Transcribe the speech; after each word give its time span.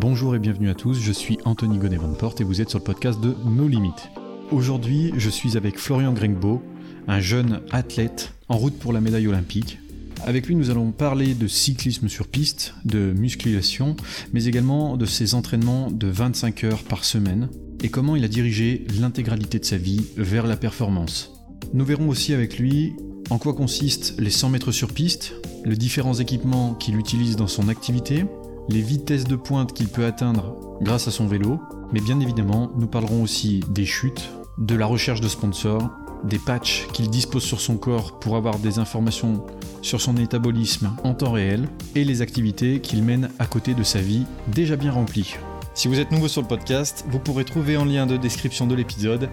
Bonjour 0.00 0.36
et 0.36 0.38
bienvenue 0.38 0.70
à 0.70 0.76
tous, 0.76 1.00
je 1.00 1.10
suis 1.10 1.38
Anthony 1.44 1.76
Gonnet-Vanport 1.76 2.36
et 2.38 2.44
vous 2.44 2.60
êtes 2.60 2.70
sur 2.70 2.78
le 2.78 2.84
podcast 2.84 3.20
de 3.20 3.34
No 3.44 3.66
Limites. 3.66 4.10
Aujourd'hui, 4.52 5.12
je 5.16 5.28
suis 5.28 5.56
avec 5.56 5.76
Florian 5.76 6.12
Grengbo, 6.12 6.62
un 7.08 7.18
jeune 7.18 7.62
athlète 7.72 8.32
en 8.48 8.58
route 8.58 8.78
pour 8.78 8.92
la 8.92 9.00
médaille 9.00 9.26
olympique. 9.26 9.80
Avec 10.24 10.46
lui, 10.46 10.54
nous 10.54 10.70
allons 10.70 10.92
parler 10.92 11.34
de 11.34 11.48
cyclisme 11.48 12.08
sur 12.08 12.28
piste, 12.28 12.74
de 12.84 13.12
musculation, 13.12 13.96
mais 14.32 14.44
également 14.44 14.96
de 14.96 15.04
ses 15.04 15.34
entraînements 15.34 15.90
de 15.90 16.06
25 16.06 16.62
heures 16.62 16.84
par 16.84 17.02
semaine 17.02 17.48
et 17.82 17.88
comment 17.88 18.14
il 18.14 18.22
a 18.22 18.28
dirigé 18.28 18.86
l'intégralité 19.00 19.58
de 19.58 19.64
sa 19.64 19.78
vie 19.78 20.06
vers 20.16 20.46
la 20.46 20.56
performance. 20.56 21.32
Nous 21.74 21.84
verrons 21.84 22.08
aussi 22.08 22.34
avec 22.34 22.60
lui 22.60 22.92
en 23.30 23.38
quoi 23.38 23.52
consistent 23.52 24.14
les 24.20 24.30
100 24.30 24.50
mètres 24.50 24.70
sur 24.70 24.92
piste, 24.92 25.34
les 25.64 25.76
différents 25.76 26.14
équipements 26.14 26.74
qu'il 26.74 26.96
utilise 26.96 27.34
dans 27.34 27.48
son 27.48 27.68
activité, 27.68 28.24
les 28.68 28.82
vitesses 28.82 29.24
de 29.24 29.36
pointe 29.36 29.72
qu'il 29.72 29.88
peut 29.88 30.04
atteindre 30.04 30.56
grâce 30.80 31.08
à 31.08 31.10
son 31.10 31.26
vélo, 31.26 31.60
mais 31.92 32.00
bien 32.00 32.20
évidemment, 32.20 32.70
nous 32.76 32.86
parlerons 32.86 33.22
aussi 33.22 33.60
des 33.68 33.86
chutes, 33.86 34.30
de 34.58 34.74
la 34.74 34.86
recherche 34.86 35.20
de 35.20 35.28
sponsors, 35.28 35.88
des 36.24 36.38
patchs 36.38 36.86
qu'il 36.92 37.08
dispose 37.10 37.42
sur 37.42 37.60
son 37.60 37.76
corps 37.76 38.18
pour 38.18 38.36
avoir 38.36 38.58
des 38.58 38.78
informations 38.78 39.44
sur 39.82 40.00
son 40.00 40.12
métabolisme 40.12 40.90
en 41.04 41.14
temps 41.14 41.32
réel, 41.32 41.68
et 41.94 42.04
les 42.04 42.22
activités 42.22 42.80
qu'il 42.80 43.02
mène 43.02 43.30
à 43.38 43.46
côté 43.46 43.74
de 43.74 43.82
sa 43.82 44.00
vie 44.00 44.26
déjà 44.48 44.76
bien 44.76 44.92
remplie. 44.92 45.36
Si 45.74 45.88
vous 45.88 46.00
êtes 46.00 46.10
nouveau 46.10 46.28
sur 46.28 46.42
le 46.42 46.48
podcast, 46.48 47.04
vous 47.08 47.20
pourrez 47.20 47.44
trouver 47.44 47.76
en 47.76 47.84
lien 47.84 48.06
de 48.06 48.16
description 48.16 48.66
de 48.66 48.74
l'épisode 48.74 49.30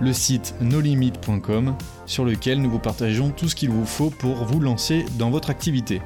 le 0.00 0.12
site 0.12 0.54
nolimit.com 0.60 1.74
sur 2.04 2.24
lequel 2.24 2.60
nous 2.60 2.70
vous 2.70 2.78
partageons 2.78 3.30
tout 3.30 3.48
ce 3.48 3.54
qu'il 3.54 3.70
vous 3.70 3.86
faut 3.86 4.10
pour 4.10 4.44
vous 4.44 4.60
lancer 4.60 5.06
dans 5.18 5.30
votre 5.30 5.48
activité. 5.48 6.02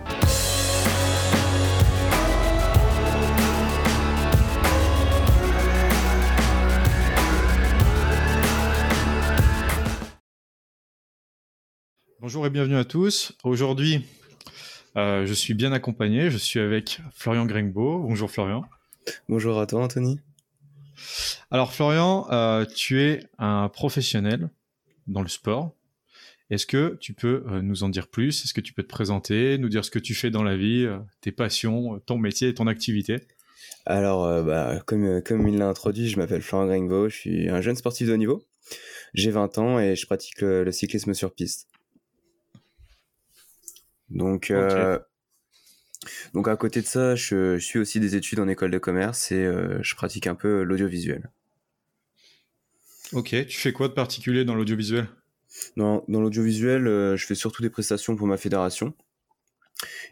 Bonjour 12.31 12.47
et 12.47 12.51
bienvenue 12.51 12.77
à 12.77 12.85
tous. 12.85 13.33
Aujourd'hui, 13.43 14.05
euh, 14.97 15.27
je 15.27 15.35
suis 15.35 15.53
bien 15.53 15.73
accompagné. 15.73 16.31
Je 16.31 16.37
suis 16.37 16.61
avec 16.61 17.01
Florian 17.13 17.45
Grengbo. 17.45 17.99
Bonjour 17.99 18.31
Florian. 18.31 18.65
Bonjour 19.29 19.59
à 19.59 19.67
toi 19.67 19.83
Anthony. 19.83 20.21
Alors 21.51 21.75
Florian, 21.75 22.29
euh, 22.31 22.65
tu 22.67 23.03
es 23.03 23.25
un 23.39 23.69
professionnel 23.69 24.49
dans 25.09 25.23
le 25.23 25.29
sport. 25.29 25.75
Est-ce 26.51 26.67
que 26.67 26.97
tu 27.01 27.15
peux 27.15 27.43
euh, 27.49 27.63
nous 27.63 27.83
en 27.83 27.89
dire 27.89 28.07
plus? 28.07 28.45
Est-ce 28.45 28.55
que 28.55 28.61
tu 28.61 28.75
peux 28.75 28.85
te 28.85 28.89
présenter, 28.89 29.59
nous 29.59 29.69
dire 29.69 29.85
ce 29.85 29.91
que 29.91 29.99
tu 29.99 30.15
fais 30.15 30.31
dans 30.31 30.45
la 30.45 30.57
vie, 30.57 30.87
tes 31.23 31.33
passions, 31.33 31.99
ton 32.07 32.17
métier 32.17 32.51
et 32.51 32.55
ton 32.55 32.69
activité? 32.69 33.17
Alors, 33.87 34.45
bah, 34.45 34.81
comme, 34.87 35.21
comme 35.23 35.49
il 35.49 35.59
l'a 35.59 35.67
introduit, 35.67 36.09
je 36.09 36.17
m'appelle 36.17 36.43
Florian 36.43 36.69
Gringbo, 36.69 37.09
je 37.09 37.17
suis 37.17 37.49
un 37.49 37.61
jeune 37.61 37.75
sportif 37.75 38.07
de 38.07 38.13
haut 38.13 38.19
niveau. 38.19 38.45
J'ai 39.15 39.33
20 39.33 39.59
ans 39.59 39.81
et 39.81 39.97
je 39.97 40.07
pratique 40.07 40.43
le, 40.43 40.71
cyclisme 40.71 41.13
sur 41.13 41.35
piste. 41.35 41.67
Donc, 44.11 44.53
donc 46.35 46.49
à 46.49 46.57
côté 46.57 46.81
de 46.81 46.87
ça, 46.87 47.15
je, 47.15 47.59
suis 47.59 47.79
aussi 47.79 48.01
des 48.01 48.17
études 48.17 48.41
en 48.41 48.49
école 48.49 48.71
de 48.71 48.79
commerce 48.79 49.33
et 49.33 49.45
je 49.83 49.95
pratique 49.95 50.27
un 50.27 50.35
peu 50.35 50.63
l'audiovisuel. 50.63 51.31
Ok, 53.13 53.35
tu 53.47 53.59
fais 53.59 53.73
quoi 53.73 53.89
de 53.89 53.93
particulier 53.93 54.45
dans 54.45 54.55
l'audiovisuel? 54.55 55.09
Dans, 55.77 56.05
dans 56.07 56.21
l'audiovisuel, 56.21 56.87
euh, 56.87 57.17
je 57.17 57.27
fais 57.27 57.35
surtout 57.35 57.61
des 57.61 57.71
prestations 57.71 58.15
pour 58.15 58.27
ma 58.29 58.37
fédération 58.37 58.95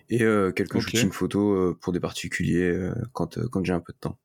et 0.09 0.23
euh, 0.23 0.51
quelques 0.51 0.81
shootings 0.81 1.13
photos 1.13 1.57
euh, 1.57 1.79
pour 1.81 1.93
des 1.93 2.01
particuliers 2.01 2.91
quand, 3.13 3.39
quand 3.51 3.65
j'ai 3.65 3.73
un 3.73 3.81
peu 3.81 3.93
de 3.93 3.99
temps. 3.99 4.19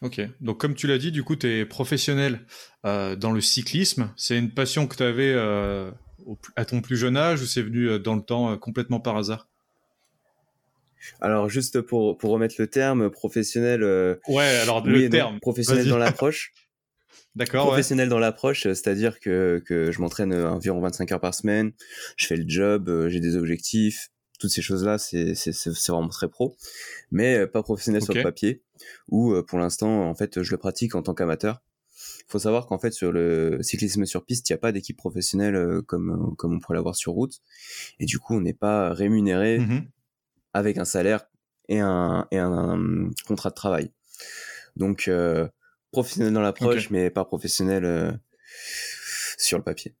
Ok, 0.00 0.20
donc 0.40 0.60
comme 0.60 0.76
tu 0.76 0.86
l'as 0.86 0.98
dit, 0.98 1.10
du 1.10 1.24
coup, 1.24 1.34
tu 1.34 1.48
es 1.48 1.66
professionnel 1.66 2.46
dans 2.84 3.32
le 3.32 3.40
cyclisme. 3.40 4.12
C'est 4.16 4.38
une 4.38 4.54
passion 4.54 4.86
que 4.86 4.94
tu 4.94 5.02
avais 5.02 5.34
à 6.56 6.64
ton 6.64 6.80
plus 6.80 6.96
jeune 6.96 7.16
âge 7.16 7.42
ou 7.42 7.46
c'est 7.46 7.62
venu 7.62 7.98
dans 7.98 8.14
le 8.14 8.22
temps 8.22 8.56
complètement 8.58 9.00
par 9.00 9.16
hasard? 9.16 9.48
Alors 11.20 11.48
juste 11.48 11.80
pour, 11.80 12.18
pour 12.18 12.30
remettre 12.30 12.56
le 12.58 12.66
terme 12.66 13.10
professionnel. 13.10 13.82
ouais, 14.28 14.44
alors 14.44 14.84
le 14.86 15.08
terme. 15.08 15.38
professionnel 15.40 15.88
dans 15.88 15.98
l'approche. 15.98 16.52
D'accord. 17.38 17.66
Professionnel 17.66 18.08
dans 18.08 18.18
l'approche, 18.18 18.62
c'est-à-dire 18.62 19.20
que, 19.20 19.62
que 19.64 19.92
je 19.92 20.00
m'entraîne 20.00 20.32
euh, 20.32 20.50
environ 20.50 20.80
25 20.80 21.12
heures 21.12 21.20
par 21.20 21.34
semaine, 21.34 21.72
je 22.16 22.26
fais 22.26 22.36
le 22.36 22.42
job, 22.48 22.88
euh, 22.88 23.08
j'ai 23.08 23.20
des 23.20 23.36
objectifs, 23.36 24.10
toutes 24.40 24.50
ces 24.50 24.60
choses-là, 24.60 24.98
c'est 24.98 25.34
vraiment 25.88 26.08
très 26.08 26.28
pro, 26.28 26.56
mais 27.12 27.38
euh, 27.38 27.46
pas 27.46 27.62
professionnel 27.62 28.02
sur 28.02 28.12
le 28.12 28.24
papier, 28.24 28.62
où 29.08 29.40
pour 29.42 29.60
l'instant, 29.60 30.08
en 30.08 30.14
fait, 30.16 30.42
je 30.42 30.50
le 30.50 30.58
pratique 30.58 30.96
en 30.96 31.02
tant 31.02 31.14
qu'amateur. 31.14 31.62
Il 32.28 32.32
faut 32.32 32.38
savoir 32.38 32.66
qu'en 32.66 32.78
fait, 32.78 32.92
sur 32.92 33.10
le 33.10 33.58
cyclisme 33.62 34.04
sur 34.04 34.24
piste, 34.24 34.48
il 34.48 34.52
n'y 34.52 34.56
a 34.56 34.58
pas 34.58 34.72
d'équipe 34.72 34.96
professionnelle 34.96 35.80
comme, 35.86 36.34
comme 36.36 36.54
on 36.54 36.60
pourrait 36.60 36.76
l'avoir 36.76 36.94
sur 36.94 37.12
route, 37.12 37.40
et 37.98 38.04
du 38.04 38.18
coup, 38.18 38.34
on 38.34 38.40
n'est 38.40 38.52
pas 38.54 38.92
rémunéré 38.92 39.58
mmh 39.58 39.88
avec 40.54 40.78
un 40.78 40.84
salaire 40.86 41.26
et 41.68 41.78
un, 41.78 42.26
et 42.30 42.38
un, 42.38 43.10
contrat 43.26 43.50
de 43.50 43.54
travail. 43.54 43.92
Donc, 44.76 45.08
professionnel 45.90 46.32
dans 46.32 46.40
l'approche, 46.40 46.90
mais 46.90 47.10
pas 47.10 47.24
professionnel 47.24 47.84
euh, 47.84 48.12
sur 49.36 49.58
le 49.58 49.64
papier. 49.64 49.94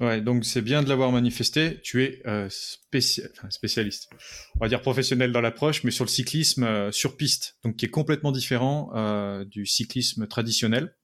Ouais, 0.00 0.20
donc 0.20 0.44
c'est 0.44 0.62
bien 0.62 0.82
de 0.82 0.88
l'avoir 0.88 1.10
manifesté. 1.10 1.80
Tu 1.82 2.04
es 2.04 2.22
euh, 2.26 2.48
spécialiste, 2.50 4.08
on 4.56 4.60
va 4.60 4.68
dire 4.68 4.80
professionnel 4.80 5.32
dans 5.32 5.40
l'approche, 5.40 5.82
mais 5.82 5.90
sur 5.90 6.04
le 6.04 6.10
cyclisme 6.10 6.62
euh, 6.62 6.92
sur 6.92 7.16
piste, 7.16 7.56
donc 7.64 7.76
qui 7.76 7.86
est 7.86 7.90
complètement 7.90 8.30
différent 8.30 8.92
du 9.44 9.66
cyclisme 9.66 10.26
traditionnel, 10.26 10.94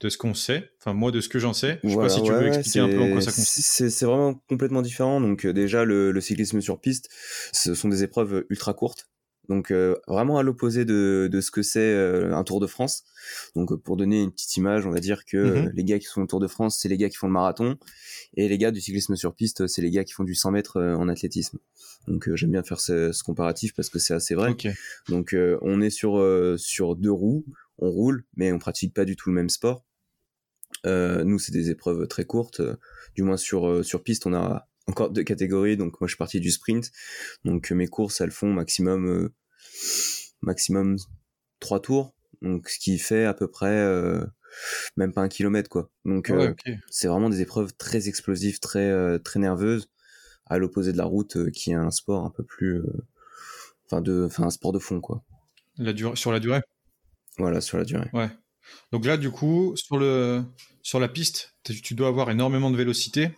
de 0.00 0.08
ce 0.08 0.18
qu'on 0.18 0.34
sait. 0.34 0.70
Enfin, 0.80 0.94
moi, 0.94 1.10
de 1.10 1.20
ce 1.20 1.28
que 1.28 1.38
j'en 1.38 1.52
sais. 1.52 1.80
Je 1.82 1.88
sais 1.90 1.96
pas 1.96 2.08
si 2.08 2.22
tu 2.22 2.32
veux 2.32 2.46
expliquer 2.46 2.80
un 2.80 2.88
peu 2.88 3.00
en 3.00 3.10
quoi 3.10 3.20
ça 3.20 3.32
consiste. 3.32 3.88
C'est 3.88 4.06
vraiment 4.06 4.34
complètement 4.48 4.82
différent. 4.82 5.20
Donc 5.20 5.46
déjà, 5.46 5.84
le, 5.84 6.18
cyclisme 6.20 6.60
sur 6.60 6.80
piste, 6.80 7.08
ce 7.52 7.74
sont 7.74 7.88
des 7.88 8.02
épreuves 8.02 8.44
ultra 8.50 8.74
courtes. 8.74 9.08
Donc 9.48 9.70
euh, 9.70 9.96
vraiment 10.06 10.38
à 10.38 10.42
l'opposé 10.42 10.84
de, 10.84 11.28
de 11.30 11.40
ce 11.40 11.50
que 11.50 11.62
c'est 11.62 11.80
euh, 11.80 12.34
un 12.34 12.44
Tour 12.44 12.60
de 12.60 12.66
France. 12.66 13.04
Donc 13.54 13.72
euh, 13.72 13.76
pour 13.76 13.96
donner 13.96 14.22
une 14.22 14.32
petite 14.32 14.56
image, 14.56 14.86
on 14.86 14.90
va 14.90 15.00
dire 15.00 15.24
que 15.24 15.36
mmh 15.36 15.72
les 15.74 15.84
gars 15.84 15.98
qui 15.98 16.06
font 16.06 16.20
le 16.20 16.26
Tour 16.26 16.40
de 16.40 16.46
France, 16.46 16.78
c'est 16.80 16.88
les 16.88 16.96
gars 16.96 17.08
qui 17.08 17.16
font 17.16 17.26
le 17.26 17.32
marathon, 17.32 17.76
et 18.36 18.48
les 18.48 18.58
gars 18.58 18.70
du 18.70 18.80
cyclisme 18.80 19.16
sur 19.16 19.34
piste, 19.34 19.66
c'est 19.66 19.82
les 19.82 19.90
gars 19.90 20.04
qui 20.04 20.12
font 20.12 20.24
du 20.24 20.34
100 20.34 20.52
mètres 20.52 20.80
en 20.80 21.08
athlétisme. 21.08 21.58
Donc 22.06 22.32
j'aime 22.34 22.52
bien 22.52 22.62
faire 22.62 22.80
ce, 22.80 23.12
ce, 23.12 23.22
comparatif 23.22 23.74
parce 23.74 23.88
que 23.88 23.98
c'est 23.98 24.14
assez 24.14 24.34
vrai. 24.34 24.54
Donc 25.08 25.34
on 25.62 25.80
est 25.80 25.90
sur 25.90 26.22
sur 26.58 26.96
deux 26.96 27.12
roues, 27.12 27.44
on 27.78 27.90
roule, 27.90 28.24
mais 28.36 28.52
on 28.52 28.58
pratique 28.58 28.94
pas 28.94 29.04
du 29.04 29.16
tout 29.16 29.30
le 29.30 29.34
même 29.34 29.50
sport. 29.50 29.84
nous 30.84 31.38
c'est 31.38 31.52
des 31.52 31.70
épreuves 31.70 32.06
très 32.08 32.24
courtes, 32.24 32.62
du 33.14 33.22
moins 33.22 33.36
sur 33.36 33.84
sur 33.84 34.02
piste 34.02 34.26
on 34.26 34.34
a 34.34 34.68
encore 34.86 35.10
deux 35.10 35.24
catégories. 35.24 35.76
Donc 35.76 36.00
moi 36.00 36.08
je 36.08 36.12
suis 36.12 36.18
parti 36.18 36.40
du 36.40 36.50
sprint. 36.50 36.90
Donc 37.44 37.70
mes 37.70 37.86
courses 37.86 38.20
elles 38.20 38.30
font 38.30 38.52
maximum 38.52 39.06
euh, 39.06 39.34
maximum 40.42 40.96
trois 41.60 41.80
tours. 41.80 42.14
Donc 42.42 42.68
ce 42.68 42.78
qui 42.78 42.98
fait 42.98 43.24
à 43.24 43.34
peu 43.34 43.48
près 43.48 43.66
euh, 43.66 44.24
même 44.96 45.12
pas 45.12 45.22
un 45.22 45.28
kilomètre 45.28 45.68
quoi. 45.68 45.90
Donc 46.04 46.30
euh, 46.30 46.54
c'est 46.90 47.08
vraiment 47.08 47.30
des 47.30 47.40
épreuves 47.40 47.74
très 47.74 48.08
explosives, 48.08 48.60
très 48.60 49.18
très 49.20 49.40
nerveuses, 49.40 49.88
à 50.46 50.58
l'opposé 50.58 50.92
de 50.92 50.98
la 50.98 51.04
route 51.04 51.50
qui 51.50 51.70
est 51.70 51.74
un 51.74 51.90
sport 51.90 52.24
un 52.24 52.30
peu 52.30 52.44
plus, 52.44 52.82
enfin 53.86 54.00
de, 54.00 54.24
enfin 54.26 54.44
un 54.44 54.50
sport 54.50 54.72
de 54.72 54.78
fond 54.78 55.00
quoi. 55.00 55.24
La 55.78 55.92
durée 55.92 56.16
sur 56.16 56.32
la 56.32 56.40
durée. 56.40 56.60
Voilà 57.38 57.60
sur 57.60 57.78
la 57.78 57.84
durée. 57.84 58.08
Ouais. 58.12 58.30
Donc 58.92 59.04
là 59.04 59.16
du 59.16 59.30
coup 59.30 59.74
sur 59.76 59.98
le 59.98 60.44
sur 60.82 61.00
la 61.00 61.08
piste, 61.08 61.54
tu 61.64 61.94
dois 61.94 62.08
avoir 62.08 62.30
énormément 62.30 62.70
de 62.70 62.76
vélocité 62.76 63.30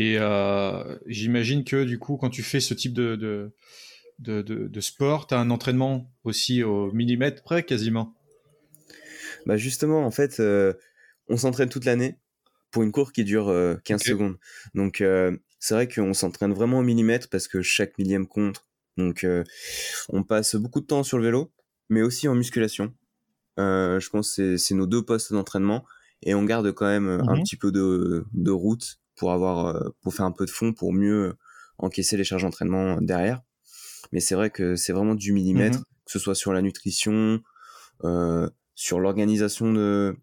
et 0.00 0.16
euh, 0.18 0.96
j'imagine 1.04 1.62
que 1.62 1.84
du 1.84 1.98
coup, 1.98 2.16
quand 2.16 2.30
tu 2.30 2.42
fais 2.42 2.60
ce 2.60 2.72
type 2.72 2.94
de, 2.94 3.16
de, 3.16 3.52
de, 4.18 4.40
de, 4.40 4.80
sport, 4.80 5.26
tu 5.26 5.34
as 5.34 5.38
un 5.38 5.50
entraînement 5.50 6.10
aussi 6.24 6.62
au 6.62 6.90
millimètre 6.92 7.42
près 7.42 7.64
quasiment. 7.64 8.16
Bah 9.44 9.58
justement, 9.58 10.06
en 10.06 10.10
fait, 10.10 10.40
euh, 10.40 10.72
on 11.28 11.36
s'entraîne 11.36 11.68
toute 11.68 11.84
l'année 11.84 12.16
pour 12.70 12.82
une 12.82 12.92
course 12.92 13.12
qui 13.12 13.24
dure 13.24 13.48
15 13.84 14.00
euh, 14.00 14.04
secondes. 14.04 14.38
Donc 14.74 15.04
c'est 15.58 15.74
vrai 15.74 15.86
qu'on 15.86 16.14
s'entraîne 16.14 16.54
vraiment 16.54 16.78
au 16.78 16.82
millimètre 16.82 17.28
parce 17.28 17.46
que 17.46 17.60
chaque 17.60 17.98
millième 17.98 18.26
compte. 18.26 18.64
Donc 18.96 19.26
on 20.08 20.22
passe 20.22 20.56
beaucoup 20.56 20.80
de 20.80 20.86
temps 20.86 21.02
sur 21.02 21.18
le 21.18 21.24
vélo, 21.24 21.52
mais 21.90 22.00
aussi 22.00 22.26
en 22.26 22.34
musculation. 22.34 22.94
je 23.58 24.08
pense 24.08 24.36
que 24.36 24.56
c'est 24.56 24.74
nos 24.74 24.86
deux 24.86 25.04
postes 25.04 25.34
d'entraînement 25.34 25.84
et 26.22 26.34
on 26.34 26.44
garde 26.44 26.72
quand 26.72 26.86
même 26.86 27.08
un 27.08 27.36
mmh 27.36 27.42
petit 27.42 27.56
peu 27.56 27.70
de, 27.70 28.24
de 28.32 28.50
route 28.50 28.99
pour 29.20 29.32
avoir 29.32 29.66
euh, 29.66 29.90
pour 30.00 30.14
faire 30.14 30.24
un 30.24 30.32
peu 30.32 30.46
de 30.46 30.50
fond 30.50 30.72
pour 30.72 30.94
mieux 30.94 31.34
encaisser 31.76 32.16
les 32.16 32.24
charges 32.24 32.42
d'entraînement 32.42 33.02
derrière. 33.02 33.42
Mais 34.12 34.20
c'est 34.20 34.34
vrai 34.34 34.48
que 34.48 34.76
c'est 34.76 34.94
vraiment 34.94 35.14
du 35.14 35.32
millimètre, 35.32 35.78
mmh 35.78 35.84
que 36.06 36.12
ce 36.12 36.18
soit 36.18 36.34
sur 36.34 36.52
la 36.52 36.60
nutrition, 36.60 37.40
euh, 38.02 38.50
sur 38.74 38.98
l'organisation 38.98 39.72
de, 39.72 40.16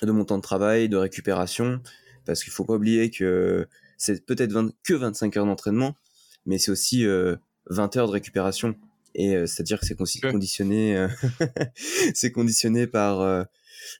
de 0.00 0.10
mon 0.10 0.24
temps 0.24 0.38
de 0.38 0.42
travail, 0.42 0.88
de 0.88 0.96
récupération, 0.96 1.82
parce 2.24 2.42
qu'il 2.42 2.50
faut 2.50 2.64
pas 2.64 2.76
oublier 2.76 3.10
que 3.10 3.68
c'est 3.98 4.24
peut-être 4.24 4.54
que 4.82 4.94
25 4.94 5.36
heures 5.36 5.44
d'entraînement, 5.44 5.94
mais 6.46 6.56
c'est 6.56 6.70
aussi 6.70 7.04
euh, 7.04 7.36
20 7.66 7.94
heures 7.98 8.06
de 8.06 8.12
récupération. 8.12 8.74
Et 9.14 9.46
c'est-à-dire 9.46 9.80
que 9.80 9.84
c'est 9.84 9.96
conditionné, 10.22 11.06
c'est 12.14 12.32
conditionné 12.32 12.86
par, 12.86 13.46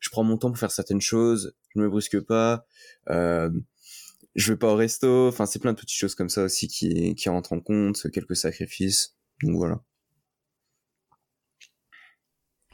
je 0.01 0.09
prends 0.09 0.25
mon 0.25 0.39
temps 0.39 0.49
pour 0.49 0.59
faire 0.59 0.71
certaines 0.71 1.03
choses, 1.03 1.55
je 1.75 1.81
me 1.81 1.91
brusque 1.91 2.21
pas, 2.21 2.65
je 4.35 4.53
vais 4.53 4.59
pas 4.59 4.73
au 4.73 4.77
resto. 4.77 5.29
Enfin, 5.29 5.47
c'est 5.47 5.59
plein 5.59 5.73
de 5.73 5.79
petites 5.79 5.99
choses 5.99 6.15
comme 6.15 6.29
ça 6.29 6.45
aussi 6.45 6.69
qui, 6.69 7.15
qui 7.15 7.29
rentrent 7.29 7.53
en 7.53 7.61
compte, 7.61 8.11
quelques 8.11 8.37
sacrifices. 8.37 9.17
Donc 9.43 9.57
voilà. 9.57 9.83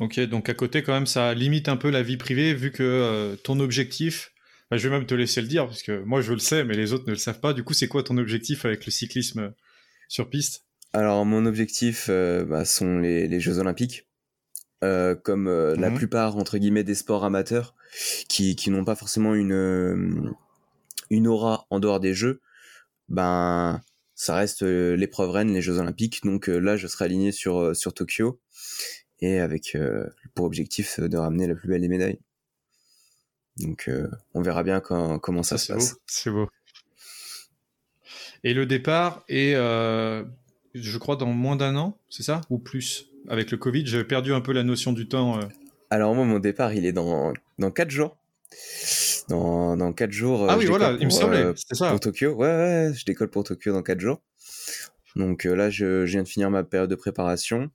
Ok, 0.00 0.20
donc 0.20 0.48
à 0.48 0.54
côté 0.54 0.82
quand 0.82 0.92
même, 0.92 1.06
ça 1.06 1.34
limite 1.34 1.68
un 1.68 1.76
peu 1.76 1.90
la 1.90 2.02
vie 2.02 2.16
privée 2.16 2.54
vu 2.54 2.70
que 2.70 2.84
euh, 2.84 3.36
ton 3.36 3.58
objectif, 3.58 4.32
bah, 4.70 4.76
je 4.76 4.88
vais 4.88 4.96
même 4.96 5.06
te 5.06 5.14
laisser 5.14 5.40
le 5.40 5.48
dire 5.48 5.66
parce 5.66 5.82
que 5.82 6.02
moi 6.04 6.20
je 6.20 6.32
le 6.32 6.38
sais, 6.38 6.62
mais 6.62 6.74
les 6.74 6.92
autres 6.92 7.06
ne 7.06 7.12
le 7.12 7.18
savent 7.18 7.40
pas. 7.40 7.52
Du 7.52 7.64
coup, 7.64 7.74
c'est 7.74 7.88
quoi 7.88 8.04
ton 8.04 8.16
objectif 8.16 8.64
avec 8.64 8.86
le 8.86 8.92
cyclisme 8.92 9.52
sur 10.08 10.30
piste? 10.30 10.66
Alors 10.92 11.24
mon 11.26 11.46
objectif 11.46 12.06
euh, 12.08 12.44
bah, 12.44 12.64
sont 12.64 12.98
les, 12.98 13.26
les, 13.26 13.40
Jeux 13.40 13.58
Olympiques. 13.58 14.06
Euh, 14.84 15.16
comme 15.16 15.48
la 15.48 15.90
mhm. 15.90 15.96
plupart 15.96 16.36
entre 16.36 16.56
guillemets 16.56 16.84
des 16.84 16.94
sports 16.94 17.24
amateurs 17.24 17.74
qui, 18.28 18.54
qui 18.54 18.70
n'ont 18.70 18.84
pas 18.84 18.94
forcément 18.94 19.34
une 19.34 20.32
une 21.10 21.26
aura 21.26 21.66
en 21.70 21.80
dehors 21.80 22.00
des 22.00 22.14
Jeux, 22.14 22.40
ben 23.08 23.80
ça 24.14 24.34
reste 24.34 24.62
l'épreuve 24.62 25.30
reine, 25.30 25.52
les 25.52 25.62
Jeux 25.62 25.78
Olympiques. 25.78 26.24
Donc 26.24 26.48
là, 26.48 26.76
je 26.76 26.86
serai 26.86 27.06
aligné 27.06 27.32
sur 27.32 27.74
sur 27.74 27.94
Tokyo 27.94 28.40
et 29.20 29.40
avec 29.40 29.74
euh, 29.74 30.06
pour 30.34 30.46
objectif 30.46 31.00
de 31.00 31.16
ramener 31.16 31.46
la 31.46 31.54
plus 31.54 31.68
belle 31.68 31.80
des 31.80 31.88
médailles. 31.88 32.18
Donc 33.58 33.88
euh, 33.88 34.08
on 34.34 34.42
verra 34.42 34.62
bien 34.62 34.80
quand, 34.80 35.18
comment 35.18 35.42
ça, 35.42 35.58
se 35.58 35.72
passe. 35.72 35.96
C'est 36.06 36.30
beau. 36.30 36.48
Et 38.44 38.54
le 38.54 38.66
départ 38.66 39.24
est, 39.28 39.54
euh, 39.54 40.22
je 40.74 40.98
crois, 40.98 41.16
dans 41.16 41.26
moins 41.26 41.56
d'un 41.56 41.74
an, 41.76 41.98
c'est 42.08 42.22
ça? 42.22 42.40
Ou 42.50 42.58
plus? 42.58 43.10
Avec 43.28 43.50
le 43.50 43.56
Covid, 43.56 43.84
j'avais 43.86 44.04
perdu 44.04 44.32
un 44.32 44.40
peu 44.40 44.52
la 44.52 44.62
notion 44.62 44.92
du 44.92 45.08
temps. 45.08 45.40
Alors 45.90 46.14
moi, 46.14 46.24
mon 46.24 46.38
départ, 46.38 46.72
il 46.72 46.86
est 46.86 46.92
dans, 46.92 47.32
dans 47.58 47.70
4 47.72 47.90
jours. 47.90 48.16
Dans, 49.28 49.76
dans 49.76 49.92
4 49.92 50.10
jours. 50.10 50.46
Ah 50.48 50.56
oui, 50.56 50.66
voilà, 50.66 50.96
il 51.00 51.06
me 51.06 51.10
semblait, 51.10 51.52
c'était 51.54 51.74
ça. 51.74 51.90
Pour 51.90 52.00
Tokyo, 52.00 52.32
ouais, 52.34 52.46
ouais, 52.46 52.92
je 52.94 53.04
décolle 53.04 53.28
pour 53.28 53.44
Tokyo 53.44 53.72
dans 53.72 53.82
4 53.82 54.00
jours. 54.00 54.22
Donc 55.16 55.44
là, 55.44 55.68
je, 55.68 56.06
je, 56.06 56.12
viens 56.12 56.22
de 56.22 56.28
finir 56.28 56.50
ma 56.50 56.64
période 56.64 56.88
de 56.88 56.94
préparation. 56.94 57.70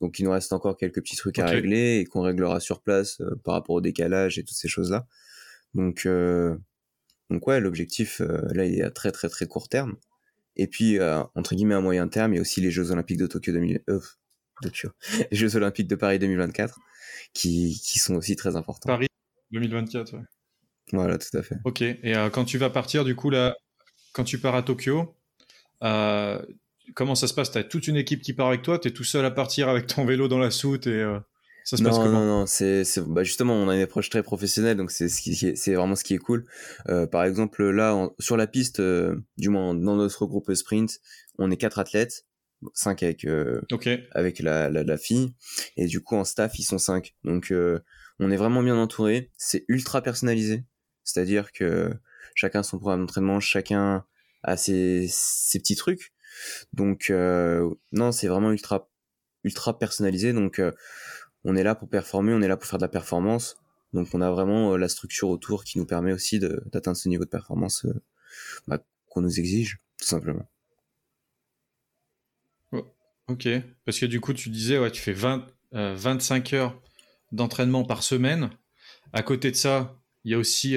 Donc 0.00 0.18
il 0.18 0.24
nous 0.24 0.30
reste 0.30 0.52
encore 0.52 0.76
quelques 0.76 1.00
petits 1.00 1.16
trucs 1.16 1.38
à 1.38 1.46
régler 1.46 1.98
et 1.98 2.04
qu'on 2.04 2.20
réglera 2.20 2.60
sur 2.60 2.82
place 2.82 3.20
euh, 3.20 3.34
par 3.44 3.54
rapport 3.54 3.76
au 3.76 3.80
décalage 3.80 4.38
et 4.38 4.44
toutes 4.44 4.56
ces 4.56 4.68
choses-là. 4.68 5.06
Donc 5.74 6.06
euh, 6.06 6.56
donc 7.30 7.46
ouais, 7.46 7.60
l'objectif 7.60 8.20
euh, 8.20 8.42
là 8.52 8.66
il 8.66 8.78
est 8.78 8.82
à 8.82 8.90
très 8.90 9.10
très 9.12 9.28
très 9.28 9.46
court 9.46 9.68
terme. 9.68 9.96
Et 10.56 10.66
puis 10.66 10.98
entre 11.34 11.54
guillemets 11.54 11.74
à 11.74 11.80
moyen 11.80 12.08
terme, 12.08 12.32
il 12.32 12.36
y 12.36 12.38
a 12.38 12.40
aussi 12.40 12.62
les 12.62 12.70
Jeux 12.70 12.90
Olympiques 12.90 13.18
de 13.18 13.26
Tokyo 13.26 13.52
2000 13.52 13.82
Tokyo. 14.62 14.90
les 15.30 15.36
Jeux 15.36 15.54
Olympiques 15.56 15.88
de 15.88 15.96
Paris 15.96 16.18
2024 16.18 16.78
qui 17.34 17.78
qui 17.82 17.98
sont 17.98 18.14
aussi 18.14 18.36
très 18.36 18.56
importants. 18.56 18.88
Paris 18.88 19.08
2024 19.50 20.14
ouais. 20.14 20.20
Voilà, 20.92 21.18
tout 21.18 21.36
à 21.36 21.42
fait. 21.42 21.56
OK. 21.64 21.82
Et 21.82 22.14
quand 22.32 22.44
tu 22.44 22.58
vas 22.58 22.70
partir 22.70 23.04
du 23.04 23.16
coup 23.16 23.30
là 23.30 23.56
quand 24.16 24.24
tu 24.24 24.38
pars 24.38 24.54
à 24.54 24.62
Tokyo, 24.62 25.14
euh, 25.82 26.40
comment 26.94 27.14
ça 27.14 27.26
se 27.26 27.34
passe? 27.34 27.50
Tu 27.50 27.58
as 27.58 27.64
toute 27.64 27.86
une 27.86 27.96
équipe 27.96 28.22
qui 28.22 28.32
part 28.32 28.48
avec 28.48 28.62
toi? 28.62 28.78
Tu 28.78 28.88
es 28.88 28.90
tout 28.90 29.04
seul 29.04 29.26
à 29.26 29.30
partir 29.30 29.68
avec 29.68 29.86
ton 29.86 30.06
vélo 30.06 30.26
dans 30.26 30.38
la 30.38 30.50
soute 30.50 30.86
et 30.86 31.02
euh, 31.02 31.18
ça 31.64 31.76
se 31.76 31.82
passe 31.82 31.98
comment? 31.98 32.20
Non, 32.20 32.40
non, 32.40 32.46
c'est, 32.46 32.84
bah 33.06 33.24
justement, 33.24 33.54
on 33.54 33.68
a 33.68 33.76
une 33.76 33.82
approche 33.82 34.08
très 34.08 34.22
professionnelle, 34.22 34.78
donc 34.78 34.90
c'est, 34.90 35.08
c'est 35.08 35.74
vraiment 35.74 35.96
ce 35.96 36.04
qui 36.04 36.14
est 36.14 36.18
cool. 36.18 36.46
Euh, 36.88 37.06
par 37.06 37.24
exemple, 37.24 37.68
là, 37.68 38.08
sur 38.18 38.38
la 38.38 38.46
piste, 38.46 38.80
euh, 38.80 39.16
du 39.36 39.50
moins 39.50 39.74
dans 39.74 39.96
notre 39.96 40.24
groupe 40.24 40.54
sprint, 40.54 40.98
on 41.38 41.50
est 41.50 41.58
quatre 41.58 41.78
athlètes, 41.78 42.24
cinq 42.72 43.02
avec, 43.02 43.26
avec 44.12 44.38
la, 44.38 44.70
la, 44.70 44.82
la, 44.82 44.96
fille, 44.96 45.34
et 45.76 45.86
du 45.86 46.00
coup, 46.00 46.16
en 46.16 46.24
staff, 46.24 46.58
ils 46.58 46.64
sont 46.64 46.78
cinq. 46.78 47.14
Donc, 47.24 47.52
on 48.18 48.30
est 48.30 48.36
vraiment 48.36 48.62
bien 48.62 48.76
entouré. 48.76 49.30
C'est 49.36 49.66
ultra 49.68 50.00
personnalisé, 50.00 50.64
c'est-à-dire 51.06 51.52
que 51.52 51.90
chacun 52.34 52.62
son 52.62 52.78
programme 52.78 53.00
d'entraînement, 53.00 53.40
chacun 53.40 54.04
a 54.42 54.56
ses, 54.56 55.06
ses 55.08 55.58
petits 55.58 55.76
trucs. 55.76 56.12
Donc 56.72 57.08
euh, 57.08 57.72
non, 57.92 58.12
c'est 58.12 58.28
vraiment 58.28 58.50
ultra 58.50 58.90
ultra 59.44 59.78
personnalisé. 59.78 60.32
Donc 60.32 60.58
euh, 60.58 60.72
on 61.44 61.56
est 61.56 61.62
là 61.62 61.74
pour 61.74 61.88
performer, 61.88 62.34
on 62.34 62.42
est 62.42 62.48
là 62.48 62.56
pour 62.56 62.68
faire 62.68 62.78
de 62.78 62.84
la 62.84 62.88
performance. 62.88 63.56
Donc 63.92 64.08
on 64.12 64.20
a 64.20 64.30
vraiment 64.30 64.74
euh, 64.74 64.76
la 64.76 64.88
structure 64.88 65.28
autour 65.28 65.64
qui 65.64 65.78
nous 65.78 65.86
permet 65.86 66.12
aussi 66.12 66.38
d'atteindre 66.38 66.96
ce 66.96 67.08
niveau 67.08 67.24
de 67.24 67.30
performance 67.30 67.86
bah, 68.66 68.84
qu'on 69.08 69.22
nous 69.22 69.38
exige, 69.38 69.78
tout 69.98 70.06
simplement. 70.06 70.46
Oh, 72.72 72.84
ok, 73.28 73.48
parce 73.84 73.98
que 73.98 74.06
du 74.06 74.20
coup 74.20 74.34
tu 74.34 74.50
disais, 74.50 74.78
ouais, 74.78 74.90
tu 74.90 75.00
fais 75.00 75.12
20, 75.12 75.46
25 75.72 76.52
heures 76.52 76.82
d'entraînement 77.32 77.84
par 77.84 78.02
semaine. 78.02 78.50
À 79.12 79.22
côté 79.22 79.50
de 79.50 79.56
ça, 79.56 79.96
il 80.26 80.32
y 80.32 80.34
a 80.34 80.38
aussi 80.38 80.76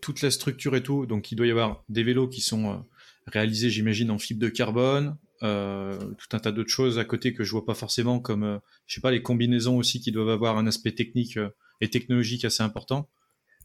toute 0.00 0.22
la 0.22 0.32
structure 0.32 0.74
et 0.74 0.82
tout. 0.82 1.06
Donc 1.06 1.30
il 1.30 1.36
doit 1.36 1.46
y 1.46 1.50
avoir 1.52 1.84
des 1.88 2.02
vélos 2.02 2.26
qui 2.26 2.40
sont 2.40 2.82
réalisé, 3.26 3.70
j'imagine, 3.70 4.10
en 4.10 4.18
fibre 4.18 4.40
de 4.40 4.48
carbone, 4.48 5.16
euh, 5.42 5.98
tout 5.98 6.34
un 6.34 6.38
tas 6.38 6.52
d'autres 6.52 6.70
choses 6.70 6.98
à 6.98 7.04
côté 7.04 7.34
que 7.34 7.44
je 7.44 7.50
vois 7.50 7.64
pas 7.64 7.74
forcément, 7.74 8.20
comme, 8.20 8.44
euh, 8.44 8.58
je 8.86 8.94
sais 8.94 9.00
pas, 9.00 9.10
les 9.10 9.22
combinaisons 9.22 9.76
aussi 9.76 10.00
qui 10.00 10.12
doivent 10.12 10.30
avoir 10.30 10.56
un 10.56 10.66
aspect 10.66 10.92
technique 10.92 11.36
euh, 11.36 11.50
et 11.80 11.90
technologique 11.90 12.44
assez 12.44 12.62
important. 12.62 13.08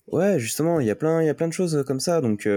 Ouais, 0.08 0.40
justement, 0.40 0.80
il 0.80 0.88
y 0.88 0.90
a 0.90 0.96
plein, 0.96 1.22
il 1.22 1.28
y 1.28 1.30
a 1.30 1.34
plein 1.34 1.48
de 1.48 1.54
choses 1.54 1.84
comme 1.88 2.00
ça. 2.00 2.20
Donc, 2.20 2.50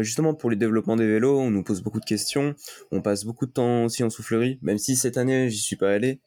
justement, 0.00 0.34
pour 0.34 0.50
le 0.50 0.54
développement 0.54 0.94
des 0.94 1.06
vélos, 1.06 1.40
on 1.40 1.50
nous 1.50 1.64
pose 1.64 1.82
beaucoup 1.82 1.98
de 1.98 2.04
questions. 2.04 2.54
On 2.92 3.00
passe 3.00 3.24
beaucoup 3.24 3.46
de 3.46 3.50
temps 3.50 3.84
aussi 3.84 4.04
en 4.04 4.10
soufflerie, 4.10 4.58
même 4.62 4.78
si 4.78 4.94
cette 4.94 5.16
année, 5.16 5.50
j'y 5.50 5.58
suis 5.58 5.76
pas 5.76 5.90
allé. 5.90 6.20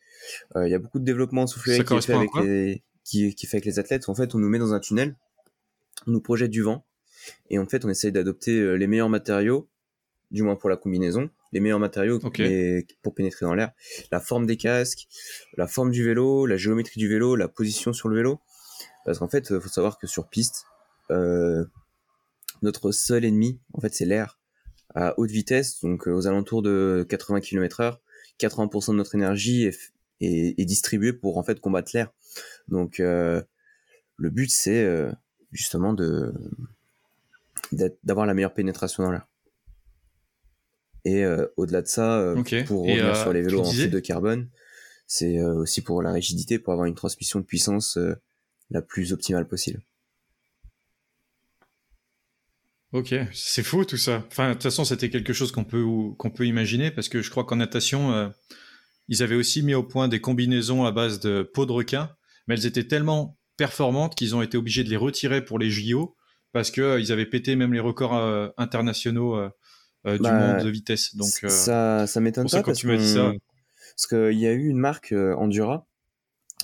Il 0.55 0.67
y 0.67 0.73
a 0.73 0.79
beaucoup 0.79 0.99
de 0.99 1.05
développement 1.05 1.43
en 1.43 1.47
soufflerie 1.47 1.85
qui 1.85 1.93
est, 1.93 2.01
fait 2.01 2.13
avec 2.13 2.29
les, 2.43 2.83
qui, 3.05 3.33
qui 3.35 3.45
fait 3.45 3.57
avec 3.57 3.65
les 3.65 3.79
athlètes. 3.79 4.09
En 4.09 4.15
fait, 4.15 4.35
on 4.35 4.39
nous 4.39 4.49
met 4.49 4.59
dans 4.59 4.73
un 4.73 4.79
tunnel, 4.79 5.15
on 6.07 6.11
nous 6.11 6.21
projette 6.21 6.51
du 6.51 6.61
vent, 6.61 6.85
et 7.49 7.59
en 7.59 7.65
fait, 7.65 7.85
on 7.85 7.89
essaye 7.89 8.11
d'adopter 8.11 8.77
les 8.77 8.87
meilleurs 8.87 9.09
matériaux 9.09 9.69
du 10.31 10.43
moins 10.43 10.55
pour 10.55 10.69
la 10.69 10.77
combinaison, 10.77 11.29
les 11.51 11.59
meilleurs 11.59 11.79
matériaux 11.79 12.19
pour 12.19 13.13
pénétrer 13.13 13.45
dans 13.45 13.53
l'air, 13.53 13.71
la 14.11 14.19
forme 14.19 14.45
des 14.45 14.57
casques, 14.57 15.07
la 15.57 15.67
forme 15.67 15.91
du 15.91 16.03
vélo, 16.03 16.45
la 16.45 16.57
géométrie 16.57 16.99
du 16.99 17.07
vélo, 17.07 17.35
la 17.35 17.47
position 17.47 17.93
sur 17.93 18.09
le 18.09 18.15
vélo. 18.15 18.39
Parce 19.05 19.19
qu'en 19.19 19.27
fait, 19.27 19.49
il 19.49 19.59
faut 19.59 19.69
savoir 19.69 19.99
que 19.99 20.07
sur 20.07 20.29
piste, 20.29 20.65
euh, 21.11 21.65
notre 22.61 22.91
seul 22.91 23.25
ennemi, 23.25 23.59
en 23.73 23.81
fait, 23.81 23.93
c'est 23.93 24.05
l'air 24.05 24.39
à 24.95 25.17
haute 25.19 25.31
vitesse, 25.31 25.81
donc 25.81 26.07
euh, 26.07 26.11
aux 26.11 26.27
alentours 26.27 26.61
de 26.61 27.05
80 27.09 27.41
km/h. 27.41 27.97
80% 28.39 28.91
de 28.91 28.95
notre 28.95 29.15
énergie 29.15 29.65
est, 29.65 29.93
est, 30.19 30.65
distribuée 30.65 31.13
pour 31.13 31.37
en 31.37 31.43
fait 31.43 31.59
combattre 31.59 31.91
l'air. 31.93 32.11
Donc, 32.67 32.99
euh, 32.99 33.41
le 34.17 34.29
but, 34.29 34.49
c'est 34.49 35.11
justement 35.51 35.93
de 35.93 36.33
d'avoir 38.03 38.25
la 38.25 38.33
meilleure 38.33 38.53
pénétration 38.53 39.03
dans 39.03 39.11
l'air. 39.11 39.27
Et 41.05 41.23
euh, 41.23 41.47
au-delà 41.57 41.81
de 41.81 41.87
ça, 41.87 42.19
euh, 42.19 42.35
pour 42.65 42.81
revenir 42.81 43.05
euh, 43.05 43.15
sur 43.15 43.33
les 43.33 43.41
vélos 43.41 43.61
en 43.61 43.71
fibre 43.71 43.91
de 43.91 43.99
carbone, 43.99 44.49
c'est 45.07 45.41
aussi 45.41 45.81
pour 45.81 46.01
la 46.01 46.13
rigidité, 46.13 46.57
pour 46.59 46.71
avoir 46.73 46.87
une 46.87 46.95
transmission 46.95 47.39
de 47.39 47.45
puissance 47.45 47.97
la 48.69 48.81
plus 48.81 49.11
optimale 49.11 49.45
possible. 49.45 49.81
Ok, 52.93 53.13
c'est 53.33 53.63
fou 53.63 53.83
tout 53.83 53.97
ça. 53.97 54.23
Enfin, 54.27 54.49
de 54.49 54.53
toute 54.53 54.63
façon, 54.63 54.85
c'était 54.85 55.09
quelque 55.09 55.33
chose 55.33 55.51
qu'on 55.51 55.65
peut 55.65 55.83
qu'on 56.17 56.29
peut 56.29 56.45
imaginer 56.45 56.91
parce 56.91 57.09
que 57.09 57.21
je 57.21 57.29
crois 57.29 57.43
qu'en 57.43 57.57
natation, 57.57 58.31
ils 59.09 59.21
avaient 59.21 59.35
aussi 59.35 59.63
mis 59.63 59.73
au 59.73 59.83
point 59.83 60.07
des 60.07 60.21
combinaisons 60.21 60.85
à 60.85 60.93
base 60.93 61.19
de 61.19 61.43
peau 61.43 61.65
de 61.65 61.73
requin, 61.73 62.15
mais 62.47 62.55
elles 62.55 62.65
étaient 62.65 62.87
tellement 62.87 63.37
performantes 63.61 64.15
qu'ils 64.15 64.35
ont 64.35 64.41
été 64.41 64.57
obligés 64.57 64.83
de 64.83 64.89
les 64.89 64.97
retirer 64.97 65.45
pour 65.45 65.59
les 65.59 65.69
JO 65.69 66.15
parce 66.51 66.71
que 66.71 66.99
ils 66.99 67.11
avaient 67.11 67.25
pété 67.25 67.55
même 67.55 67.73
les 67.73 67.79
records 67.79 68.15
internationaux 68.57 69.37
euh, 70.07 70.17
du 70.17 70.23
bah, 70.23 70.53
monde 70.55 70.65
de 70.65 70.69
vitesse. 70.69 71.15
Donc, 71.15 71.29
euh, 71.43 71.49
ça, 71.49 72.07
ça 72.07 72.19
m'étonne 72.21 72.49
pas. 72.49 72.63
parce, 72.63 72.79
tu 72.79 72.87
m'as 72.87 72.97
dit 72.97 73.07
ça. 73.07 73.31
parce 73.95 74.07
qu'il 74.07 74.39
y 74.39 74.47
a 74.47 74.51
eu 74.51 74.67
une 74.67 74.79
marque 74.79 75.11
euh, 75.11 75.35
Endura 75.35 75.85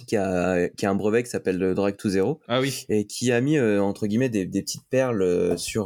qui 0.08 0.16
a, 0.16 0.70
qui 0.70 0.86
a 0.86 0.90
un 0.90 0.96
brevet 0.96 1.24
qui 1.24 1.30
s'appelle 1.30 1.74
Drag 1.76 1.98
to 1.98 2.10
Zero. 2.10 2.40
Ah 2.48 2.62
oui. 2.62 2.86
Et 2.90 3.06
qui 3.06 3.32
a 3.32 3.42
mis, 3.42 3.60
entre 3.60 4.06
guillemets, 4.08 4.30
des, 4.30 4.46
des, 4.46 4.62
petites 4.62 4.88
perles 4.90 5.58
sur, 5.58 5.86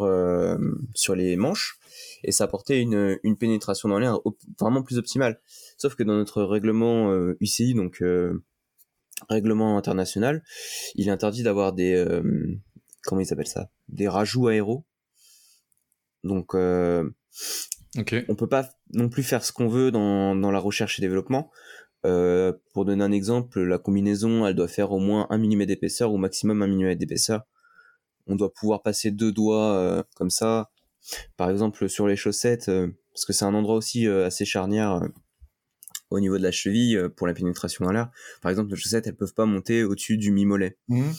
sur 0.94 1.16
les 1.16 1.38
manches. 1.38 1.80
Et 2.26 2.34
ça 2.34 2.44
apportait 2.44 2.82
une, 2.82 3.18
une 3.24 3.38
pénétration 3.38 3.88
dans 3.88 4.00
l'air 4.00 4.20
vraiment 4.60 4.84
plus 4.84 4.98
optimale. 4.98 5.40
Sauf 5.78 5.96
que 5.96 6.04
dans 6.04 6.14
notre 6.14 6.44
règlement 6.44 7.16
UCI, 7.40 7.74
donc 7.74 8.04
règlement 9.30 9.78
international, 9.78 10.44
il 10.96 11.08
est 11.08 11.12
interdit 11.12 11.44
d'avoir 11.44 11.74
des, 11.74 12.06
comment 13.04 13.22
il 13.22 13.26
s'appelle 13.26 13.48
ça? 13.48 13.70
Des 13.90 14.08
rajouts 14.08 14.48
aéros. 14.48 14.86
Donc, 16.24 16.56
Okay. 17.98 18.24
On 18.30 18.36
peut 18.36 18.48
pas 18.48 18.70
non 18.94 19.10
plus 19.10 19.24
faire 19.24 19.44
ce 19.44 19.52
qu'on 19.52 19.68
veut 19.68 19.92
dans, 19.92 20.36
dans 20.36 20.52
la 20.52 20.60
recherche 20.60 20.98
et 20.98 21.02
développement. 21.02 21.52
Euh, 22.06 22.54
pour 22.74 22.86
donner 22.86 23.04
un 23.04 23.12
exemple, 23.12 23.62
la 23.62 23.78
combinaison, 23.78 24.48
elle 24.48 24.56
doit 24.56 24.68
faire 24.68 24.92
au 24.92 25.00
moins 25.00 25.28
un 25.30 25.38
mm 25.38 25.66
d'épaisseur, 25.66 26.12
au 26.12 26.18
maximum 26.18 26.62
un 26.62 26.68
mm 26.68 26.96
d'épaisseur. 26.96 27.44
On 28.28 28.36
doit 28.36 28.54
pouvoir 28.54 28.82
passer 28.82 29.12
deux 29.12 29.32
doigts 29.32 29.76
euh, 29.76 30.04
comme 30.16 30.30
ça. 30.30 30.72
Par 31.36 31.50
exemple, 31.50 31.90
sur 31.90 32.08
les 32.08 32.16
chaussettes, 32.16 32.70
euh, 32.70 32.88
parce 33.14 33.26
que 33.26 33.34
c'est 33.34 33.46
un 33.46 33.54
endroit 33.54 33.76
aussi 33.76 34.08
euh, 34.08 34.26
assez 34.26 34.46
charnière 34.46 35.02
au 36.12 36.20
niveau 36.20 36.38
de 36.38 36.44
la 36.44 36.52
cheville 36.52 36.96
euh, 36.98 37.10
pour 37.10 37.26
la 37.26 37.34
pénétration 37.34 37.86
dans 37.86 37.92
l'air. 37.92 38.12
Par 38.42 38.52
exemple, 38.52 38.70
nos 38.70 38.76
chaussettes, 38.76 39.08
elles 39.08 39.16
peuvent 39.16 39.34
pas 39.34 39.46
monter 39.46 39.84
au-dessus 39.84 40.18
du 40.18 40.32
mi-mollet. 40.32 40.78
Mhm. 40.90 41.14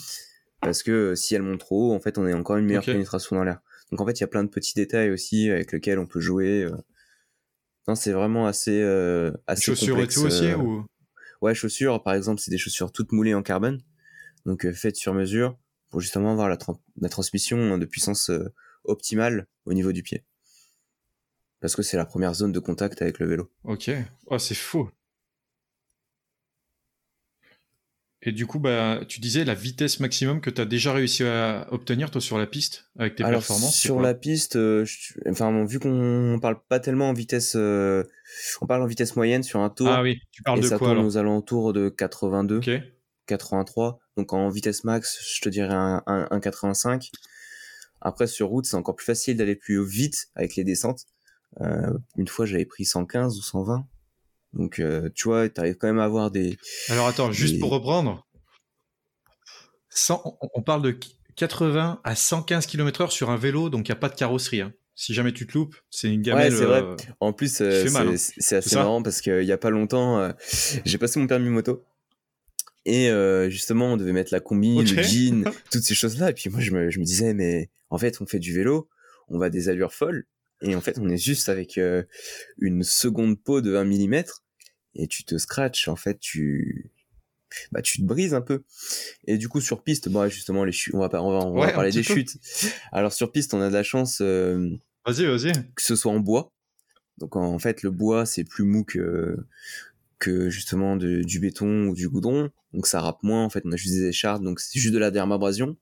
Parce 0.60 0.82
que 0.84 0.92
euh, 0.92 1.14
si 1.16 1.34
elles 1.34 1.42
montent 1.42 1.58
trop 1.60 1.90
haut, 1.90 1.94
en 1.94 2.00
fait, 2.00 2.18
on 2.18 2.24
a 2.26 2.34
encore 2.34 2.56
une 2.56 2.66
meilleure 2.66 2.84
pénétration 2.92 3.34
dans 3.34 3.42
l'air. 3.44 3.60
Donc 3.90 4.00
en 4.00 4.06
fait, 4.06 4.12
il 4.12 4.20
y 4.20 4.24
a 4.24 4.28
plein 4.28 4.44
de 4.44 4.48
petits 4.48 4.74
détails 4.74 5.10
aussi 5.10 5.50
avec 5.50 5.72
lesquels 5.72 5.98
on 5.98 6.06
peut 6.06 6.20
jouer. 6.20 6.62
euh. 6.64 6.76
Non, 7.88 7.94
c'est 7.96 8.12
vraiment 8.12 8.46
assez, 8.46 8.80
euh, 8.80 9.32
assez 9.48 9.62
Chaussures 9.62 9.96
complexe. 9.96 10.16
et 10.16 10.20
tout 10.20 10.26
aussi 10.26 10.54
ou... 10.54 10.84
Ouais, 11.40 11.54
chaussures, 11.54 12.02
par 12.04 12.14
exemple, 12.14 12.40
c'est 12.40 12.52
des 12.52 12.58
chaussures 12.58 12.92
toutes 12.92 13.10
moulées 13.10 13.34
en 13.34 13.42
carbone, 13.42 13.82
donc 14.46 14.64
euh, 14.64 14.72
faites 14.72 14.94
sur 14.94 15.12
mesure 15.14 15.58
pour 15.90 16.00
justement 16.00 16.30
avoir 16.30 16.48
la, 16.48 16.56
tran- 16.56 16.80
la 17.00 17.08
transmission 17.08 17.76
de 17.76 17.84
puissance 17.84 18.30
euh, 18.30 18.48
optimale 18.84 19.48
au 19.64 19.74
niveau 19.74 19.90
du 19.90 20.04
pied. 20.04 20.24
Parce 21.62 21.74
que 21.76 21.82
c'est 21.82 21.96
la 21.96 22.04
première 22.04 22.34
zone 22.34 22.52
de 22.52 22.58
contact 22.58 23.00
avec 23.00 23.18
le 23.20 23.26
vélo. 23.26 23.50
Ok. 23.64 23.90
Oh, 24.26 24.38
c'est 24.38 24.54
faux. 24.56 24.90
Et 28.24 28.30
du 28.30 28.46
coup, 28.46 28.60
bah, 28.60 29.00
tu 29.08 29.20
disais 29.20 29.44
la 29.44 29.54
vitesse 29.54 29.98
maximum 29.98 30.40
que 30.40 30.50
tu 30.50 30.60
as 30.60 30.64
déjà 30.64 30.92
réussi 30.92 31.24
à 31.24 31.66
obtenir, 31.72 32.10
toi, 32.10 32.20
sur 32.20 32.38
la 32.38 32.46
piste, 32.46 32.88
avec 32.96 33.16
tes 33.16 33.24
Alors 33.24 33.40
performances. 33.40 33.76
sur 33.76 34.00
la 34.00 34.14
piste, 34.14 34.54
euh, 34.54 34.84
je- 34.84 35.14
enfin 35.28 35.64
vu 35.64 35.80
qu'on 35.80 36.38
parle 36.40 36.60
pas 36.68 36.78
tellement 36.78 37.08
en 37.08 37.14
vitesse, 37.14 37.54
euh, 37.56 38.04
on 38.60 38.66
parle 38.66 38.82
en 38.82 38.86
vitesse 38.86 39.16
moyenne 39.16 39.42
sur 39.42 39.58
un 39.58 39.70
tour, 39.70 39.88
Ah 39.88 40.02
oui, 40.02 40.20
tu 40.30 40.42
parles 40.44 40.60
et 40.60 40.62
de 40.62 40.68
ça 40.68 40.78
quoi 40.78 40.88
tourne 40.88 40.98
alors 40.98 41.06
aux 41.06 41.16
alentours 41.16 41.72
de 41.72 41.88
82, 41.88 42.58
Ok. 42.58 42.70
83. 43.26 43.98
Donc 44.16 44.32
en 44.32 44.48
vitesse 44.50 44.84
max, 44.84 45.18
je 45.34 45.40
te 45.40 45.48
dirais 45.48 45.74
un, 45.74 46.02
un, 46.06 46.28
un 46.30 46.40
85. 46.40 47.10
Après 48.00 48.28
sur 48.28 48.48
route, 48.48 48.66
c'est 48.66 48.76
encore 48.76 48.94
plus 48.94 49.06
facile 49.06 49.36
d'aller 49.36 49.56
plus 49.56 49.84
vite 49.84 50.28
avec 50.36 50.54
les 50.54 50.62
descentes. 50.64 51.06
Euh, 51.60 51.92
une 52.16 52.28
fois, 52.28 52.46
j'avais 52.46 52.64
pris 52.64 52.84
115 52.84 53.38
ou 53.38 53.42
120. 53.42 53.86
Donc 54.54 54.78
euh, 54.80 55.08
tu 55.14 55.28
vois, 55.28 55.48
t'arrives 55.48 55.76
quand 55.76 55.86
même 55.86 55.98
à 55.98 56.04
avoir 56.04 56.30
des. 56.30 56.58
Alors 56.88 57.06
attends, 57.08 57.32
juste 57.32 57.58
pour 57.58 57.70
reprendre, 57.70 58.26
100 59.90 60.38
on, 60.54 60.62
parle 60.62 60.82
de 60.82 60.96
80 61.36 62.00
à 62.04 62.14
115 62.14 62.66
km/h 62.66 63.10
sur 63.10 63.30
un 63.30 63.36
vélo, 63.36 63.70
donc 63.70 63.88
il 63.88 63.90
n'y 63.92 63.96
a 63.96 64.00
pas 64.00 64.08
de 64.08 64.14
carrosserie. 64.14 64.60
hein. 64.60 64.72
Si 64.94 65.14
jamais 65.14 65.32
tu 65.32 65.46
te 65.46 65.54
loupes, 65.54 65.74
c'est 65.90 66.12
une 66.12 66.20
gamelle. 66.20 66.52
c'est 66.54 66.66
vrai. 66.66 66.82
euh, 66.82 66.96
En 67.20 67.32
plus, 67.32 67.62
euh, 67.62 67.86
hein. 67.96 68.14
c'est 68.16 68.56
assez 68.56 68.74
marrant 68.76 69.02
parce 69.02 69.22
qu'il 69.22 69.42
y 69.42 69.52
a 69.52 69.56
pas 69.58 69.70
longtemps, 69.70 70.18
euh, 70.18 70.32
j'ai 70.84 70.98
passé 70.98 71.18
mon 71.18 71.26
permis 71.26 71.48
moto. 71.48 71.84
Et 72.84 73.08
justement, 73.48 73.92
on 73.92 73.96
devait 73.96 74.12
mettre 74.12 74.34
la 74.34 74.40
combi, 74.40 74.78
Ok. 74.80 74.90
le 74.90 75.02
jean, 75.02 75.44
toutes 75.70 75.82
ces 75.84 75.94
choses-là. 75.94 76.30
Et 76.30 76.34
puis 76.34 76.50
moi, 76.50 76.60
je 76.60 76.72
me, 76.72 76.90
je 76.90 76.98
me 76.98 77.04
disais, 77.04 77.32
mais 77.32 77.70
en 77.90 77.96
fait, 77.96 78.20
on 78.20 78.26
fait 78.26 78.38
du 78.38 78.52
vélo, 78.54 78.88
on 79.28 79.38
va 79.38 79.46
à 79.46 79.50
des 79.50 79.68
allures 79.68 79.94
folles. 79.94 80.26
Et 80.62 80.74
en 80.76 80.80
fait, 80.80 80.98
on 80.98 81.08
est 81.08 81.16
juste 81.18 81.48
avec 81.48 81.76
euh, 81.78 82.02
une 82.58 82.82
seconde 82.84 83.40
peau 83.42 83.60
de 83.60 83.74
1 83.76 83.84
mm. 83.84 84.24
Et 84.94 85.06
tu 85.08 85.24
te 85.24 85.36
scratches, 85.38 85.88
en 85.88 85.96
fait, 85.96 86.18
tu, 86.20 86.90
bah, 87.72 87.82
tu 87.82 87.98
te 87.98 88.04
brises 88.04 88.34
un 88.34 88.42
peu. 88.42 88.62
Et 89.26 89.38
du 89.38 89.48
coup, 89.48 89.60
sur 89.60 89.82
piste, 89.82 90.08
bon, 90.08 90.28
justement, 90.28 90.64
les 90.64 90.72
chutes, 90.72 90.94
on 90.94 90.98
va, 91.00 91.08
pas- 91.08 91.22
on 91.22 91.30
va, 91.32 91.46
on 91.46 91.54
va 91.54 91.66
Ouais, 91.66 91.72
parler 91.72 91.90
des 91.90 92.02
chutes. 92.02 92.36
Alors, 92.92 93.12
sur 93.12 93.32
piste, 93.32 93.54
on 93.54 93.60
a 93.60 93.68
de 93.68 93.74
la 93.74 93.82
chance. 93.82 94.18
euh, 94.20 94.70
Vas-y, 95.06 95.26
vas-y. 95.26 95.52
que 95.74 95.82
ce 95.82 95.96
soit 95.96 96.12
en 96.12 96.20
bois. 96.20 96.52
Donc 97.18 97.36
en 97.36 97.58
fait, 97.58 97.82
le 97.82 97.90
bois 97.90 98.24
c'est 98.24 98.42
plus 98.42 98.64
mou 98.64 98.84
que 98.84 99.36
que 100.18 100.48
justement 100.48 100.96
de- 100.96 101.22
du 101.22 101.40
béton 101.40 101.86
ou 101.88 101.94
du 101.94 102.08
goudron. 102.08 102.50
Donc 102.72 102.86
ça 102.86 103.00
râpe 103.00 103.22
moins. 103.22 103.44
En 103.44 103.50
fait, 103.50 103.62
on 103.66 103.72
a 103.72 103.76
juste 103.76 103.94
des 103.94 104.06
écharpes, 104.06 104.42
donc 104.42 104.60
c'est 104.60 104.78
juste 104.80 104.94
de 104.94 104.98
la 104.98 105.10
dermabrasion. 105.10 105.76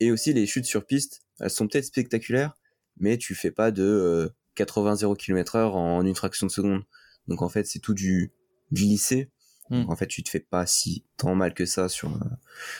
Et 0.00 0.10
aussi 0.10 0.32
les 0.34 0.46
chutes 0.46 0.64
sur 0.64 0.84
piste, 0.84 1.22
elles 1.40 1.48
sont 1.50 1.68
peut-être 1.68 1.84
spectaculaires, 1.84 2.57
mais 3.00 3.18
tu 3.18 3.34
fais 3.34 3.50
pas 3.50 3.70
de 3.70 3.82
euh, 3.82 4.28
80 4.54 4.96
0 4.96 5.14
km/h 5.14 5.72
en 5.72 6.04
une 6.04 6.14
fraction 6.14 6.46
de 6.46 6.52
seconde. 6.52 6.82
Donc 7.26 7.42
en 7.42 7.48
fait, 7.48 7.66
c'est 7.66 7.78
tout 7.78 7.94
du 7.94 8.32
glissé. 8.72 9.30
Hmm. 9.70 9.82
Donc, 9.82 9.90
en 9.90 9.96
fait, 9.96 10.06
tu 10.06 10.22
te 10.22 10.30
fais 10.30 10.40
pas 10.40 10.66
si 10.66 11.04
tant 11.16 11.34
mal 11.34 11.54
que 11.54 11.66
ça 11.66 11.88
sur 11.88 12.14
euh, 12.14 12.26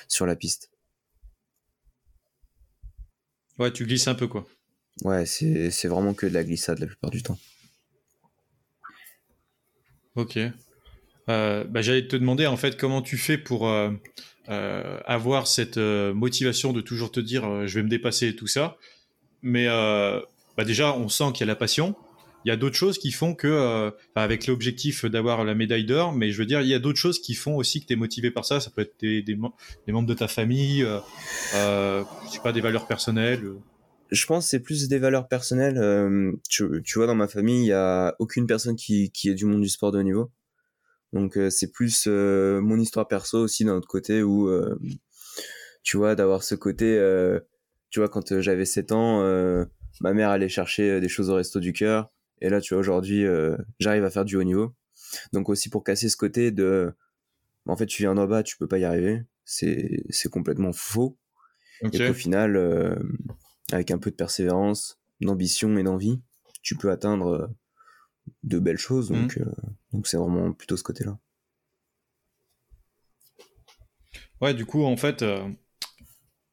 sur 0.09 0.27
la 0.27 0.37
piste. 0.37 0.71
Ouais, 3.59 3.73
tu 3.73 3.85
glisses 3.85 4.09
un 4.09 4.15
peu, 4.15 4.29
quoi. 4.29 4.47
Ouais, 5.03 5.27
c'est 5.27 5.89
vraiment 5.89 6.15
que 6.15 6.27
de 6.27 6.35
la 6.35 6.45
glissade 6.45 6.79
la 6.79 6.87
plupart 6.87 7.11
du 7.11 7.23
temps. 7.23 7.39
Ok. 10.15 10.39
Euh, 11.29 11.65
bah, 11.65 11.83
J'allais 11.83 12.07
te 12.07 12.17
demander, 12.17 12.47
en 12.47 12.57
fait, 12.57 12.77
comment 12.77 13.03
tu 13.03 13.17
fais 13.17 13.37
pour 13.39 13.69
euh, 13.69 13.91
euh, 14.49 14.99
avoir 15.05 15.47
cette 15.47 15.77
euh, 15.77 16.15
motivation 16.15 16.73
de 16.73 16.81
toujours 16.81 17.13
te 17.13 17.21
dire 17.21 17.45
euh, 17.45 17.67
je 17.67 17.75
vais 17.75 17.83
me 17.83 17.89
dépasser 17.89 18.29
et 18.29 18.37
tout 18.37 18.47
ça. 18.47 18.79
Mais 19.43 19.67
euh, 19.69 20.21
bah, 20.57 20.65
déjà, 20.65 20.95
on 20.95 21.09
sent 21.09 21.33
qu'il 21.35 21.41
y 21.41 21.45
a 21.45 21.53
la 21.53 21.57
passion. 21.57 21.95
Il 22.45 22.49
y 22.49 22.53
a 22.53 22.57
d'autres 22.57 22.77
choses 22.77 22.99
qui 22.99 23.11
font 23.11 23.35
que, 23.35 23.49
euh, 23.49 23.91
avec 24.15 24.47
l'objectif 24.47 25.05
d'avoir 25.05 25.45
la 25.45 25.55
médaille 25.55 25.85
d'or, 25.85 26.13
mais 26.13 26.31
je 26.31 26.39
veux 26.39 26.47
dire, 26.47 26.61
il 26.61 26.69
y 26.69 26.75
a 26.75 26.79
d'autres 26.79 26.99
choses 26.99 27.19
qui 27.21 27.35
font 27.35 27.57
aussi 27.57 27.81
que 27.81 27.87
tu 27.87 27.93
es 27.95 27.97
motivé 27.97 28.31
par 28.31 28.45
ça. 28.45 28.61
Ça 28.61 28.71
peut 28.71 28.83
être 28.83 28.95
des, 29.01 29.23
des, 29.23 29.37
des 29.87 29.93
membres 29.93 30.09
de 30.09 30.15
ta 30.15 30.29
famille, 30.29 30.83
euh, 30.85 30.99
euh, 31.57 32.05
je 32.27 32.35
sais 32.35 32.41
pas, 32.41 32.53
des 32.53 32.61
valeurs 32.61 32.87
personnelles. 32.87 33.45
euh. 33.45 33.59
je 34.11 34.25
pense 34.25 34.45
que 34.45 34.51
c'est 34.51 34.61
plus 34.61 34.89
des 34.89 34.99
valeurs 34.99 35.27
personnelles. 35.29 35.79
euh, 35.79 36.33
tu, 36.49 36.65
tu 36.85 36.99
vois, 36.99 37.07
dans 37.07 37.17
ma 37.17 37.29
famille, 37.29 37.65
il 37.65 37.69
y 37.69 37.73
a 37.73 38.15
aucune 38.21 38.47
personne 38.47 38.77
qui, 38.77 39.11
qui 39.11 39.29
est 39.29 39.35
du 39.35 39.45
monde 39.45 39.61
du 39.61 39.69
sport 39.69 39.91
de 39.93 39.99
haut 39.99 40.03
niveau. 40.05 40.31
Donc 41.13 41.39
c'est 41.51 41.73
plus 41.73 42.07
mon 42.07 42.79
histoire 42.79 43.09
perso 43.09 43.39
aussi 43.39 43.65
d'un 43.65 43.77
autre 43.77 43.89
côté 43.89 44.23
où, 44.23 44.49
tu 45.83 45.97
vois, 45.97 46.15
d'avoir 46.15 46.43
ce 46.43 46.55
côté, 46.55 46.99
tu 47.91 48.01
vois, 48.01 48.09
quand 48.09 48.33
euh, 48.33 48.41
j'avais 48.41 48.65
7 48.65 48.93
ans, 48.93 49.23
euh, 49.23 49.65
ma 50.01 50.13
mère 50.13 50.31
allait 50.31 50.49
chercher 50.49 50.91
euh, 50.91 51.01
des 51.01 51.09
choses 51.09 51.31
au 51.31 51.35
resto 51.35 51.61
du 51.61 51.73
cœur. 51.73 52.11
Et 52.41 52.49
là, 52.51 52.61
tu 52.61 52.75
vois, 52.75 52.81
aujourd'hui, 52.81 53.25
j'arrive 53.81 54.05
à 54.05 54.11
faire 54.11 54.25
du 54.25 54.37
haut 54.37 54.45
niveau. 54.45 54.73
Donc 55.33 55.49
aussi 55.49 55.71
pour 55.71 55.83
casser 55.83 56.09
ce 56.09 56.17
côté 56.17 56.53
de, 56.53 56.95
en 57.67 57.77
fait, 57.77 57.87
tu 57.87 58.03
viens 58.03 58.15
d'en 58.15 58.27
bas, 58.29 58.45
tu 58.45 58.57
peux 58.57 58.69
pas 58.69 58.79
y 58.79 58.85
arriver. 58.85 59.25
C'est 59.45 60.05
c'est 60.11 60.31
complètement 60.31 60.73
faux 60.73 61.19
et 61.83 61.99
qu'au 61.99 62.15
final, 62.15 62.57
euh, 62.57 62.95
avec 63.73 63.91
un 63.91 63.99
peu 63.99 64.11
de 64.11 64.17
persévérance, 64.17 65.01
d'ambition 65.21 65.77
et 65.79 65.83
d'envie, 65.83 66.21
tu 66.63 66.77
peux 66.77 66.91
atteindre 66.91 67.51
de 68.43 68.59
belles 68.59 68.79
choses. 68.79 69.11
Donc, 69.11 69.39
euh, 69.39 69.45
donc 69.93 70.07
c'est 70.07 70.17
vraiment 70.17 70.53
plutôt 70.53 70.77
ce 70.77 70.83
côté-là. 70.83 71.19
Ouais, 74.41 74.55
du 74.55 74.67
coup, 74.67 74.85
en 74.85 74.97
fait, 74.97 75.23
euh, 75.23 75.49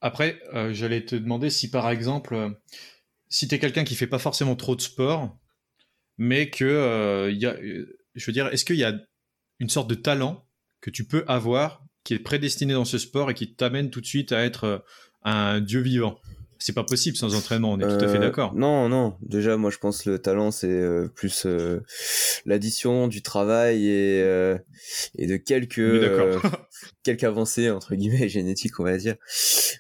après, 0.06 0.40
euh, 0.54 0.72
j'allais 0.72 1.04
te 1.04 1.16
demander 1.16 1.50
si 1.50 1.72
par 1.72 1.90
exemple, 1.90 2.36
euh, 2.36 2.52
si 3.28 3.48
tu 3.48 3.56
es 3.56 3.60
quelqu'un 3.60 3.84
qui 3.84 3.96
fait 3.96 4.06
pas 4.06 4.20
forcément 4.20 4.56
trop 4.56 4.76
de 4.76 4.82
sport, 4.82 5.36
mais 6.20 6.52
que, 6.52 6.64
euh, 6.64 7.34
je 8.14 8.26
veux 8.28 8.32
dire, 8.32 8.46
est-ce 8.50 8.66
qu'il 8.66 8.76
y 8.76 8.84
a 8.84 8.94
une 9.60 9.70
sorte 9.70 9.90
de 9.90 9.96
talent 9.96 10.48
que 10.80 10.92
tu 10.92 11.08
peux 11.08 11.26
avoir 11.28 11.84
qui 12.04 12.14
est 12.14 12.20
prédestiné 12.20 12.74
dans 12.74 12.86
ce 12.86 13.00
sport 13.00 13.32
et 13.32 13.34
qui 13.34 13.56
t'amène 13.56 13.90
tout 13.90 14.00
de 14.00 14.06
suite 14.06 14.32
à 14.32 14.46
être 14.46 14.86
un 15.24 15.60
dieu 15.60 15.80
vivant? 15.80 16.20
C'est 16.60 16.74
pas 16.74 16.84
possible 16.84 17.18
sans 17.18 17.36
entraînement, 17.36 17.74
on 17.74 17.80
est 17.80 17.84
tout 17.84 18.06
à 18.06 18.08
fait 18.08 18.18
Euh, 18.18 18.22
d'accord. 18.22 18.54
Non, 18.56 18.88
non. 18.90 19.18
Déjà, 19.22 19.58
moi, 19.58 19.70
je 19.72 19.78
pense 19.78 20.04
que 20.04 20.10
le 20.12 20.20
talent, 20.20 20.52
c'est 20.52 20.70
euh, 20.70 21.08
plus 21.08 21.46
euh, 21.46 21.82
l'addition 22.46 23.08
du 23.08 23.22
travail 23.22 23.88
et, 23.88 24.22
euh, 24.24 24.58
et 25.18 25.28
de 25.28 25.38
quelques, 25.38 25.80
euh, 25.80 26.40
quelques 27.04 27.24
avancées, 27.24 27.70
entre 27.70 27.96
guillemets, 27.96 28.30
génétiques, 28.30 28.80
on 28.80 28.84
va 28.84 28.98
dire. 28.98 29.16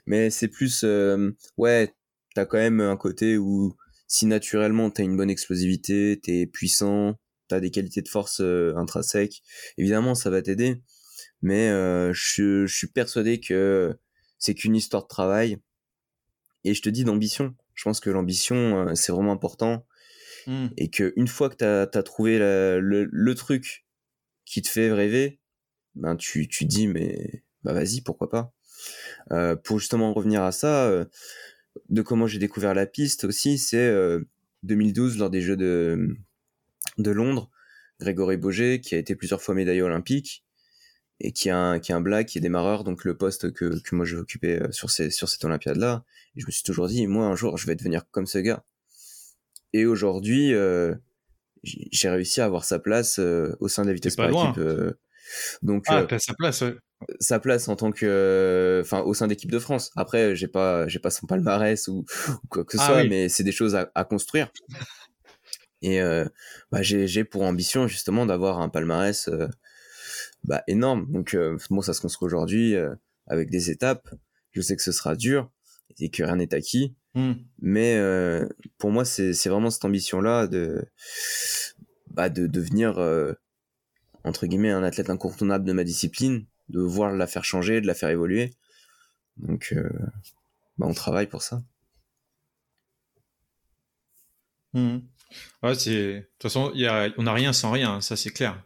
Mais 0.05 0.29
c'est 0.29 0.47
plus, 0.49 0.81
euh, 0.83 1.31
ouais, 1.57 1.93
t'as 2.35 2.45
quand 2.45 2.57
même 2.57 2.81
un 2.81 2.97
côté 2.97 3.37
où 3.37 3.75
si 4.07 4.25
naturellement 4.25 4.91
t'as 4.91 5.03
une 5.03 5.17
bonne 5.17 5.29
explosivité, 5.29 6.19
t'es 6.21 6.45
puissant, 6.45 7.15
t'as 7.47 7.59
des 7.59 7.71
qualités 7.71 8.01
de 8.01 8.07
force 8.09 8.41
intrinsèques, 8.41 9.41
évidemment, 9.77 10.13
ça 10.15 10.29
va 10.29 10.41
t'aider. 10.41 10.81
Mais 11.41 11.69
euh, 11.69 12.11
je, 12.13 12.65
je 12.65 12.75
suis 12.75 12.87
persuadé 12.87 13.39
que 13.39 13.95
c'est 14.37 14.53
qu'une 14.53 14.75
histoire 14.75 15.03
de 15.03 15.07
travail 15.07 15.57
et 16.65 16.73
je 16.73 16.81
te 16.81 16.89
dis 16.89 17.03
d'ambition. 17.05 17.55
Je 17.73 17.83
pense 17.83 17.99
que 17.99 18.09
l'ambition, 18.09 18.87
euh, 18.89 18.95
c'est 18.95 19.11
vraiment 19.11 19.31
important. 19.31 19.85
Hmm. 20.47 20.67
Et 20.77 20.89
que 20.89 21.13
une 21.15 21.27
fois 21.27 21.49
que 21.49 21.55
tu 21.55 21.63
as, 21.97 22.03
trouvé 22.03 22.37
la- 22.37 22.77
le, 22.79 23.07
le 23.11 23.35
truc 23.35 23.85
qui 24.45 24.61
te 24.61 24.67
fait 24.67 24.91
rêver, 24.91 25.39
ben 25.95 26.15
tu, 26.15 26.47
tu 26.47 26.65
te 26.65 26.69
dis, 26.69 26.87
mais 26.87 27.43
bah 27.63 27.73
vas-y, 27.73 28.01
pourquoi 28.01 28.29
pas. 28.29 28.53
Euh, 29.31 29.55
pour 29.55 29.79
justement 29.79 30.13
revenir 30.13 30.43
à 30.43 30.51
ça, 30.51 30.85
euh, 30.85 31.05
de 31.89 32.01
comment 32.01 32.27
j'ai 32.27 32.39
découvert 32.39 32.73
la 32.73 32.85
piste 32.85 33.23
aussi, 33.23 33.57
c'est 33.57 33.77
euh, 33.77 34.21
2012 34.63 35.17
lors 35.17 35.29
des 35.29 35.41
Jeux 35.41 35.57
de, 35.57 36.15
de 36.97 37.11
Londres, 37.11 37.49
Grégory 37.99 38.37
Boger, 38.37 38.81
qui 38.81 38.95
a 38.95 38.97
été 38.97 39.15
plusieurs 39.15 39.41
fois 39.41 39.55
médaillé 39.55 39.81
olympique, 39.81 40.44
et 41.19 41.31
qui 41.31 41.47
est 41.47 41.51
un, 41.51 41.79
qui 41.79 41.91
est 41.91 41.95
un 41.95 42.01
black, 42.01 42.27
qui 42.27 42.37
est 42.37 42.41
démarreur, 42.41 42.83
donc 42.83 43.05
le 43.05 43.15
poste 43.17 43.51
que, 43.53 43.79
que 43.81 43.95
moi 43.95 44.05
j'ai 44.05 44.17
occupé 44.17 44.61
euh, 44.61 44.71
sur, 44.71 44.89
ces, 44.89 45.09
sur 45.09 45.29
cette 45.29 45.43
Olympiade-là. 45.45 46.03
Et 46.35 46.41
je 46.41 46.45
me 46.45 46.51
suis 46.51 46.63
toujours 46.63 46.87
dit, 46.87 47.07
moi 47.07 47.25
un 47.25 47.35
jour 47.35 47.57
je 47.57 47.67
vais 47.67 47.75
devenir 47.75 48.03
comme 48.11 48.25
ce 48.27 48.37
gars. 48.39 48.63
Et 49.73 49.85
aujourd'hui, 49.85 50.53
euh, 50.53 50.93
j'ai 51.63 52.09
réussi 52.09 52.41
à 52.41 52.45
avoir 52.45 52.63
sa 52.63 52.79
place 52.79 53.19
euh, 53.19 53.55
au 53.59 53.67
sein 53.67 53.83
de 53.83 53.87
la 53.87 53.93
vitesse 53.93 54.15
par 54.15 54.29
loin. 54.29 54.51
équipe. 54.51 54.61
euh, 54.61 54.93
donc 55.61 55.85
Ah, 55.87 56.05
euh, 56.09 56.17
sa 56.19 56.33
place, 56.33 56.61
ouais. 56.61 56.75
sa 57.19 57.39
place 57.39 57.67
en 57.67 57.75
tant 57.75 57.91
que, 57.91 58.05
euh, 58.05 58.81
enfin 58.81 59.01
au 59.01 59.13
sein 59.13 59.27
d'équipe 59.27 59.51
de 59.51 59.59
France. 59.59 59.91
Après, 59.95 60.35
j'ai 60.35 60.47
pas, 60.47 60.87
j'ai 60.87 60.99
pas 60.99 61.09
son 61.09 61.27
palmarès 61.27 61.87
ou, 61.87 62.05
ou 62.43 62.47
quoi 62.49 62.63
que 62.63 62.77
ce 62.77 62.83
Ah 62.83 62.85
soit, 62.87 63.01
oui. 63.01 63.09
mais 63.09 63.27
c'est 63.29 63.43
des 63.43 63.51
choses 63.51 63.75
à, 63.75 63.91
à 63.95 64.03
construire. 64.03 64.51
Et 65.81 65.99
bah, 66.71 66.81
j'ai 66.81 67.23
pour 67.23 67.43
ambition 67.43 67.87
justement 67.87 68.25
d'avoir 68.25 68.59
un 68.59 68.69
palmarès 68.69 69.29
bah, 70.45 70.63
énorme. 70.67 71.11
Donc 71.11 71.35
bon, 71.69 71.81
ça 71.81 71.93
se 71.93 72.01
construit 72.01 72.25
aujourd'hui 72.25 72.75
avec 73.27 73.49
des 73.49 73.71
étapes. 73.71 74.09
Je 74.51 74.61
sais 74.61 74.75
que 74.75 74.83
ce 74.83 74.91
sera 74.91 75.15
dur 75.15 75.51
et 75.99 76.09
que 76.09 76.23
rien 76.23 76.37
n'est 76.37 76.53
acquis. 76.53 76.95
Hmm. 77.13 77.33
Mais 77.59 77.99
pour 78.77 78.91
moi, 78.91 79.05
c'est 79.05 79.49
vraiment 79.49 79.69
cette 79.69 79.85
ambition-là 79.85 80.47
de, 80.47 80.85
bah, 82.11 82.29
de 82.29 82.47
devenir, 82.47 82.97
entre 84.23 84.47
guillemets, 84.47 84.71
un 84.71 84.83
athlète 84.83 85.09
incontournable 85.09 85.65
de 85.65 85.73
ma 85.73 85.83
discipline, 85.83 86.45
de 86.69 86.79
voir 86.79 87.11
la 87.13 87.27
faire 87.27 87.43
changer, 87.43 87.81
de 87.81 87.87
la 87.87 87.93
faire 87.93 88.09
évoluer. 88.09 88.53
Donc, 89.37 89.75
bah, 90.77 90.87
on 90.87 90.93
travaille 90.93 91.27
pour 91.27 91.41
ça. 91.41 91.63
Hmm. 94.73 94.99
Ouais, 95.63 95.75
c'est. 95.75 96.13
De 96.13 96.19
toute 96.39 96.43
façon, 96.43 96.71
y 96.73 96.85
a... 96.85 97.09
on 97.17 97.23
n'a 97.23 97.33
rien 97.33 97.53
sans 97.53 97.71
rien, 97.71 98.01
ça 98.01 98.15
c'est 98.15 98.29
clair. 98.29 98.61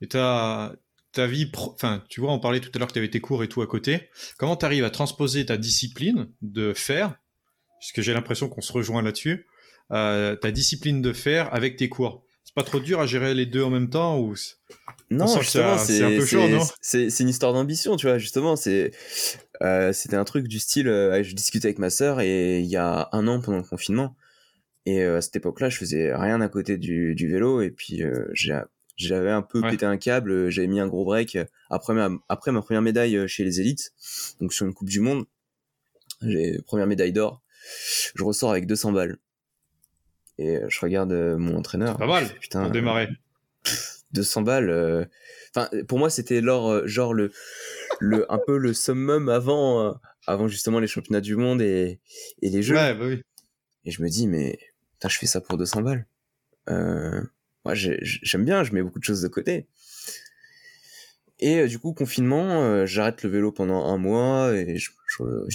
Et 0.00 0.08
ta, 0.08 0.74
ta 1.12 1.26
vie. 1.26 1.50
Enfin, 1.54 2.04
tu 2.08 2.20
vois, 2.20 2.32
on 2.32 2.38
parlait 2.38 2.60
tout 2.60 2.70
à 2.74 2.78
l'heure 2.78 2.88
que 2.88 2.92
tu 2.92 2.98
avais 2.98 3.10
tes 3.10 3.20
cours 3.20 3.42
et 3.44 3.48
tout 3.48 3.62
à 3.62 3.66
côté. 3.66 4.08
Comment 4.38 4.56
tu 4.56 4.64
arrives 4.64 4.84
à 4.84 4.90
transposer 4.90 5.46
ta 5.46 5.56
discipline 5.56 6.30
de 6.42 6.72
faire, 6.72 7.16
puisque 7.80 8.00
j'ai 8.00 8.12
l'impression 8.12 8.48
qu'on 8.48 8.60
se 8.60 8.72
rejoint 8.72 9.02
là-dessus, 9.02 9.46
euh, 9.92 10.36
ta 10.36 10.50
discipline 10.50 11.02
de 11.02 11.12
faire 11.12 11.52
avec 11.54 11.76
tes 11.76 11.88
cours? 11.88 12.24
C'est 12.44 12.54
pas 12.54 12.62
trop 12.62 12.80
dur 12.80 13.00
à 13.00 13.06
gérer 13.06 13.34
les 13.34 13.46
deux 13.46 13.62
en 13.62 13.70
même 13.70 13.90
temps 13.90 14.18
ou 14.18 14.34
non, 15.10 15.26
justement, 15.40 15.78
c'est 15.78 16.02
un 16.02 16.08
peu 16.08 16.24
chaud, 16.24 16.48
non? 16.48 16.64
C'est 16.80 17.20
une 17.20 17.28
histoire 17.28 17.52
d'ambition, 17.52 17.96
tu 17.96 18.06
vois. 18.06 18.18
Justement, 18.18 18.54
euh, 18.66 19.92
c'était 19.92 20.16
un 20.16 20.24
truc 20.24 20.48
du 20.48 20.58
style. 20.58 20.88
Euh, 20.88 21.22
je 21.22 21.34
discutais 21.34 21.66
avec 21.66 21.78
ma 21.78 21.90
sœur 21.90 22.20
et 22.20 22.60
il 22.60 22.66
y 22.66 22.76
a 22.76 23.08
un 23.12 23.26
an 23.28 23.40
pendant 23.40 23.58
le 23.58 23.64
confinement, 23.64 24.16
et 24.86 25.02
à 25.02 25.20
cette 25.20 25.36
époque-là, 25.36 25.68
je 25.68 25.78
faisais 25.78 26.14
rien 26.14 26.40
à 26.40 26.48
côté 26.48 26.76
du, 26.78 27.14
du 27.14 27.28
vélo. 27.28 27.60
Et 27.60 27.70
puis, 27.70 28.02
euh, 28.02 28.24
j'avais 29.06 29.30
un 29.30 29.42
peu 29.42 29.60
pété 29.62 29.86
un 29.86 29.96
câble. 29.96 30.50
J'avais 30.50 30.66
mis 30.66 30.80
un 30.80 30.86
gros 30.86 31.04
break 31.04 31.38
après 31.68 31.94
ma, 31.94 32.10
après 32.28 32.52
ma 32.52 32.62
première 32.62 32.82
médaille 32.82 33.16
euh, 33.16 33.26
chez 33.26 33.44
les 33.44 33.60
élites, 33.60 33.92
donc 34.40 34.52
sur 34.52 34.66
une 34.66 34.74
Coupe 34.74 34.88
du 34.88 35.00
Monde. 35.00 35.24
J'ai 36.22 36.60
première 36.62 36.86
médaille 36.86 37.12
d'or. 37.12 37.40
Je 38.14 38.22
ressors 38.22 38.50
avec 38.50 38.66
200 38.66 38.92
balles. 38.92 39.16
Et 40.38 40.58
je 40.68 40.80
regarde 40.80 41.12
mon 41.12 41.56
entraîneur. 41.56 41.96
Pas 41.98 42.06
mal. 42.06 42.28
Putain. 42.40 42.62
Pour 42.62 42.70
démarrer. 42.70 43.08
200 44.12 44.42
balles. 44.42 45.08
Enfin, 45.54 45.68
pour 45.86 45.98
moi, 45.98 46.10
c'était 46.10 46.42
genre, 46.42 46.86
genre 46.86 47.14
le, 47.14 47.32
le, 48.00 48.30
un 48.32 48.38
peu 48.38 48.56
le 48.56 48.72
summum 48.72 49.28
avant, 49.28 49.94
avant 50.26 50.48
justement 50.48 50.78
les 50.78 50.86
championnats 50.86 51.20
du 51.20 51.36
monde 51.36 51.60
et, 51.62 52.00
et 52.42 52.50
les 52.50 52.62
jeux. 52.62 52.74
Ouais, 52.74 52.94
bah 52.94 53.04
oui. 53.06 53.22
Et 53.84 53.90
je 53.90 54.02
me 54.02 54.08
dis, 54.08 54.26
mais 54.26 54.58
je 55.08 55.18
fais 55.18 55.26
ça 55.26 55.40
pour 55.40 55.56
200 55.56 55.82
balles. 55.82 56.06
Euh, 56.68 57.22
moi, 57.70 57.74
j'aime 57.74 58.44
bien, 58.44 58.64
je 58.64 58.72
mets 58.72 58.82
beaucoup 58.82 58.98
de 58.98 59.04
choses 59.04 59.22
de 59.22 59.28
côté. 59.28 59.66
Et 61.38 61.60
euh, 61.60 61.68
du 61.68 61.78
coup, 61.78 61.92
confinement, 61.92 62.62
euh, 62.62 62.86
j'arrête 62.86 63.22
le 63.22 63.30
vélo 63.30 63.52
pendant 63.52 63.86
un 63.86 63.96
mois 63.96 64.54
et 64.54 64.76
je, 64.76 64.90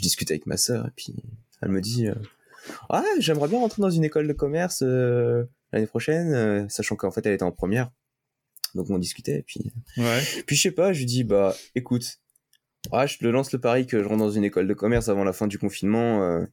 discute 0.01 0.31
avec 0.31 0.45
ma 0.45 0.57
sœur 0.57 0.85
et 0.85 0.91
puis 0.95 1.15
elle 1.61 1.69
me 1.69 1.81
dit 1.81 2.07
ah 2.89 3.03
j'aimerais 3.19 3.47
bien 3.47 3.59
rentrer 3.59 3.81
dans 3.81 3.89
une 3.89 4.03
école 4.03 4.27
de 4.27 4.33
commerce 4.33 4.81
l'année 4.81 5.87
prochaine, 5.87 6.69
sachant 6.69 6.95
qu'en 6.95 7.09
fait 7.09 7.25
elle 7.25 7.33
était 7.33 7.43
en 7.43 7.51
première. 7.51 7.89
Donc 8.75 8.89
on 8.89 8.99
discutait 8.99 9.39
et 9.39 9.43
puis 9.43 9.71
ouais. 9.97 10.21
puis 10.45 10.55
je 10.55 10.61
sais 10.61 10.71
pas, 10.71 10.91
je 10.91 10.99
lui 10.99 11.05
dis 11.05 11.23
bah 11.23 11.55
écoute, 11.73 12.19
ah, 12.91 13.07
je 13.07 13.17
te 13.17 13.25
lance 13.25 13.51
le 13.53 13.59
pari 13.59 13.87
que 13.87 14.03
je 14.03 14.07
rentre 14.07 14.19
dans 14.19 14.31
une 14.31 14.43
école 14.43 14.67
de 14.67 14.73
commerce 14.73 15.07
avant 15.07 15.23
la 15.23 15.33
fin 15.33 15.47
du 15.47 15.57
confinement 15.57 16.45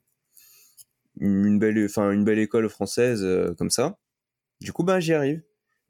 une 1.21 1.59
belle, 1.59 1.85
enfin 1.85 2.11
une 2.11 2.25
belle 2.25 2.39
école 2.39 2.69
française 2.69 3.23
euh, 3.23 3.55
comme 3.55 3.71
ça. 3.71 3.99
Du 4.61 4.73
coup, 4.73 4.85
ben 4.85 5.01
j'y 5.01 5.13
arrive. 5.13 5.43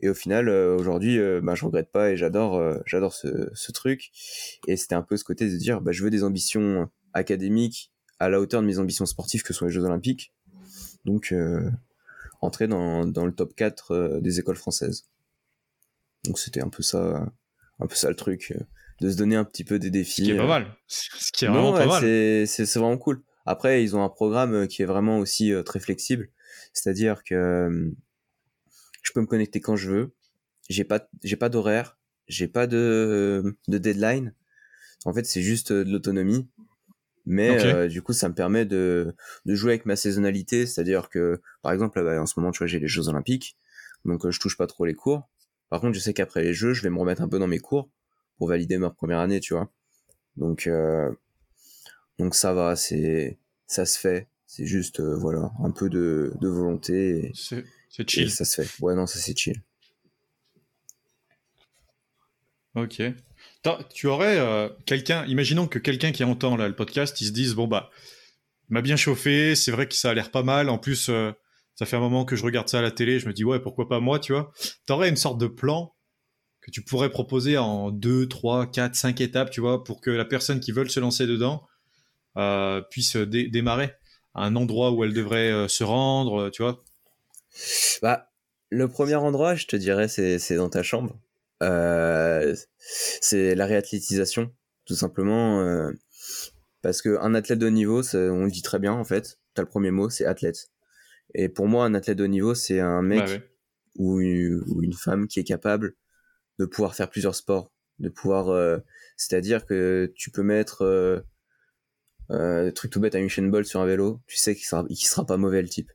Et 0.03 0.09
au 0.09 0.15
final, 0.15 0.49
euh, 0.49 0.77
aujourd'hui, 0.77 1.19
euh, 1.19 1.41
ben, 1.41 1.55
je 1.55 1.65
regrette 1.65 1.91
pas 1.91 2.11
et 2.11 2.17
j'adore, 2.17 2.61
j'adore 2.87 3.15
ce, 3.15 3.51
ce, 3.55 3.73
truc. 3.73 4.11
Et 4.67 4.77
c'était 4.77 4.95
un 4.95 5.03
peu 5.03 5.17
ce 5.17 5.25
côté 5.25 5.49
de 5.49 5.57
dire, 5.57 5.81
bah, 5.81 5.93
je 5.93 6.03
veux 6.03 6.11
des 6.11 6.25
ambitions 6.25 6.91
académiques 7.13 7.93
à 8.19 8.29
la 8.29 8.41
hauteur 8.41 8.63
de 8.63 8.67
mes 8.67 8.79
ambitions 8.79 9.07
sportives 9.07 9.43
que 9.43 9.53
sont 9.53 9.67
les 9.67 9.73
Jeux 9.73 9.85
Olympiques. 9.85 10.33
Donc, 11.05 11.35
entrer 12.41 12.69
dans, 12.69 13.05
dans 13.05 13.27
le 13.27 13.33
top 13.33 13.55
4 13.55 14.21
des 14.21 14.39
écoles 14.39 14.57
françaises. 14.57 15.09
Donc, 16.25 16.39
c'était 16.39 16.63
un 16.63 16.69
peu 16.69 16.83
ça, 16.83 17.29
un 17.81 17.87
peu 17.87 17.95
ça 17.97 18.09
le 18.09 18.15
truc, 18.15 18.55
de 19.01 19.11
se 19.11 19.17
donner 19.17 19.37
un 19.37 19.45
petit 19.45 19.65
peu 19.65 19.79
des 19.79 19.91
défis. 19.91 20.23
Ce 20.23 20.27
qui 20.27 20.31
est 20.31 20.37
pas 20.37 20.47
mal. 20.47 20.77
Ce 20.87 21.33
qui 21.33 21.45
est 21.45 21.49
vraiment 21.49 21.73
pas 21.73 21.87
mal. 21.87 22.47
C'est 22.47 22.75
vraiment 22.75 22.99
cool. 22.99 23.23
Après, 23.47 23.83
ils 23.83 23.97
ont 23.97 24.03
un 24.03 24.09
programme 24.09 24.55
euh, 24.55 24.67
qui 24.67 24.83
est 24.83 24.87
vraiment 24.87 25.19
aussi 25.19 25.53
euh, 25.53 25.63
très 25.63 25.81
flexible, 25.81 26.29
c'est-à-dire 26.73 27.25
que 27.25 27.35
euh, 27.35 27.91
je 29.03 29.13
peux 29.13 29.21
me 29.21 29.27
connecter 29.27 29.61
quand 29.61 29.77
je 29.77 29.91
veux. 29.91 30.15
J'ai 30.69 30.85
pas, 30.85 31.09
j'ai 31.23 31.37
pas 31.37 31.49
d'horaire, 31.49 31.99
j'ai 32.29 32.49
pas 32.49 32.67
de, 32.67 33.57
de 33.69 33.79
deadline. 33.79 34.35
En 35.05 35.13
fait, 35.13 35.27
c'est 35.27 35.43
juste 35.43 35.73
de 35.73 35.91
l'autonomie. 35.91 36.49
Mais 37.25 37.89
du 37.89 38.03
coup, 38.03 38.13
ça 38.13 38.29
me 38.29 38.35
permet 38.35 38.65
de, 38.65 39.15
de 39.45 39.55
jouer 39.55 39.73
avec 39.73 39.87
ma 39.87 39.95
saisonnalité, 39.95 40.67
c'est-à-dire 40.67 41.09
que, 41.09 41.41
par 41.63 41.73
exemple, 41.73 42.01
en 42.01 42.27
ce 42.27 42.39
moment, 42.39 42.51
tu 42.51 42.59
vois, 42.59 42.67
j'ai 42.67 42.81
les 42.81 42.89
Jeux 42.89 43.09
Olympiques, 43.09 43.57
donc 44.05 44.29
je 44.29 44.41
touche 44.41 44.57
pas 44.57 44.67
trop 44.67 44.85
les 44.85 44.95
cours. 44.95 45.29
Par 45.69 45.81
contre, 45.81 45.95
je 45.95 46.01
sais 46.01 46.15
qu'après 46.15 46.43
les 46.43 46.53
Jeux, 46.53 46.73
je 46.73 46.83
vais 46.83 46.91
me 46.91 46.99
remettre 46.99 47.23
un 47.23 47.29
peu 47.29 47.39
dans 47.39 47.47
mes 47.47 47.61
cours 47.61 47.91
pour 48.39 48.49
valider 48.49 48.77
ma 48.79 48.91
première 48.91 49.21
année, 49.21 49.39
tu 49.39 49.55
vois. 49.55 49.71
Donc, 50.37 50.69
donc 52.19 52.35
ça 52.35 52.53
va, 52.55 52.75
c'est 52.77 53.39
ça 53.67 53.87
se 53.87 53.99
fait. 53.99 54.29
C'est 54.47 54.67
juste 54.67 55.01
euh, 55.01 55.17
voilà 55.17 55.51
un 55.65 55.71
peu 55.71 55.89
de, 55.89 56.33
de 56.41 56.49
volonté. 56.49 57.31
C'est 57.93 58.09
chill. 58.09 58.31
ça 58.31 58.47
se 58.47 58.63
fait. 58.63 58.83
Ouais 58.83 58.95
non 58.95 59.07
ça 59.07 59.19
c'est 59.19 59.39
chill. 59.39 59.63
Ok. 62.75 63.03
Tu 63.95 64.07
aurais 64.07 64.39
euh, 64.39 64.71
quelqu'un, 64.87 65.27
imaginons 65.27 65.69
que 65.69 65.79
quelqu'un 65.79 66.11
qui 66.11 66.25
entend 66.25 66.57
là, 66.57 66.69
le 66.69 66.75
podcast, 66.75 67.21
il 67.21 67.27
se 67.27 67.33
dise 67.33 67.55
bon 67.55 67.67
bah 67.69 67.91
m'a 68.71 68.81
bien 68.81 68.97
chauffé, 68.97 69.55
c'est 69.55 69.71
vrai 69.71 69.87
que 69.87 69.95
ça 69.95 70.11
a 70.11 70.15
l'air 70.15 70.31
pas 70.31 70.43
mal. 70.43 70.71
En 70.71 70.79
plus, 70.79 71.11
euh, 71.11 71.33
ça 71.75 71.85
fait 71.85 71.97
un 71.97 72.01
moment 72.01 72.25
que 72.25 72.35
je 72.35 72.45
regarde 72.45 72.69
ça 72.69 72.79
à 72.79 72.83
la 72.83 72.91
télé, 72.91 73.21
je 73.21 73.29
me 73.29 73.35
dis 73.35 73.45
ouais 73.45 73.61
pourquoi 73.61 73.89
pas 73.89 74.01
moi, 74.01 74.19
tu 74.19 74.33
vois. 74.33 74.53
T'aurais 74.87 75.11
une 75.11 75.17
sorte 75.17 75.39
de 75.39 75.47
plan 75.47 75.95
que 76.63 76.71
tu 76.71 76.83
pourrais 76.83 77.11
proposer 77.11 77.59
en 77.59 77.91
2, 77.91 78.27
3, 78.27 78.71
4, 78.71 78.95
5 78.95 79.21
étapes, 79.21 79.51
tu 79.51 79.61
vois, 79.61 79.85
pour 79.85 80.01
que 80.01 80.11
la 80.11 80.25
personne 80.25 80.61
qui 80.61 80.73
veut 80.73 80.89
se 80.89 81.01
lancer 81.01 81.27
dedans 81.27 81.67
euh, 82.39 82.81
puisse 82.91 83.17
démarrer 83.17 83.93
à 84.35 84.47
un 84.47 84.57
endroit 84.57 84.93
où 84.93 85.05
elle 85.05 85.13
devrait 85.13 85.69
se 85.69 85.85
rendre, 85.85 86.49
tu 86.49 86.63
vois 86.63 86.83
Bah, 88.01 88.33
le 88.71 88.89
premier 88.89 89.15
endroit, 89.17 89.55
je 89.55 89.67
te 89.67 89.77
dirais, 89.77 90.09
c'est 90.09 90.57
dans 90.57 90.71
ta 90.71 90.83
chambre. 90.83 91.21
c'est 91.61 93.55
la 93.55 93.67
réathlétisation, 93.67 94.53
tout 94.85 94.95
simplement. 94.95 95.91
parce 96.83 97.03
qu'un 97.03 97.35
athlète 97.35 97.59
de 97.59 97.67
haut 97.67 97.71
niveau, 97.71 98.03
on 98.15 98.45
le 98.45 98.51
dit 98.51 98.63
très 98.63 98.79
bien 98.79 98.93
en 98.93 99.05
fait. 99.05 99.39
T'as 99.55 99.63
le 99.63 99.69
premier 99.69 99.91
mot, 99.91 100.09
c'est 100.09 100.25
athlète. 100.25 100.71
Et 101.35 101.49
pour 101.49 101.69
moi, 101.69 101.85
un 101.85 101.95
athlète 101.95 102.19
de 102.19 102.25
haut 102.25 102.29
niveau, 102.29 102.55
c'est 102.55 102.81
un 102.81 103.03
mec 103.03 103.25
bah 103.25 103.47
ou, 103.97 104.21
une, 104.21 104.95
femme 104.95 105.29
qui 105.29 105.39
est 105.39 105.45
capable 105.45 105.95
de 106.59 106.65
pouvoir 106.65 106.95
faire 106.95 107.11
plusieurs 107.11 107.35
sports, 107.35 107.71
de 107.99 108.09
pouvoir, 108.09 108.81
c'est-à-dire 109.17 109.67
que 109.67 110.11
tu 110.17 110.31
peux 110.31 110.43
mettre 110.43 111.23
euh, 112.31 112.71
truc 112.71 112.91
tout 112.91 113.01
bête 113.01 113.15
à 113.15 113.19
une 113.19 113.29
chaîne 113.29 113.51
ball 113.51 113.65
sur 113.65 113.81
un 113.81 113.87
vélo, 113.87 114.21
tu 114.27 114.37
sais 114.37 114.55
qu'il 114.55 114.65
sera, 114.65 114.85
sera 114.95 115.27
pas 115.27 115.37
mauvais 115.37 115.63
le 115.63 115.69
type. 115.69 115.91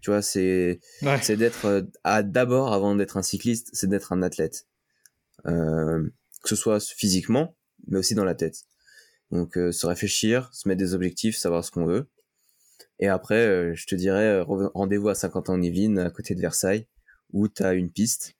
Tu 0.00 0.10
vois, 0.10 0.22
c'est 0.22 0.80
c'est 1.22 1.36
d'être 1.36 1.66
euh, 1.66 1.82
à 2.04 2.22
d'abord 2.22 2.72
avant 2.72 2.94
d'être 2.94 3.16
un 3.16 3.22
cycliste, 3.22 3.68
c'est 3.72 3.88
d'être 3.88 4.12
un 4.12 4.22
athlète, 4.22 4.66
euh, 5.46 6.08
que 6.42 6.48
ce 6.48 6.56
soit 6.56 6.80
physiquement, 6.80 7.56
mais 7.86 7.98
aussi 7.98 8.14
dans 8.14 8.24
la 8.24 8.34
tête. 8.34 8.62
Donc 9.30 9.56
euh, 9.58 9.72
se 9.72 9.86
réfléchir, 9.86 10.48
se 10.52 10.68
mettre 10.68 10.78
des 10.78 10.94
objectifs, 10.94 11.36
savoir 11.36 11.64
ce 11.64 11.70
qu'on 11.70 11.84
veut. 11.84 12.08
Et 12.98 13.08
après, 13.08 13.46
euh, 13.46 13.74
je 13.74 13.86
te 13.86 13.94
dirais 13.94 14.40
rendez-vous 14.40 15.08
à 15.08 15.14
Saint-Quentin-en-Yvelines, 15.14 15.98
à 15.98 16.10
côté 16.10 16.34
de 16.34 16.40
Versailles, 16.40 16.86
où 17.32 17.48
tu 17.48 17.62
as 17.62 17.74
une 17.74 17.90
piste 17.90 18.36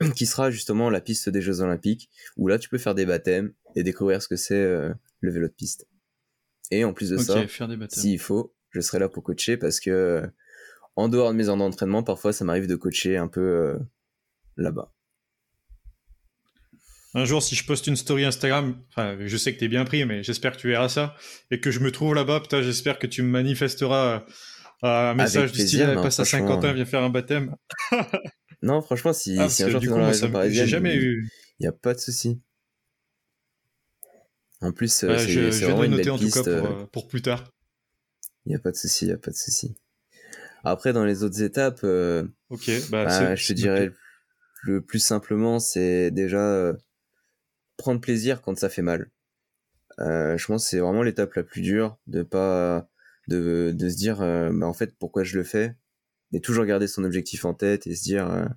qui 0.16 0.26
sera 0.26 0.50
justement 0.50 0.90
la 0.90 1.00
piste 1.00 1.28
des 1.28 1.42
Jeux 1.42 1.60
Olympiques, 1.60 2.10
où 2.36 2.48
là 2.48 2.58
tu 2.58 2.68
peux 2.68 2.78
faire 2.78 2.94
des 2.94 3.06
baptêmes 3.06 3.52
et 3.76 3.82
découvrir 3.82 4.22
ce 4.22 4.28
que 4.28 4.36
c'est 4.36 4.62
le 4.62 5.30
vélo 5.30 5.46
de 5.46 5.52
piste. 5.52 5.86
Et 6.70 6.84
en 6.84 6.92
plus 6.92 7.10
de 7.10 7.18
ça, 7.18 7.44
s'il 7.88 8.18
faut, 8.18 8.54
je 8.70 8.80
serai 8.80 8.98
là 8.98 9.08
pour 9.08 9.22
coacher 9.22 9.56
parce 9.56 9.78
que 9.78 10.22
en 10.96 11.08
dehors 11.08 11.32
de 11.32 11.36
mes 11.36 11.48
heures 11.48 11.56
d'entraînement, 11.56 12.02
parfois 12.02 12.32
ça 12.32 12.44
m'arrive 12.44 12.66
de 12.66 12.76
coacher 12.76 13.16
un 13.16 13.28
peu 13.28 13.40
euh, 13.40 13.78
là-bas. 14.56 14.92
Un 17.14 17.26
jour, 17.26 17.42
si 17.42 17.54
je 17.54 17.66
poste 17.66 17.86
une 17.86 17.96
story 17.96 18.24
Instagram, 18.24 18.74
enfin, 18.88 19.18
je 19.20 19.36
sais 19.36 19.52
que 19.52 19.58
tu 19.58 19.66
es 19.66 19.68
bien 19.68 19.84
pris, 19.84 20.04
mais 20.06 20.22
j'espère 20.22 20.52
que 20.52 20.56
tu 20.56 20.68
verras 20.68 20.88
ça, 20.88 21.14
et 21.50 21.60
que 21.60 21.70
je 21.70 21.80
me 21.80 21.92
trouve 21.92 22.14
là-bas, 22.14 22.40
putain, 22.40 22.62
j'espère 22.62 22.98
que 22.98 23.06
tu 23.06 23.22
me 23.22 23.28
manifesteras 23.28 24.24
euh, 24.82 25.10
un 25.10 25.14
message 25.14 25.52
du 25.52 25.66
style, 25.66 25.94
passe 26.02 26.20
à 26.20 26.24
Saint-Quentin, 26.24 26.72
viens 26.72 26.86
faire 26.86 27.02
un 27.02 27.10
baptême. 27.10 27.54
non, 28.62 28.80
franchement, 28.80 29.12
si, 29.12 29.36
ah, 29.38 29.48
si 29.48 29.62
un 29.62 29.68
jour 29.68 29.80
tu 29.80 29.88
dans 29.88 30.50
j'ai 30.50 30.66
jamais 30.66 30.96
eu. 30.96 31.28
Il 31.60 31.64
n'y 31.64 31.68
a 31.68 31.72
pas 31.72 31.94
de 31.94 32.00
souci. 32.00 32.40
En 34.62 34.72
plus, 34.72 35.04
euh, 35.04 35.18
c'est 35.18 35.64
vraiment 35.64 35.84
une 35.84 35.96
belle 35.96 36.10
en 36.12 36.18
piste. 36.18 36.36
Tout 36.36 36.44
cas 36.44 36.60
pour, 36.60 36.70
euh, 36.70 36.82
euh, 36.82 36.86
pour 36.86 37.08
plus 37.08 37.20
tard. 37.20 37.52
Il 38.46 38.50
n'y 38.50 38.54
a 38.54 38.58
pas 38.60 38.70
de 38.70 38.76
souci, 38.76 39.04
il 39.04 39.08
n'y 39.08 39.14
a 39.14 39.18
pas 39.18 39.30
de 39.30 39.36
souci. 39.36 39.76
Après, 40.64 40.92
dans 40.92 41.04
les 41.04 41.22
autres 41.22 41.42
étapes, 41.42 41.80
euh, 41.84 42.24
ok, 42.50 42.70
bah, 42.90 43.04
bah 43.04 43.34
je 43.34 43.46
te 43.46 43.52
dirais 43.52 43.90
le 44.62 44.80
plus 44.80 45.00
simplement, 45.00 45.58
c'est 45.58 46.10
déjà 46.10 46.72
prendre 47.76 48.00
plaisir 48.00 48.42
quand 48.42 48.56
ça 48.56 48.68
fait 48.68 48.82
mal. 48.82 49.10
je 49.98 50.46
pense 50.46 50.64
que 50.64 50.70
c'est 50.70 50.78
vraiment 50.78 51.02
l'étape 51.02 51.34
la 51.34 51.42
plus 51.42 51.62
dure 51.62 51.98
de 52.06 52.22
pas 52.22 52.88
de, 53.28 53.72
de 53.74 53.88
se 53.88 53.96
dire 53.96 54.18
bah 54.18 54.66
en 54.66 54.72
fait 54.72 54.96
pourquoi 54.98 55.24
je 55.24 55.36
le 55.36 55.44
fais 55.44 55.76
mais 56.32 56.40
toujours 56.40 56.64
garder 56.64 56.86
son 56.86 57.04
objectif 57.04 57.44
en 57.44 57.54
tête 57.54 57.86
et 57.86 57.94
se 57.94 58.02
dire 58.02 58.48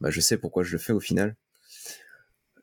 bah 0.00 0.10
je 0.10 0.20
sais 0.20 0.36
pourquoi 0.36 0.62
je 0.62 0.72
le 0.72 0.78
fais 0.78 0.92
au 0.92 1.00
final 1.00 1.36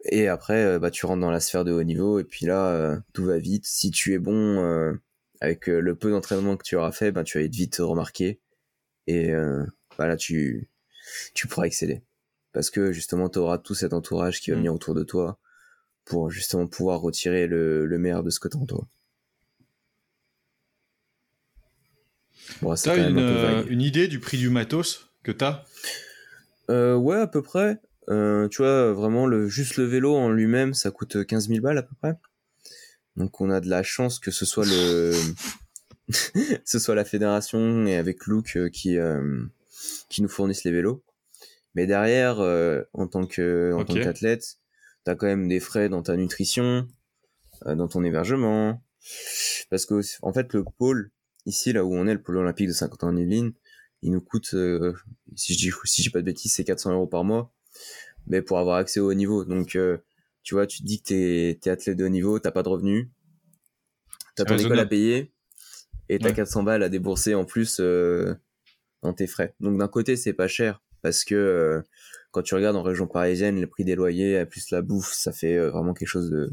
et 0.06 0.28
après, 0.28 0.80
bah, 0.80 0.90
tu 0.90 1.06
rentres 1.06 1.22
dans 1.22 1.30
la 1.30 1.40
sphère 1.40 1.64
de 1.64 1.72
haut 1.72 1.84
niveau, 1.84 2.20
et 2.20 2.24
puis 2.24 2.48
là, 2.48 3.00
tout 3.14 3.26
va 3.26 3.38
vite. 3.38 3.66
Si 3.66 3.92
tu 3.92 4.14
es 4.14 4.20
bon 4.20 4.98
avec 5.42 5.68
le 5.68 5.96
peu 5.96 6.12
d'entraînement 6.12 6.56
que 6.58 6.64
tu 6.64 6.76
auras 6.76 6.92
fait, 6.92 7.12
bah, 7.12 7.24
tu 7.24 7.38
vas 7.38 7.44
être 7.44 7.54
vite 7.54 7.78
remarqué. 7.80 8.40
Et 9.12 9.34
bah, 9.98 10.08
là, 10.08 10.18
tu, 10.18 10.70
tu 11.34 11.48
pourras 11.48 11.66
exceller. 11.66 12.02
Parce 12.54 12.70
que 12.70 12.92
justement, 12.92 13.30
tu 13.30 13.40
auras 13.40 13.58
tout 13.58 13.76
cet 13.76 13.94
entourage 13.94 14.42
qui 14.42 14.52
va 14.52 14.56
mmh. 14.56 14.60
venir 14.60 14.74
autour 14.74 14.94
de 14.94 15.04
toi 15.04 15.40
pour 16.06 16.32
justement 16.32 16.68
pouvoir 16.68 17.00
retirer 17.00 17.48
le, 17.48 17.86
le 17.86 17.98
meilleur 17.98 18.24
de 18.24 18.30
ce 18.30 18.40
que 18.40 18.48
tu 18.48 18.58
as 18.58 18.60
en 18.60 18.66
toi. 18.66 18.88
Bon, 22.62 22.74
t'as 22.76 23.10
une, 23.10 23.66
une 23.70 23.82
idée 23.82 24.08
du 24.08 24.20
prix 24.20 24.38
du 24.38 24.50
matos 24.50 25.10
que 25.24 25.32
t'as? 25.32 25.64
Euh, 26.70 26.96
Ouais, 26.96 27.18
à 27.18 27.28
peu 27.28 27.42
près. 27.42 27.80
Euh, 28.10 28.48
tu 28.50 28.62
vois, 28.62 28.92
vraiment, 28.94 29.28
le, 29.28 29.48
juste 29.48 29.78
le 29.78 29.86
vélo 29.86 30.16
en 30.16 30.30
lui-même, 30.30 30.74
ça 30.74 30.92
coûte 30.92 31.26
15 31.26 31.48
000 31.48 31.62
balles 31.62 31.78
à 31.78 31.84
peu 31.84 31.96
près. 32.02 32.16
Donc 33.16 33.42
on 33.42 33.50
a 33.50 33.60
de 33.60 33.70
la 33.70 33.84
chance 33.84 34.20
que 34.20 34.32
ce 34.32 34.46
soit 34.46 34.66
le, 34.66 35.14
ce 36.66 36.80
soit 36.80 36.96
la 36.96 37.06
fédération 37.06 37.86
et 37.86 37.96
avec 37.96 38.26
Luke 38.28 38.56
euh, 38.56 38.70
qui 38.70 38.98
euh, 38.98 39.44
qui 40.10 40.22
nous 40.22 40.30
fournissent 40.30 40.64
les 40.64 40.72
vélos. 40.72 41.04
Mais 41.74 41.88
derrière, 41.88 42.40
en 42.94 43.08
tant 43.08 43.26
que 43.26 43.72
en 43.74 43.86
tant 43.86 43.94
qu'athlète, 43.94 44.58
t'as 45.06 45.16
quand 45.16 45.26
même 45.26 45.48
des 45.48 45.62
frais 45.62 45.88
dans 45.88 46.02
ta 46.02 46.18
nutrition, 46.18 46.86
dans 47.66 47.88
ton 47.88 48.04
hébergement, 48.04 48.84
parce 49.70 49.86
que 49.86 50.02
en 50.22 50.34
fait 50.34 50.52
le 50.52 50.66
pôle 50.78 51.12
ici 51.46 51.72
là 51.72 51.86
où 51.86 51.96
on 51.96 52.08
est, 52.08 52.14
le 52.14 52.22
pôle 52.22 52.38
olympique 52.38 52.68
de 52.68 52.74
Saint-Quentin-en-Yvelines, 52.74 53.54
il 54.02 54.12
nous 54.12 54.20
coûte, 54.20 54.54
si 55.38 55.54
je 55.54 55.58
dis 55.58 55.72
si 55.86 56.02
je 56.02 56.10
dis 56.10 56.12
pas 56.12 56.20
de 56.20 56.26
bêtises, 56.26 56.52
c'est 56.52 56.66
400 56.66 56.92
euros 56.92 57.08
par 57.08 57.24
mois 57.24 57.54
mais 58.28 58.42
pour 58.42 58.60
avoir 58.60 58.78
accès 58.78 59.00
au 59.00 59.10
haut 59.10 59.14
niveau. 59.14 59.46
Donc, 59.46 59.76
euh, 59.76 59.98
tu 60.44 60.56
vois, 60.56 60.68
tu 60.68 60.80
te 60.80 60.84
dis 60.84 61.02
que 61.02 61.08
t'es 61.08 61.60
es 61.64 61.70
athlète 61.70 61.98
de 61.98 62.06
haut 62.06 62.10
niveau, 62.10 62.40
t'as 62.40 62.52
pas 62.52 62.64
de 62.64 62.70
revenus, 62.70 63.08
t'as 64.36 64.46
ton 64.46 64.58
école 64.58 64.80
à 64.80 64.86
payer, 64.86 65.32
et 66.14 66.20
t'as 66.20 66.32
400 66.32 66.64
balles 66.64 66.84
à 66.84 66.90
débourser 66.90 67.36
en 67.36 67.46
plus 67.46 67.80
euh, 67.80 68.36
dans 69.02 69.14
tes 69.14 69.28
frais. 69.28 69.56
Donc 69.60 69.78
d'un 69.78 69.88
côté, 69.88 70.16
c'est 70.16 70.34
pas 70.34 70.48
cher, 70.48 70.82
parce 71.02 71.24
que 71.24 71.36
euh, 71.36 71.82
quand 72.32 72.42
tu 72.42 72.56
regardes 72.56 72.76
en 72.76 72.84
région 72.84 73.08
parisienne, 73.08 73.60
le 73.60 73.68
prix 73.68 73.84
des 73.84 73.96
loyers, 73.96 74.46
plus 74.46 74.72
la 74.72 74.82
bouffe, 74.82 75.14
ça 75.14 75.32
fait 75.32 75.58
vraiment 75.58 75.94
quelque 75.94 76.08
chose 76.08 76.30
de, 76.30 76.52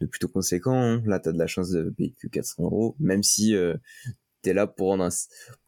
de 0.00 0.06
plutôt 0.06 0.28
conséquent. 0.28 0.80
Hein. 0.80 1.02
Là, 1.06 1.20
t'as 1.20 1.32
de 1.32 1.38
la 1.38 1.46
chance 1.46 1.70
de 1.70 1.90
payer 1.90 2.14
que 2.20 2.26
400 2.26 2.64
euros, 2.64 2.96
même 2.98 3.22
si 3.22 3.54
t'es 4.42 4.52
là 4.52 4.66
pour 4.66 4.88
rendre 4.88 5.04
un... 5.04 5.10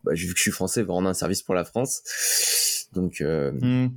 Bah, 0.02 0.12
vu 0.14 0.32
que 0.32 0.38
je 0.38 0.42
suis 0.42 0.50
français, 0.50 0.84
pour 0.84 0.96
rendre 0.96 1.08
un 1.08 1.14
service 1.14 1.42
pour 1.42 1.54
la 1.54 1.64
France. 1.64 2.02
Donc... 2.92 3.20
Mmh. 3.20 3.88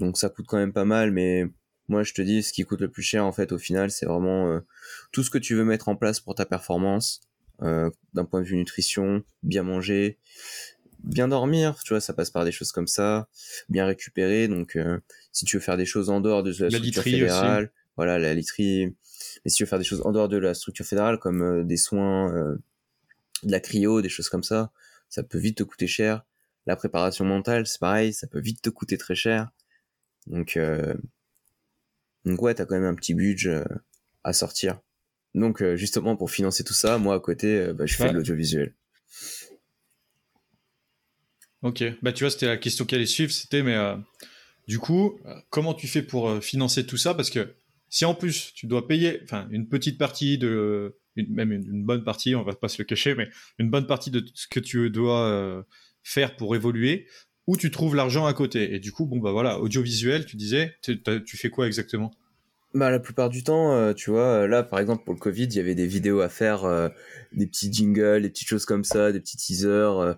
Donc 0.00 0.16
ça 0.16 0.30
coûte 0.30 0.46
quand 0.48 0.56
même 0.56 0.72
pas 0.72 0.86
mal, 0.86 1.12
mais 1.12 1.44
moi 1.88 2.02
je 2.02 2.14
te 2.14 2.22
dis, 2.22 2.42
ce 2.42 2.52
qui 2.52 2.64
coûte 2.64 2.80
le 2.80 2.90
plus 2.90 3.02
cher 3.02 3.24
en 3.24 3.32
fait 3.32 3.52
au 3.52 3.58
final, 3.58 3.90
c'est 3.90 4.06
vraiment 4.06 4.48
euh, 4.48 4.60
tout 5.12 5.22
ce 5.22 5.30
que 5.30 5.38
tu 5.38 5.54
veux 5.54 5.64
mettre 5.64 5.88
en 5.88 5.96
place 5.96 6.20
pour 6.20 6.34
ta 6.34 6.46
performance, 6.46 7.20
euh, 7.20 7.29
d'un 7.60 8.24
point 8.24 8.40
de 8.40 8.46
vue 8.46 8.56
nutrition, 8.56 9.22
bien 9.42 9.62
manger, 9.62 10.18
bien 11.02 11.28
dormir, 11.28 11.78
tu 11.84 11.92
vois, 11.92 12.00
ça 12.00 12.12
passe 12.12 12.30
par 12.30 12.44
des 12.44 12.52
choses 12.52 12.72
comme 12.72 12.86
ça, 12.86 13.28
bien 13.68 13.86
récupérer. 13.86 14.48
Donc 14.48 14.76
euh, 14.76 14.98
si 15.32 15.44
tu 15.44 15.56
veux 15.56 15.62
faire 15.62 15.76
des 15.76 15.86
choses 15.86 16.10
en 16.10 16.20
dehors 16.20 16.42
de 16.42 16.54
la, 16.58 16.70
structure 16.70 17.02
fédérale, 17.02 17.72
voilà 17.96 18.18
la 18.18 18.34
literie. 18.34 18.94
Mais 19.44 19.50
si 19.50 19.56
tu 19.56 19.64
veux 19.64 19.68
faire 19.68 19.78
des 19.78 19.84
choses 19.84 20.02
en 20.04 20.12
dehors 20.12 20.28
de 20.28 20.36
la 20.36 20.54
structure 20.54 20.86
fédérale, 20.86 21.18
comme 21.18 21.66
des 21.66 21.76
soins, 21.76 22.58
de 23.42 23.50
la 23.50 23.60
cryo, 23.60 24.02
des 24.02 24.08
choses 24.08 24.28
comme 24.28 24.42
ça, 24.42 24.72
ça 25.08 25.22
peut 25.22 25.38
vite 25.38 25.58
te 25.58 25.62
coûter 25.62 25.86
cher. 25.86 26.24
La 26.66 26.76
préparation 26.76 27.24
mentale, 27.24 27.66
c'est 27.66 27.80
pareil, 27.80 28.12
ça 28.12 28.26
peut 28.26 28.40
vite 28.40 28.62
te 28.62 28.70
coûter 28.70 28.98
très 28.98 29.14
cher. 29.14 29.50
Donc, 30.26 30.56
euh, 30.56 30.94
donc 32.24 32.40
ouais, 32.42 32.54
t'as 32.54 32.66
quand 32.66 32.74
même 32.74 32.84
un 32.84 32.94
petit 32.94 33.14
budget 33.14 33.50
euh, 33.50 33.64
à 34.24 34.32
sortir. 34.32 34.80
Donc 35.34 35.62
euh, 35.62 35.76
justement 35.76 36.16
pour 36.16 36.30
financer 36.30 36.64
tout 36.64 36.74
ça, 36.74 36.98
moi 36.98 37.14
à 37.14 37.20
côté, 37.20 37.72
bah, 37.74 37.86
je 37.86 37.94
fais 37.94 38.10
de 38.10 38.14
l'audiovisuel. 38.14 38.74
Ok, 41.62 41.84
bah 42.02 42.12
tu 42.12 42.24
vois, 42.24 42.30
c'était 42.30 42.46
la 42.46 42.56
question 42.56 42.86
qui 42.86 42.94
allait 42.94 43.06
suivre, 43.06 43.30
c'était 43.30 43.62
mais 43.62 43.76
du 44.66 44.78
coup, 44.78 45.20
comment 45.50 45.74
tu 45.74 45.88
fais 45.88 46.02
pour 46.02 46.42
financer 46.42 46.86
tout 46.86 46.96
ça? 46.96 47.12
Parce 47.14 47.28
que 47.28 47.54
si 47.90 48.04
en 48.04 48.14
plus 48.14 48.52
tu 48.54 48.66
dois 48.66 48.88
payer, 48.88 49.20
enfin 49.24 49.46
une 49.50 49.68
petite 49.68 49.98
partie 49.98 50.38
de, 50.38 50.96
même 51.16 51.52
une, 51.52 51.84
bonne 51.84 52.02
partie, 52.02 52.34
on 52.34 52.42
va 52.42 52.54
pas 52.54 52.68
se 52.68 52.80
le 52.80 52.86
cacher, 52.86 53.14
mais 53.14 53.28
une 53.58 53.68
bonne 53.68 53.86
partie 53.86 54.10
de 54.10 54.24
ce 54.34 54.46
que 54.48 54.58
tu 54.58 54.88
dois 54.90 55.66
faire 56.02 56.34
pour 56.36 56.56
évoluer, 56.56 57.06
où 57.46 57.56
tu 57.56 57.70
trouves 57.70 57.96
l'argent 57.96 58.26
à 58.26 58.32
côté. 58.32 58.74
Et 58.74 58.78
du 58.78 58.92
coup, 58.92 59.06
bon, 59.06 59.18
bah 59.18 59.32
voilà, 59.32 59.58
audiovisuel, 59.60 60.24
tu 60.24 60.36
disais, 60.36 60.76
tu 60.82 61.36
fais 61.36 61.50
quoi 61.50 61.66
exactement? 61.66 62.12
Bah, 62.74 62.90
la 62.90 63.00
plupart 63.00 63.30
du 63.30 63.42
temps, 63.42 63.72
euh, 63.72 63.92
tu 63.92 64.10
vois, 64.10 64.46
là, 64.46 64.62
par 64.62 64.78
exemple, 64.78 65.04
pour 65.04 65.14
le 65.14 65.20
Covid, 65.20 65.44
il 65.44 65.54
y 65.54 65.60
avait 65.60 65.74
des 65.74 65.86
vidéos 65.86 66.20
à 66.20 66.28
faire, 66.28 66.64
euh, 66.64 66.88
des 67.32 67.46
petits 67.46 67.72
jingles, 67.72 68.22
des 68.22 68.30
petites 68.30 68.48
choses 68.48 68.64
comme 68.64 68.84
ça, 68.84 69.12
des 69.12 69.20
petits 69.20 69.36
teasers, 69.36 69.98
euh, 69.98 70.14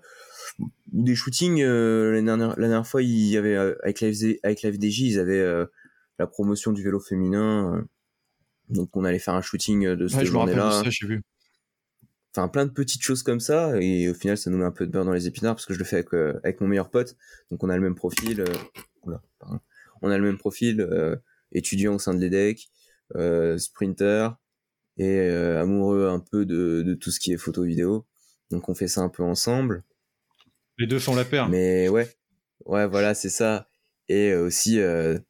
des 0.93 1.15
shootings. 1.15 1.63
la, 1.63 2.23
dernière, 2.23 2.59
la 2.59 2.69
dernière 2.69 2.87
fois, 2.87 3.03
il 3.03 3.29
y 3.29 3.37
avait, 3.37 3.57
avec, 3.57 4.01
la 4.01 4.09
avec 4.43 4.63
la 4.63 4.73
FDJ, 4.73 5.01
ils 5.01 5.19
avaient 5.19 5.67
la 6.19 6.27
promotion 6.27 6.73
du 6.73 6.83
vélo 6.83 7.01
féminin. 7.01 7.87
donc, 8.69 8.97
on 8.97 9.05
allait 9.05 9.19
faire 9.19 9.35
un 9.35 9.43
shooting 9.43 9.95
de 9.95 10.09
cette 10.09 10.27
journée-là. 10.27 10.83
j'ai 10.89 11.07
vu 11.07 11.23
enfin 12.35 12.49
plein 12.49 12.67
de 12.67 12.71
petites 12.71 13.03
choses 13.03 13.23
comme 13.23 13.41
ça 13.41 13.73
et 13.81 14.09
au 14.09 14.15
final 14.15 14.39
ça 14.39 14.51
nous 14.51 14.59
met 14.59 14.65
un 14.65 14.71
peu 14.71 14.87
de 14.87 14.91
beurre 14.91 15.05
dans 15.05 15.13
les 15.13 15.27
épinards 15.27 15.55
parce 15.55 15.67
que 15.67 15.75
je 15.75 15.79
le 15.79 15.85
fais 15.85 15.97
avec, 15.97 16.15
euh, 16.15 16.41
avec 16.45 16.61
mon 16.61 16.69
meilleur 16.69 16.91
pote 16.91 17.17
donc 17.51 17.63
on 17.63 17.69
a 17.69 17.77
le 17.77 17.83
même 17.83 17.95
profil 17.95 18.41
euh, 18.41 19.17
on 20.01 20.11
a 20.11 20.17
le 20.17 20.25
même 20.25 20.39
profil 20.39 20.81
euh, 20.81 21.17
étudiant 21.53 21.95
au 21.95 21.99
sein 21.99 22.15
de 22.15 22.21
l'EDEC 22.21 22.69
sprinter 23.59 24.31
et 24.97 25.29
amoureux 25.29 26.09
un 26.09 26.21
peu 26.21 26.47
de, 26.47 26.83
de 26.83 26.95
tout 26.95 27.11
ce 27.11 27.21
qui 27.21 27.33
est 27.33 27.37
photo 27.37 27.63
vidéo. 27.63 28.07
Donc 28.51 28.69
on 28.69 28.75
fait 28.75 28.89
ça 28.89 29.03
un 29.03 29.09
peu 29.09 29.23
ensemble. 29.23 29.85
Les 30.79 30.87
deux 30.87 30.99
font 30.99 31.15
la 31.15 31.25
paire. 31.25 31.49
Mais 31.49 31.89
ouais. 31.89 32.09
Ouais 32.65 32.87
voilà 32.87 33.15
c'est 33.15 33.31
ça. 33.31 33.69
Et 34.09 34.35
aussi 34.35 34.81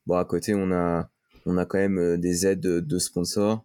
bon 0.07 0.17
à 0.17 0.25
côté 0.25 0.55
on 0.55 0.71
a 0.73 1.11
on 1.45 1.57
a 1.57 1.67
quand 1.67 1.79
même 1.79 2.19
des 2.19 2.47
aides 2.47 2.61
de 2.61 2.99
sponsors 2.99 3.65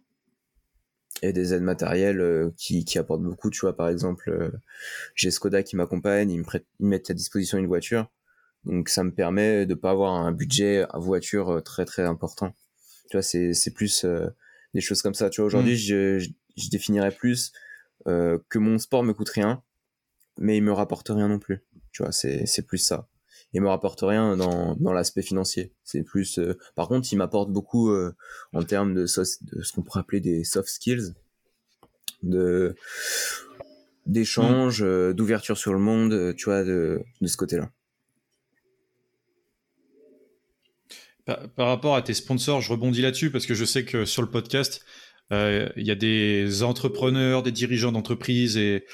et 1.22 1.32
des 1.32 1.54
aides 1.54 1.62
matérielles 1.62 2.20
euh, 2.20 2.50
qui, 2.56 2.84
qui 2.84 2.98
apportent 2.98 3.22
beaucoup. 3.22 3.50
Tu 3.50 3.60
vois, 3.60 3.76
par 3.76 3.88
exemple, 3.88 4.30
euh, 4.30 4.50
j'ai 5.14 5.30
Skoda 5.30 5.62
qui 5.62 5.76
m'accompagne, 5.76 6.30
ils 6.30 6.40
me, 6.40 6.44
mettent 6.80 7.10
à 7.10 7.14
disposition 7.14 7.58
une 7.58 7.66
voiture. 7.66 8.10
Donc 8.64 8.88
ça 8.88 9.04
me 9.04 9.12
permet 9.12 9.66
de 9.66 9.74
pas 9.74 9.90
avoir 9.90 10.14
un 10.14 10.32
budget 10.32 10.84
à 10.90 10.98
voiture 10.98 11.50
euh, 11.50 11.60
très 11.60 11.84
très 11.84 12.02
important. 12.02 12.54
Tu 13.10 13.16
vois, 13.16 13.22
c'est, 13.22 13.54
c'est 13.54 13.72
plus 13.72 14.04
des 14.74 14.80
choses 14.82 15.00
comme 15.00 15.14
ça. 15.14 15.30
Tu 15.30 15.40
vois, 15.40 15.46
aujourd'hui, 15.46 15.74
mmh. 15.74 15.76
je, 15.76 16.18
je, 16.18 16.28
je, 16.56 16.68
définirais 16.68 17.10
plus 17.10 17.52
que 18.04 18.58
mon 18.58 18.78
sport 18.78 19.02
me 19.02 19.14
coûte 19.14 19.30
rien, 19.30 19.62
mais 20.38 20.58
il 20.58 20.62
me 20.62 20.72
rapporte 20.72 21.08
rien 21.08 21.28
non 21.28 21.38
plus. 21.38 21.64
Tu 21.92 22.02
vois, 22.02 22.12
c'est, 22.12 22.44
c'est 22.44 22.66
plus 22.66 22.78
ça 22.78 23.08
il 23.52 23.62
me 23.62 23.68
rapporte 23.68 24.00
rien 24.02 24.36
dans, 24.36 24.76
dans 24.76 24.92
l'aspect 24.92 25.22
financier. 25.22 25.72
C'est 25.84 26.02
plus, 26.02 26.38
euh, 26.38 26.58
par 26.74 26.88
contre, 26.88 27.08
il 27.12 27.16
m'apporte 27.16 27.50
beaucoup 27.50 27.90
euh, 27.90 28.14
en 28.52 28.62
termes 28.62 28.94
de, 28.94 29.02
de 29.02 29.06
ce 29.62 29.72
qu'on 29.72 29.82
pourrait 29.82 30.00
appeler 30.00 30.20
des 30.20 30.44
soft 30.44 30.68
skills, 30.68 31.14
de 32.22 32.74
d'échange, 34.06 34.82
euh, 34.82 35.12
d'ouverture 35.12 35.58
sur 35.58 35.72
le 35.74 35.78
monde, 35.78 36.34
tu 36.34 36.46
vois, 36.46 36.64
de, 36.64 37.02
de 37.20 37.26
ce 37.26 37.36
côté-là. 37.36 37.70
Par, 41.56 41.68
rapport 41.68 41.94
à 41.94 42.02
tes 42.02 42.14
sponsors, 42.14 42.60
je 42.60 42.72
rebondis 42.72 43.02
là-dessus 43.02 43.30
parce 43.30 43.46
que 43.46 43.54
je 43.54 43.64
sais 43.64 43.84
que 43.84 44.04
sur 44.04 44.22
le 44.22 44.30
podcast, 44.30 44.84
il 45.30 45.72
y 45.76 45.90
a 45.90 45.94
des 45.94 46.62
entrepreneurs, 46.62 47.42
des 47.42 47.52
dirigeants 47.52 47.92
d'entreprise 47.92 48.56
et 48.56 48.84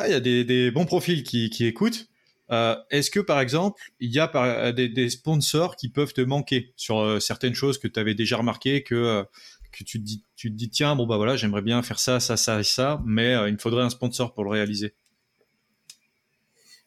ah, 0.00 0.08
il 0.08 0.12
y 0.12 0.14
a 0.14 0.44
des, 0.44 0.70
bons 0.70 0.86
profils 0.86 1.22
qui, 1.22 1.66
écoutent. 1.66 2.06
Euh, 2.50 2.74
est-ce 2.90 3.10
que 3.10 3.20
par 3.20 3.38
exemple, 3.40 3.82
il 4.00 4.10
y 4.10 4.18
a 4.18 4.30
euh, 4.34 4.72
des, 4.72 5.10
sponsors 5.10 5.76
qui 5.76 5.90
peuvent 5.90 6.14
te 6.14 6.22
manquer 6.22 6.72
sur 6.76 7.00
euh, 7.00 7.20
certaines 7.20 7.54
choses 7.54 7.76
que 7.78 7.86
tu 7.86 8.00
avais 8.00 8.14
déjà 8.14 8.38
remarqué 8.38 8.82
que 8.82 9.24
que 9.72 9.84
tu 9.84 10.00
te 10.00 10.04
dis 10.04 10.24
tu 10.34 10.50
te 10.50 10.56
dis 10.56 10.68
tiens 10.68 10.96
bon 10.96 11.06
bah 11.06 11.16
voilà 11.16 11.36
j'aimerais 11.36 11.62
bien 11.62 11.80
faire 11.82 12.00
ça 12.00 12.18
ça 12.18 12.36
ça 12.36 12.58
et 12.58 12.64
ça 12.64 13.00
mais 13.06 13.34
il 13.46 13.52
me 13.52 13.58
faudrait 13.58 13.84
un 13.84 13.90
sponsor 13.90 14.32
pour 14.32 14.42
le 14.44 14.50
réaliser. 14.50 14.94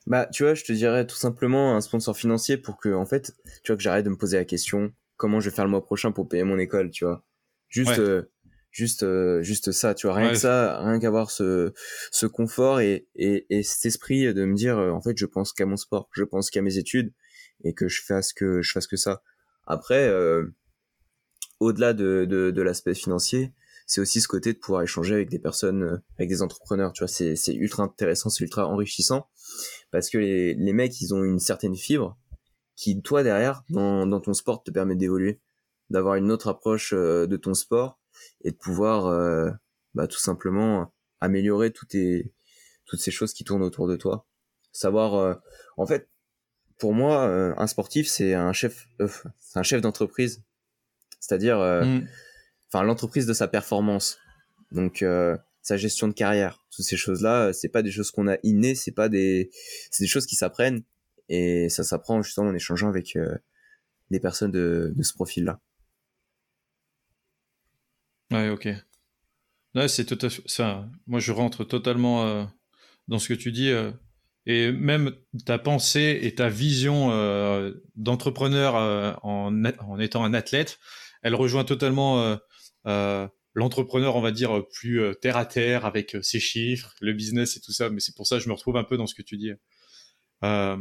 Bah 0.06 0.28
tu 0.32 0.44
vois 0.44 0.54
je 0.54 0.64
te 0.64 0.74
dirais 0.74 1.08
tout 1.08 1.16
simplement 1.16 1.76
un 1.76 1.82
sponsor 1.82 2.16
financier 2.18 2.58
pour 2.58 2.78
que 2.78 2.90
en 2.94 3.06
fait 3.06 3.34
tu 3.64 3.72
vois 3.72 3.78
que 3.78 3.84
j'arrête 3.84 4.04
de 4.06 4.10
me 4.10 4.18
poser 4.18 4.38
la 4.38 4.46
question 4.46 4.92
comment 5.16 5.40
je 5.40 5.50
vais 5.50 5.56
faire 5.56 5.64
le 5.66 5.72
mois 5.72 5.84
prochain 5.86 6.12
pour 6.12 6.28
payer 6.28 6.44
mon 6.44 6.58
école 6.60 6.92
tu 6.92 7.06
vois. 7.06 7.24
Juste 7.70 8.02
juste 8.72 9.06
juste 9.42 9.72
ça 9.72 9.94
tu 9.94 10.08
vois. 10.08 10.16
Rien 10.16 10.32
que 10.32 10.36
ça 10.38 10.80
rien 10.84 11.00
qu'avoir 11.00 11.32
ce 11.32 11.74
ce 12.12 12.26
confort 12.26 12.82
et, 12.82 13.08
et 13.16 13.46
et 13.50 13.64
cet 13.64 13.86
esprit 13.86 14.34
de 14.34 14.44
me 14.46 14.56
dire 14.56 14.78
en 14.78 15.02
fait 15.02 15.18
je 15.18 15.26
pense 15.26 15.54
qu'à 15.54 15.66
mon 15.66 15.78
sport 15.78 16.10
je 16.12 16.24
pense 16.24 16.50
qu'à 16.50 16.62
mes 16.62 16.78
études 16.78 17.14
et 17.64 17.74
que 17.74 17.88
je 17.88 18.02
fasse 18.04 18.34
que 18.34 18.62
je 18.62 18.72
fasse 18.74 18.88
que 18.88 18.98
ça. 18.98 19.22
Après 19.66 20.12
au-delà 21.60 21.94
de 21.94 22.26
de, 22.26 22.52
de 22.52 22.62
l'aspect 22.62 22.94
financier 22.96 23.54
c'est 23.86 24.02
aussi 24.02 24.22
ce 24.22 24.28
côté 24.28 24.54
de 24.54 24.58
pouvoir 24.58 24.84
échanger 24.84 25.16
avec 25.16 25.30
des 25.30 25.40
personnes 25.40 26.02
avec 26.18 26.30
des 26.30 26.42
entrepreneurs 26.42 26.94
tu 26.94 27.00
vois 27.00 27.08
c'est 27.08 27.36
c'est 27.36 27.54
ultra 27.54 27.84
intéressant 27.84 28.30
c'est 28.30 28.44
ultra 28.44 28.68
enrichissant 28.68 29.28
parce 29.92 30.10
que 30.10 30.18
les 30.18 30.54
les 30.54 30.74
mecs 30.74 31.00
ils 31.02 31.14
ont 31.14 31.24
une 31.24 31.40
certaine 31.40 31.76
fibre 31.76 32.18
qui 32.76 33.02
toi 33.02 33.24
derrière 33.24 33.64
dans 33.70 34.08
dans 34.08 34.20
ton 34.20 34.34
sport 34.34 34.64
te 34.64 34.72
permet 34.72 34.96
d'évoluer 34.96 35.42
d'avoir 35.90 36.16
une 36.16 36.32
autre 36.32 36.48
approche 36.48 36.94
de 36.94 37.38
ton 37.38 37.54
sport 37.54 38.00
et 38.42 38.52
de 38.52 38.56
pouvoir 38.56 39.08
euh, 39.08 39.50
bah, 39.94 40.08
tout 40.08 40.20
simplement 40.20 40.94
améliorer 41.22 41.72
toutes 41.72 41.90
tes, 41.90 42.34
toutes 42.86 43.00
ces 43.00 43.12
choses 43.12 43.34
qui 43.34 43.44
tournent 43.44 43.64
autour 43.64 43.88
de 43.88 43.96
toi. 43.96 44.28
Savoir, 44.72 45.16
euh, 45.16 45.36
en 45.78 45.86
fait, 45.86 46.10
pour 46.78 46.94
moi, 46.94 47.28
euh, 47.28 47.54
un 47.58 47.68
sportif, 47.68 48.08
c'est 48.08 48.34
un 48.34 48.54
chef, 48.54 48.88
c'est 49.40 49.60
un 49.60 49.64
chef 49.64 49.82
d'entreprise, 49.82 50.44
c'est-à-dire, 51.20 51.60
mm. 51.60 52.08
Enfin, 52.74 52.84
l'entreprise 52.84 53.26
de 53.26 53.34
sa 53.34 53.48
performance. 53.48 54.18
Donc, 54.72 55.06
sa 55.62 55.78
gestion 55.78 56.08
de 56.08 56.14
carrière, 56.14 56.66
toutes 56.72 56.86
ces 56.86 56.98
choses-là, 56.98 57.54
c'est 57.54 57.70
pas 57.70 57.84
des 57.84 57.92
choses 57.92 58.12
qu'on 58.12 58.28
a 58.28 58.38
innées, 58.44 58.76
c'est 58.76 58.92
pas 58.92 59.08
des, 59.08 59.52
c'est 59.92 60.04
des 60.04 60.10
choses 60.10 60.26
qui 60.26 60.36
s'apprennent 60.36 60.84
et 61.30 61.70
ça 61.70 61.84
s'apprend 61.84 62.22
justement 62.22 62.50
en 62.50 62.56
échangeant 62.56 62.90
avec 62.90 63.16
des 64.14 64.20
personnes 64.20 64.52
de, 64.52 64.94
ce 65.02 65.14
profil-là. 65.14 65.60
Ouais, 68.32 68.50
ok. 68.50 68.70
Là, 69.74 69.88
c'est 69.88 70.06
tout 70.06 70.18
ça. 70.46 70.88
Moi, 71.08 71.20
je 71.20 71.32
rentre 71.32 71.64
totalement 71.64 72.26
euh, 72.26 72.46
dans 73.08 73.20
ce 73.20 73.28
que 73.28 73.34
tu 73.34 73.52
dis. 73.52 73.70
Euh, 73.70 73.92
et 74.46 74.72
même 74.72 75.16
ta 75.46 75.58
pensée 75.58 76.20
et 76.22 76.36
ta 76.36 76.50
vision 76.50 77.12
euh, 77.12 77.72
d'entrepreneur 77.96 78.76
en, 79.24 79.64
en, 79.66 80.00
étant 80.00 80.24
un 80.26 80.34
athlète, 80.34 80.80
elle 81.22 81.34
rejoint 81.34 81.64
totalement 81.64 82.38
l'entrepreneur, 82.86 84.16
on 84.16 84.22
va 84.22 84.32
dire, 84.32 84.66
plus 84.72 85.02
terre 85.22 85.38
à 85.38 85.46
terre 85.46 85.86
avec 85.86 86.18
ses 86.22 86.40
chiffres, 86.40 86.94
le 87.02 87.14
business 87.14 87.58
et 87.58 87.62
tout 87.62 87.72
ça. 87.72 87.90
Mais 87.90 88.00
c'est 88.00 88.16
pour 88.16 88.28
ça 88.28 88.38
que 88.38 88.44
je 88.44 88.50
me 88.50 88.54
retrouve 88.54 88.78
un 88.78 88.84
peu 88.84 88.98
dans 88.98 89.08
ce 89.08 89.16
que 89.16 89.22
tu 89.22 89.38
dis. 89.38 89.52
Euh, 90.44 90.78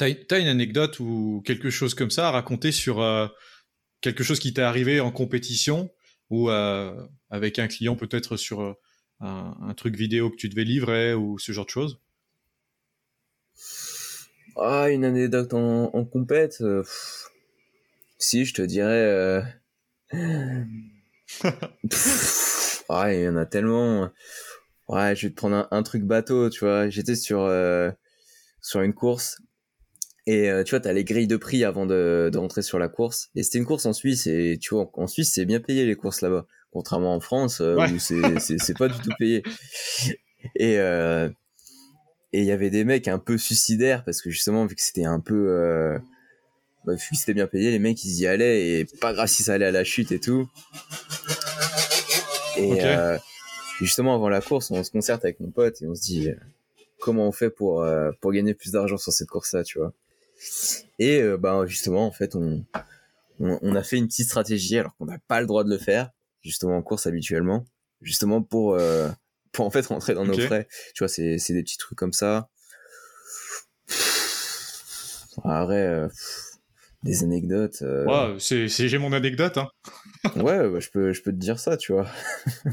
une 0.00 0.46
anecdote 0.46 1.00
ou 1.00 1.42
quelque 1.44 1.70
chose 1.70 1.94
comme 1.94 2.10
ça 2.10 2.28
à 2.28 2.30
raconter 2.30 2.72
sur 2.72 3.02
quelque 4.00 4.24
chose 4.24 4.38
qui 4.38 4.54
t'est 4.54 4.62
arrivé 4.62 5.00
en 5.00 5.10
compétition 5.10 5.90
ou 6.30 6.48
euh, 6.48 6.94
avec 7.28 7.58
un 7.58 7.68
client 7.68 7.96
peut-être 7.96 8.36
sur 8.36 8.60
euh, 8.60 8.74
un, 9.20 9.74
truc 9.74 9.96
vidéo 9.96 10.30
que 10.30 10.36
tu 10.36 10.48
devais 10.48 10.64
livrer 10.64 11.14
ou 11.14 11.38
ce 11.38 11.52
genre 11.52 11.66
de 11.66 11.70
choses? 11.70 12.00
Ah, 14.56 14.90
une 14.90 15.04
anecdote 15.04 15.52
en, 15.54 15.90
en 15.92 16.04
compète 16.04 16.60
euh, 16.60 16.84
Si, 18.18 18.44
je 18.44 18.54
te 18.54 18.62
dirais. 18.62 19.42
Ouais, 20.12 20.66
il 23.20 23.24
y 23.24 23.28
en 23.28 23.36
a 23.36 23.46
tellement. 23.46 24.10
Ouais, 24.88 25.14
je 25.14 25.26
vais 25.26 25.30
te 25.30 25.36
prendre 25.36 25.68
un, 25.70 25.82
truc 25.82 26.04
bateau, 26.04 26.50
tu 26.50 26.60
vois. 26.60 26.88
J'étais 26.88 27.14
sur, 27.14 27.48
sur 28.60 28.80
une 28.80 28.94
course 28.94 29.38
et 30.26 30.50
euh, 30.50 30.62
tu 30.62 30.70
vois, 30.70 30.80
t'as 30.80 30.92
les 30.92 31.04
grilles 31.04 31.26
de 31.26 31.36
prix 31.36 31.64
avant 31.64 31.86
de, 31.86 32.30
de 32.32 32.38
rentrer 32.38 32.62
sur 32.62 32.78
la 32.78 32.88
course. 32.88 33.30
Et 33.34 33.42
c'était 33.42 33.58
une 33.58 33.64
course 33.64 33.86
en 33.86 33.92
Suisse. 33.92 34.26
Et 34.26 34.58
tu 34.60 34.74
vois, 34.74 34.90
en 34.94 35.06
Suisse, 35.06 35.32
c'est 35.34 35.44
bien 35.44 35.60
payé 35.60 35.86
les 35.86 35.96
courses 35.96 36.20
là-bas. 36.20 36.46
Contrairement 36.70 37.14
en 37.14 37.20
France, 37.20 37.60
euh, 37.60 37.76
où 37.76 37.98
c'est 37.98 38.78
pas 38.78 38.88
du 38.88 38.98
tout 39.00 39.10
payé. 39.18 39.42
Et 40.54 40.78
euh, 40.78 41.28
et 42.32 42.42
il 42.42 42.44
y 42.44 42.52
avait 42.52 42.70
des 42.70 42.84
mecs 42.84 43.08
un 43.08 43.18
peu 43.18 43.38
suicidaires 43.38 44.04
parce 44.04 44.22
que 44.22 44.30
justement, 44.30 44.64
vu 44.64 44.76
que 44.76 44.82
c'était 44.82 45.04
un 45.04 45.18
peu... 45.18 45.98
Euh, 46.86 46.92
bah, 46.92 46.94
vu 46.94 47.10
que 47.10 47.16
c'était 47.16 47.34
bien 47.34 47.46
payé, 47.46 47.70
les 47.70 47.78
mecs, 47.78 48.02
ils 48.04 48.20
y 48.20 48.26
allaient. 48.26 48.80
Et 48.80 48.84
pas 48.84 49.12
grave 49.12 49.28
si 49.28 49.42
ça 49.42 49.54
allait 49.54 49.66
à 49.66 49.70
la 49.70 49.84
chute 49.84 50.12
et 50.12 50.20
tout. 50.20 50.48
Et 52.56 52.84
euh, 52.84 53.18
justement, 53.78 54.14
avant 54.14 54.28
la 54.28 54.40
course, 54.40 54.70
on 54.70 54.82
se 54.82 54.90
concerte 54.90 55.24
avec 55.24 55.40
mon 55.40 55.50
pote 55.50 55.80
et 55.82 55.86
on 55.86 55.94
se 55.94 56.02
dit 56.02 56.30
comment 56.98 57.26
on 57.26 57.32
fait 57.32 57.50
pour, 57.50 57.86
pour 58.20 58.32
gagner 58.32 58.54
plus 58.54 58.72
d'argent 58.72 58.98
sur 58.98 59.12
cette 59.12 59.28
course-là, 59.28 59.64
tu 59.64 59.78
vois. 59.78 59.92
Et 60.98 61.20
euh, 61.20 61.36
bah, 61.36 61.64
justement, 61.66 62.06
en 62.06 62.12
fait, 62.12 62.34
on, 62.34 62.64
on, 63.38 63.74
a 63.74 63.82
fait 63.82 63.96
une 63.96 64.06
petite 64.06 64.26
stratégie 64.26 64.78
alors 64.78 64.94
qu'on 64.96 65.06
n'a 65.06 65.18
pas 65.18 65.40
le 65.40 65.46
droit 65.46 65.64
de 65.64 65.70
le 65.70 65.78
faire, 65.78 66.10
justement 66.42 66.76
en 66.76 66.82
course 66.82 67.06
habituellement, 67.06 67.66
justement 68.02 68.42
pour, 68.42 68.74
euh, 68.74 69.08
pour 69.52 69.66
en 69.66 69.70
fait 69.70 69.86
rentrer 69.86 70.14
dans 70.14 70.24
nos 70.24 70.38
frais. 70.38 70.68
Tu 70.94 71.00
vois, 71.00 71.08
c'est, 71.08 71.38
c'est 71.38 71.54
des 71.54 71.62
petits 71.62 71.78
trucs 71.78 71.98
comme 71.98 72.12
ça. 72.12 72.48
Après, 75.44 75.86
euh, 75.86 76.08
des 77.02 77.24
anecdotes. 77.24 77.82
Ouais, 77.82 78.36
c'est, 78.38 78.68
j'ai 78.68 78.98
mon 78.98 79.12
anecdote. 79.12 79.58
Hein. 79.58 79.68
ouais, 80.36 80.68
bah, 80.68 80.80
je, 80.80 80.90
peux, 80.90 81.12
je 81.12 81.22
peux 81.22 81.32
te 81.32 81.36
dire 81.36 81.58
ça, 81.58 81.76
tu 81.76 81.92
vois. 81.92 82.06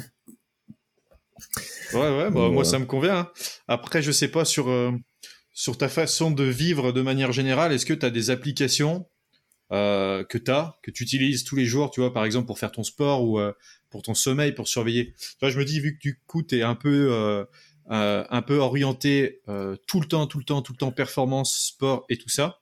ouais, 1.93 2.17
ouais, 2.17 2.31
bah, 2.31 2.49
moi 2.49 2.65
ça 2.65 2.79
me 2.79 2.85
convient. 2.85 3.19
Hein. 3.19 3.31
Après, 3.67 4.01
je 4.01 4.11
sais 4.11 4.27
pas 4.27 4.45
sur 4.45 4.69
sur 5.57 5.75
ta 5.75 5.89
façon 5.89 6.29
de 6.29 6.43
vivre 6.43 6.91
de 6.91 7.01
manière 7.01 7.31
générale, 7.31 7.73
est-ce 7.73 7.87
que 7.87 7.93
tu 7.95 8.05
as 8.05 8.11
des 8.11 8.29
applications 8.29 9.07
euh, 9.71 10.23
que 10.23 10.37
tu 10.37 10.51
as, 10.51 10.77
que 10.83 10.91
tu 10.91 11.01
utilises 11.01 11.43
tous 11.45 11.55
les 11.55 11.65
jours, 11.65 11.89
tu 11.89 11.99
vois, 11.99 12.13
par 12.13 12.25
exemple 12.25 12.45
pour 12.45 12.59
faire 12.59 12.71
ton 12.71 12.83
sport 12.83 13.23
ou 13.23 13.39
euh, 13.39 13.51
pour 13.89 14.03
ton 14.03 14.13
sommeil, 14.13 14.51
pour 14.51 14.67
surveiller? 14.67 15.15
Je 15.41 15.57
me 15.57 15.65
dis, 15.65 15.79
vu 15.79 15.95
que 15.95 15.99
du 15.99 16.21
coup, 16.27 16.43
tu 16.43 16.59
es 16.59 16.61
un 16.61 16.75
peu, 16.75 17.09
euh, 17.11 17.43
un 17.89 18.41
peu 18.43 18.57
orienté 18.57 19.41
tout 19.87 19.99
le 19.99 20.05
temps, 20.05 20.27
tout 20.27 20.37
le 20.37 20.43
temps, 20.43 20.61
tout 20.61 20.73
le 20.73 20.77
temps 20.77 20.91
performance, 20.91 21.57
sport 21.57 22.05
et 22.07 22.17
tout 22.17 22.29
ça, 22.29 22.59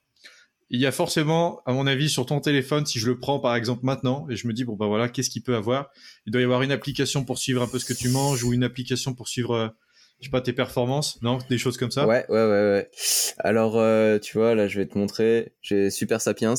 il 0.70 0.80
y 0.80 0.86
a 0.86 0.92
forcément, 0.92 1.62
à 1.66 1.74
mon 1.74 1.88
avis, 1.88 2.10
sur 2.10 2.26
ton 2.26 2.40
téléphone, 2.40 2.86
si 2.86 3.00
je 3.00 3.08
le 3.08 3.20
prends 3.20 3.40
par 3.40 3.56
exemple 3.56 3.86
maintenant, 3.86 4.28
et 4.30 4.36
je 4.36 4.48
me 4.48 4.54
dis, 4.54 4.64
bon, 4.64 4.76
bah 4.76 4.88
voilà, 4.88 5.10
qu'est-ce 5.10 5.30
qu'il 5.30 5.44
peut 5.44 5.56
avoir? 5.56 5.90
Il 6.26 6.32
doit 6.32 6.42
y 6.42 6.46
avoir 6.46 6.62
une 6.62 6.72
application 6.72 7.24
pour 7.24 7.38
suivre 7.38 7.62
un 7.62 7.68
peu 7.68 7.80
ce 7.80 7.86
que 7.86 7.94
tu 7.94 8.10
manges 8.10 8.44
ou 8.44 8.54
une 8.54 8.64
application 8.64 9.14
pour 9.14 9.28
suivre 9.28 9.76
je 10.20 10.26
sais 10.26 10.32
pas, 10.32 10.42
tes 10.42 10.54
performances, 10.54 11.22
non? 11.22 11.40
Des 11.50 11.58
choses 11.58 11.78
comme 11.78 11.92
ça? 11.92 12.08
Ouais, 12.08 12.26
ouais, 12.30 12.44
ouais, 12.44 12.48
ouais. 12.48 12.90
Alors, 13.38 13.78
euh, 13.78 14.18
tu 14.20 14.38
vois, 14.38 14.56
là, 14.56 14.68
je 14.68 14.80
vais 14.80 14.88
te 14.88 14.98
montrer. 14.98 15.54
J'ai 15.62 15.90
Super 15.90 16.22
Sapiens 16.22 16.56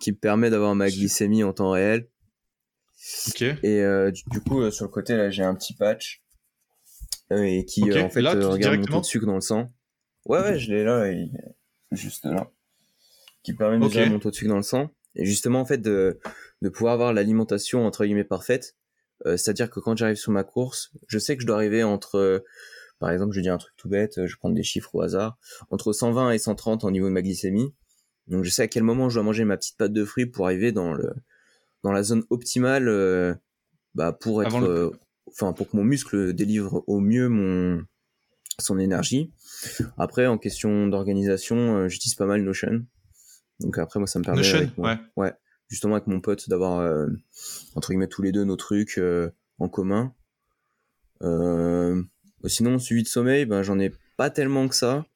qui 0.00 0.12
me 0.12 0.16
permet 0.16 0.50
d'avoir 0.50 0.74
ma 0.74 0.88
glycémie 0.88 1.44
en 1.44 1.52
temps 1.52 1.70
réel. 1.70 2.08
Ok. 3.28 3.42
Et 3.42 3.80
euh, 3.80 4.10
du, 4.10 4.40
coup, 4.40 4.60
euh, 4.60 4.70
sur 4.70 4.84
le 4.84 4.90
côté, 4.90 5.16
là, 5.16 5.30
j'ai 5.30 5.44
un 5.44 5.54
petit 5.54 5.74
patch 5.74 6.22
et 7.30 7.64
qui, 7.64 7.84
en 7.84 8.10
fait, 8.10 8.20
regarde 8.20 8.78
mon 8.78 8.84
taux 8.84 9.00
de 9.00 9.04
sucre 9.04 9.26
dans 9.26 9.34
le 9.34 9.40
sang. 9.40 9.72
Ouais, 10.26 10.40
ouais, 10.40 10.58
je 10.58 10.72
l'ai 10.72 10.84
là, 10.84 11.10
juste 11.92 12.24
là. 12.24 12.50
Qui 13.44 13.54
permet 13.54 13.78
de 13.78 13.84
okay. 13.84 14.08
mon 14.08 14.18
taux 14.18 14.30
de 14.30 14.34
sucre 14.34 14.50
dans 14.50 14.56
le 14.56 14.62
sang. 14.62 14.90
Et 15.14 15.24
justement, 15.24 15.60
en 15.60 15.64
fait, 15.64 15.78
de, 15.78 16.18
de 16.62 16.68
pouvoir 16.68 16.94
avoir 16.94 17.12
l'alimentation, 17.12 17.86
entre 17.86 18.04
guillemets, 18.04 18.24
parfaite 18.24 18.74
euh, 19.26 19.36
c'est-à-dire 19.36 19.70
que 19.70 19.80
quand 19.80 19.96
j'arrive 19.96 20.16
sur 20.16 20.32
ma 20.32 20.44
course, 20.44 20.92
je 21.06 21.18
sais 21.18 21.36
que 21.36 21.42
je 21.42 21.46
dois 21.46 21.56
arriver 21.56 21.82
entre, 21.82 22.16
euh, 22.16 22.40
par 22.98 23.10
exemple, 23.10 23.34
je 23.34 23.40
dis 23.40 23.48
un 23.48 23.58
truc 23.58 23.72
tout 23.76 23.88
bête, 23.88 24.14
je 24.16 24.22
vais 24.22 24.38
prendre 24.38 24.54
des 24.54 24.62
chiffres 24.62 24.94
au 24.94 25.02
hasard, 25.02 25.38
entre 25.70 25.92
120 25.92 26.32
et 26.32 26.38
130 26.38 26.84
au 26.84 26.90
niveau 26.90 27.06
de 27.06 27.12
ma 27.12 27.22
glycémie. 27.22 27.72
Donc 28.26 28.44
je 28.44 28.50
sais 28.50 28.62
à 28.62 28.68
quel 28.68 28.82
moment 28.82 29.08
je 29.08 29.14
dois 29.14 29.22
manger 29.22 29.44
ma 29.44 29.56
petite 29.56 29.76
pâte 29.76 29.92
de 29.92 30.04
fruits 30.04 30.26
pour 30.26 30.46
arriver 30.46 30.72
dans 30.72 30.94
le 30.94 31.12
dans 31.82 31.92
la 31.92 32.02
zone 32.02 32.24
optimale, 32.30 32.88
euh, 32.88 33.34
bah 33.94 34.12
pour 34.12 34.42
être, 34.42 34.92
enfin 35.28 35.52
pour 35.52 35.68
que 35.68 35.76
mon 35.76 35.84
muscle 35.84 36.32
délivre 36.32 36.82
au 36.86 37.00
mieux 37.00 37.28
mon 37.28 37.84
son 38.58 38.78
énergie. 38.78 39.30
Après, 39.98 40.26
en 40.26 40.38
question 40.38 40.86
d'organisation, 40.86 41.86
j'utilise 41.88 42.14
pas 42.14 42.24
mal 42.24 42.42
Notion. 42.42 42.86
Donc 43.60 43.78
après, 43.78 43.98
moi, 43.98 44.06
ça 44.06 44.18
me 44.18 44.24
permet. 44.24 44.40
Notion, 44.40 44.70
ouais. 44.78 44.98
Ouais 45.16 45.32
justement 45.68 45.94
avec 45.94 46.06
mon 46.06 46.20
pote 46.20 46.48
d'avoir 46.48 46.78
euh, 46.80 47.08
entre 47.74 47.90
guillemets 47.90 48.08
tous 48.08 48.22
les 48.22 48.32
deux 48.32 48.44
nos 48.44 48.56
trucs 48.56 48.98
euh, 48.98 49.30
en 49.58 49.68
commun. 49.68 50.14
Euh, 51.22 52.02
sinon 52.46 52.78
suivi 52.78 53.02
de 53.02 53.08
sommeil, 53.08 53.46
ben 53.46 53.62
j'en 53.62 53.78
ai 53.78 53.92
pas 54.16 54.30
tellement 54.30 54.68
que 54.68 54.74
ça. 54.74 55.06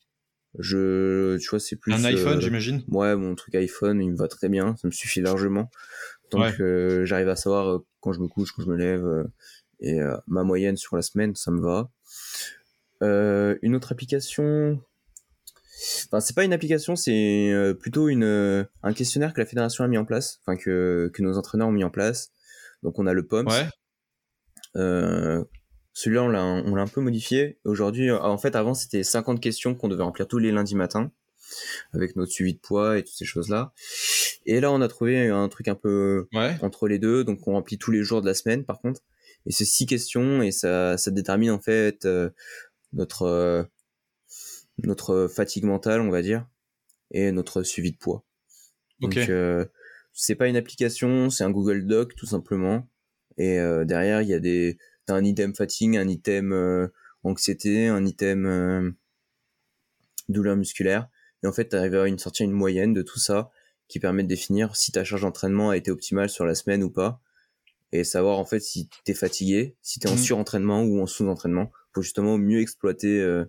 Je, 0.59 1.37
tu 1.37 1.51
vois, 1.51 1.61
c'est 1.61 1.77
plus 1.77 1.93
un 1.93 2.05
iPhone, 2.05 2.41
j'imagine? 2.41 2.83
Ouais, 2.89 3.15
mon 3.15 3.35
truc 3.35 3.55
iPhone, 3.55 4.01
il 4.01 4.13
me 4.13 4.17
va 4.17 4.29
très 4.29 4.49
bien, 4.49 4.77
ça 4.77 4.89
me 4.89 4.93
suffit 4.93 5.21
largement. 5.21 5.71
Donc 6.31 6.55
j'arrive 7.05 7.29
à 7.29 7.37
savoir 7.37 7.81
quand 8.01 8.13
je 8.13 8.21
me 8.21 8.29
couche, 8.29 8.53
quand 8.53 8.63
je 8.63 8.69
me 8.69 8.77
lève 8.77 9.29
et 9.81 10.01
ma 10.27 10.43
moyenne 10.43 10.77
sur 10.77 10.97
la 10.97 11.03
semaine, 11.03 11.37
ça 11.37 11.51
me 11.51 11.61
va. 11.61 11.91
une 13.63 13.77
autre 13.77 13.93
application, 13.93 14.81
Enfin, 16.07 16.21
c'est 16.21 16.35
pas 16.35 16.45
une 16.45 16.53
application, 16.53 16.97
c'est 16.97 17.51
euh, 17.53 17.73
plutôt 17.75 18.09
une, 18.09 18.25
euh, 18.25 18.65
un 18.83 18.93
questionnaire 18.93 19.33
que 19.33 19.41
la 19.41 19.47
fédération 19.47 19.85
a 19.85 19.89
mis 19.89 19.99
en 19.99 20.05
place, 20.05 20.41
enfin 20.45 20.57
que, 20.57 21.11
que 21.15 21.23
nos 21.23 21.37
entraîneurs 21.39 21.69
ont 21.69 21.73
mis 21.73 21.85
en 21.85 21.91
place. 21.91 22.31
Donc 22.83 22.99
on 22.99 23.07
a 23.07 23.13
le 23.13 23.27
POMS. 23.27 23.47
Ouais. 23.49 23.67
Euh, 24.77 25.45
celui-là, 25.93 26.23
on 26.25 26.29
l'a, 26.29 26.43
on 26.45 26.75
l'a 26.75 26.83
un 26.83 26.87
peu 26.87 27.01
modifié. 27.01 27.59
Aujourd'hui, 27.65 28.11
en 28.11 28.39
fait, 28.39 28.55
avant, 28.55 28.75
c'était 28.75 29.03
50 29.03 29.41
questions 29.41 29.75
qu'on 29.75 29.89
devait 29.89 30.03
remplir 30.03 30.29
tous 30.29 30.39
les 30.39 30.53
lundis 30.53 30.77
matins, 30.77 31.11
avec 31.93 32.15
notre 32.15 32.31
suivi 32.31 32.55
de 32.55 32.61
poids 32.61 32.99
et 32.99 33.03
toutes 33.03 33.17
ces 33.17 33.25
choses-là. 33.25 33.73
Et 34.47 34.61
là, 34.61 34.71
on 34.71 34.81
a 34.81 34.89
trouvé 34.89 35.29
un 35.29 35.49
truc 35.49 35.69
un 35.69 35.75
peu 35.75 36.29
Ouais. 36.33 36.57
entre 36.63 36.87
les 36.89 36.99
deux, 36.99 37.25
donc 37.25 37.47
on 37.49 37.53
remplit 37.53 37.79
tous 37.79 37.91
les 37.91 38.03
jours 38.05 38.21
de 38.21 38.27
la 38.27 38.35
semaine, 38.35 38.65
par 38.65 38.81
contre. 38.81 39.01
Et 39.47 39.53
c'est 39.53 39.65
six 39.65 39.87
questions 39.87 40.43
et 40.43 40.53
ça, 40.53 40.97
ça 40.99 41.11
détermine 41.11 41.51
en 41.51 41.61
fait 41.61 42.05
euh, 42.05 42.31
notre 42.93 43.23
euh, 43.23 43.63
notre 44.85 45.29
fatigue 45.29 45.65
mentale, 45.65 46.01
on 46.01 46.11
va 46.11 46.23
dire, 46.23 46.47
et 47.11 47.33
notre 47.33 47.63
suivi 47.63 47.93
de 47.93 47.97
poids. 47.99 48.25
Donc 49.01 49.15
euh, 49.31 49.65
c'est 50.13 50.35
pas 50.35 50.49
une 50.49 50.57
application, 50.57 51.31
c'est 51.31 51.45
un 51.45 51.51
Google 51.51 51.87
Doc 51.87 52.15
tout 52.17 52.27
simplement. 52.27 52.89
Et 53.37 53.59
euh, 53.61 53.85
derrière, 53.85 54.23
il 54.23 54.29
y 54.29 54.35
a 54.35 54.41
des 54.41 54.79
t'as 55.07 55.15
un 55.15 55.25
item 55.25 55.55
fatigue, 55.55 55.97
un 55.97 56.09
item 56.09 56.53
euh, 56.53 56.89
anxiété, 57.23 57.87
un 57.89 58.05
item 58.05 58.47
euh, 58.47 58.91
douleur 60.29 60.57
musculaire. 60.57 61.09
Et 61.43 61.47
en 61.47 61.53
fait, 61.53 61.69
tu 61.69 61.77
arrives 61.77 61.95
à 61.95 62.09
une 62.09 62.19
sortir 62.19 62.45
une 62.45 62.53
moyenne 62.53 62.93
de 62.93 63.03
tout 63.03 63.19
ça 63.19 63.51
qui 63.87 64.01
permet 64.01 64.23
de 64.23 64.29
définir 64.29 64.77
si 64.77 64.93
ta 64.93 65.05
charge 65.05 65.23
d'entraînement 65.23 65.71
a 65.71 65.77
été 65.77 65.91
optimale 65.91 66.29
sur 66.29 66.45
la 66.45 66.55
semaine 66.55 66.83
ou 66.83 66.91
pas. 66.91 67.23
Et 67.93 68.05
savoir 68.05 68.39
en 68.39 68.45
fait 68.45 68.61
si 68.61 68.91
t'es 69.05 69.15
fatigué, 69.15 69.77
si 69.81 69.99
t'es 69.99 70.09
en 70.09 70.13
Mhm. 70.13 70.19
surentraînement 70.19 70.83
ou 70.83 71.01
en 71.01 71.07
sous-entraînement, 71.07 71.71
pour 71.93 72.03
justement 72.03 72.37
mieux 72.37 72.61
exploiter 72.61 73.21
euh, 73.21 73.47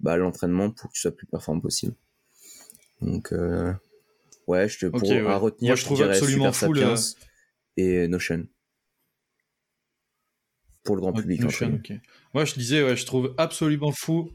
bah, 0.00 0.16
l'entraînement 0.16 0.70
pour 0.70 0.90
que 0.90 0.94
tu 0.94 1.00
sois 1.00 1.10
le 1.10 1.16
plus 1.16 1.26
performant 1.26 1.60
possible. 1.60 1.94
Donc 3.00 3.32
euh, 3.32 3.72
ouais, 4.46 4.68
je 4.68 4.78
te 4.78 4.86
pour 4.86 5.02
ouais. 5.08 5.26
à 5.26 5.36
retenir, 5.36 5.70
Moi, 5.70 5.76
je 5.76 5.84
trouve 5.84 6.02
absolument 6.02 6.52
Super 6.52 6.68
fou 6.68 6.72
le- 6.74 6.94
et 7.76 8.08
Notion 8.08 8.46
pour 10.84 10.96
le 10.96 11.00
grand 11.02 11.12
public. 11.12 11.40
Notion, 11.42 11.66
entre 11.68 11.76
ok. 11.92 11.92
Moi, 12.34 12.44
je 12.44 12.54
disais, 12.54 12.82
ouais, 12.82 12.96
je 12.96 13.04
trouve 13.06 13.34
absolument 13.38 13.92
fou 13.92 14.32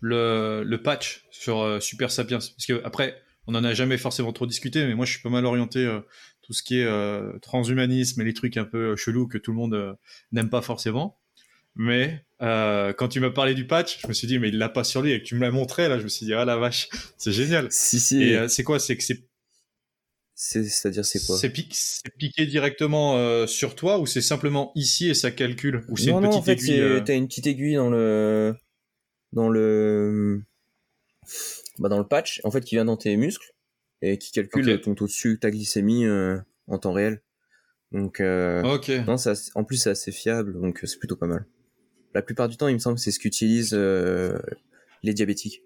le, 0.00 0.62
le 0.64 0.82
patch 0.82 1.24
sur 1.30 1.60
euh, 1.60 1.80
Super 1.80 2.10
Sapiens. 2.10 2.38
Parce 2.38 2.66
que, 2.66 2.82
après, 2.84 3.20
on 3.46 3.52
n'en 3.52 3.64
a 3.64 3.74
jamais 3.74 3.96
forcément 3.98 4.32
trop 4.32 4.46
discuté, 4.46 4.84
mais 4.86 4.94
moi, 4.94 5.06
je 5.06 5.12
suis 5.12 5.22
pas 5.22 5.30
mal 5.30 5.44
orienté 5.44 5.78
euh, 5.80 6.00
tout 6.42 6.52
ce 6.52 6.62
qui 6.62 6.80
est 6.80 6.84
euh, 6.84 7.38
transhumanisme 7.40 8.20
et 8.20 8.24
les 8.24 8.34
trucs 8.34 8.56
un 8.56 8.64
peu 8.64 8.96
chelous 8.96 9.28
que 9.28 9.38
tout 9.38 9.52
le 9.52 9.56
monde 9.56 9.74
euh, 9.74 9.94
n'aime 10.32 10.50
pas 10.50 10.62
forcément. 10.62 11.18
Mais 11.76 12.24
euh, 12.42 12.92
quand 12.92 13.08
tu 13.08 13.20
m'as 13.20 13.30
parlé 13.30 13.54
du 13.54 13.66
patch, 13.66 14.00
je 14.02 14.08
me 14.08 14.12
suis 14.12 14.26
dit, 14.26 14.38
mais 14.38 14.48
il 14.48 14.58
l'a 14.58 14.68
pas 14.68 14.84
sur 14.84 15.02
lui 15.02 15.12
et 15.12 15.20
que 15.20 15.24
tu 15.26 15.34
me 15.34 15.40
l'as 15.40 15.50
montré, 15.50 15.88
là, 15.88 15.98
je 15.98 16.04
me 16.04 16.08
suis 16.08 16.26
dit, 16.26 16.34
ah 16.34 16.44
la 16.44 16.56
vache, 16.56 16.88
c'est 17.18 17.32
génial. 17.32 17.66
Si 17.70 17.98
si, 17.98 18.22
Et 18.22 18.36
euh, 18.36 18.48
c'est 18.48 18.62
quoi 18.62 18.78
C'est 18.78 18.96
que 18.96 19.02
c'est 19.02 19.24
c'est 20.36 20.64
c'est-à-dire 20.64 21.04
c'est 21.04 21.24
quoi? 21.24 21.36
C'est 21.38 21.50
piqué, 21.50 22.46
directement 22.46 23.16
euh, 23.16 23.46
sur 23.46 23.74
toi 23.76 23.98
ou 23.98 24.06
c'est 24.06 24.20
simplement 24.20 24.72
ici 24.74 25.08
et 25.08 25.14
ça 25.14 25.30
calcule? 25.30 25.84
Ou 25.88 25.96
c'est 25.96 26.10
une 26.10 26.16
non, 26.16 26.28
petite 26.28 26.36
en 26.38 26.42
fait, 26.42 26.52
aiguille 26.52 26.80
euh, 26.80 27.00
t'as 27.00 27.14
une 27.14 27.28
petite 27.28 27.46
aiguille 27.46 27.76
dans 27.76 27.90
le 27.90 28.54
dans 29.32 29.48
le 29.48 30.42
bah, 31.78 31.88
dans 31.88 31.98
le 31.98 32.06
patch 32.06 32.40
en 32.44 32.50
fait 32.50 32.62
qui 32.62 32.74
vient 32.76 32.84
dans 32.84 32.96
tes 32.96 33.16
muscles 33.16 33.52
et 34.02 34.18
qui 34.18 34.32
calcule 34.32 34.80
ton 34.80 34.94
taux 34.94 35.06
de 35.06 35.10
sucre, 35.10 35.40
ta 35.40 35.50
glycémie 35.50 36.04
euh, 36.04 36.38
en 36.66 36.78
temps 36.78 36.92
réel. 36.92 37.22
Donc 37.92 38.20
euh, 38.20 38.64
Ok. 38.64 38.90
non, 39.06 39.14
assez- 39.14 39.50
en 39.54 39.64
plus 39.64 39.76
c'est 39.78 39.90
assez 39.90 40.12
fiable, 40.12 40.60
donc 40.60 40.84
euh, 40.84 40.86
c'est 40.86 40.98
plutôt 40.98 41.16
pas 41.16 41.26
mal. 41.26 41.46
La 42.14 42.22
plupart 42.22 42.48
du 42.48 42.56
temps, 42.56 42.68
il 42.68 42.74
me 42.74 42.78
semble 42.78 42.96
que 42.96 43.02
c'est 43.02 43.10
ce 43.10 43.18
qu'utilisent 43.18 43.74
euh, 43.74 44.38
les 45.02 45.14
diabétiques 45.14 45.62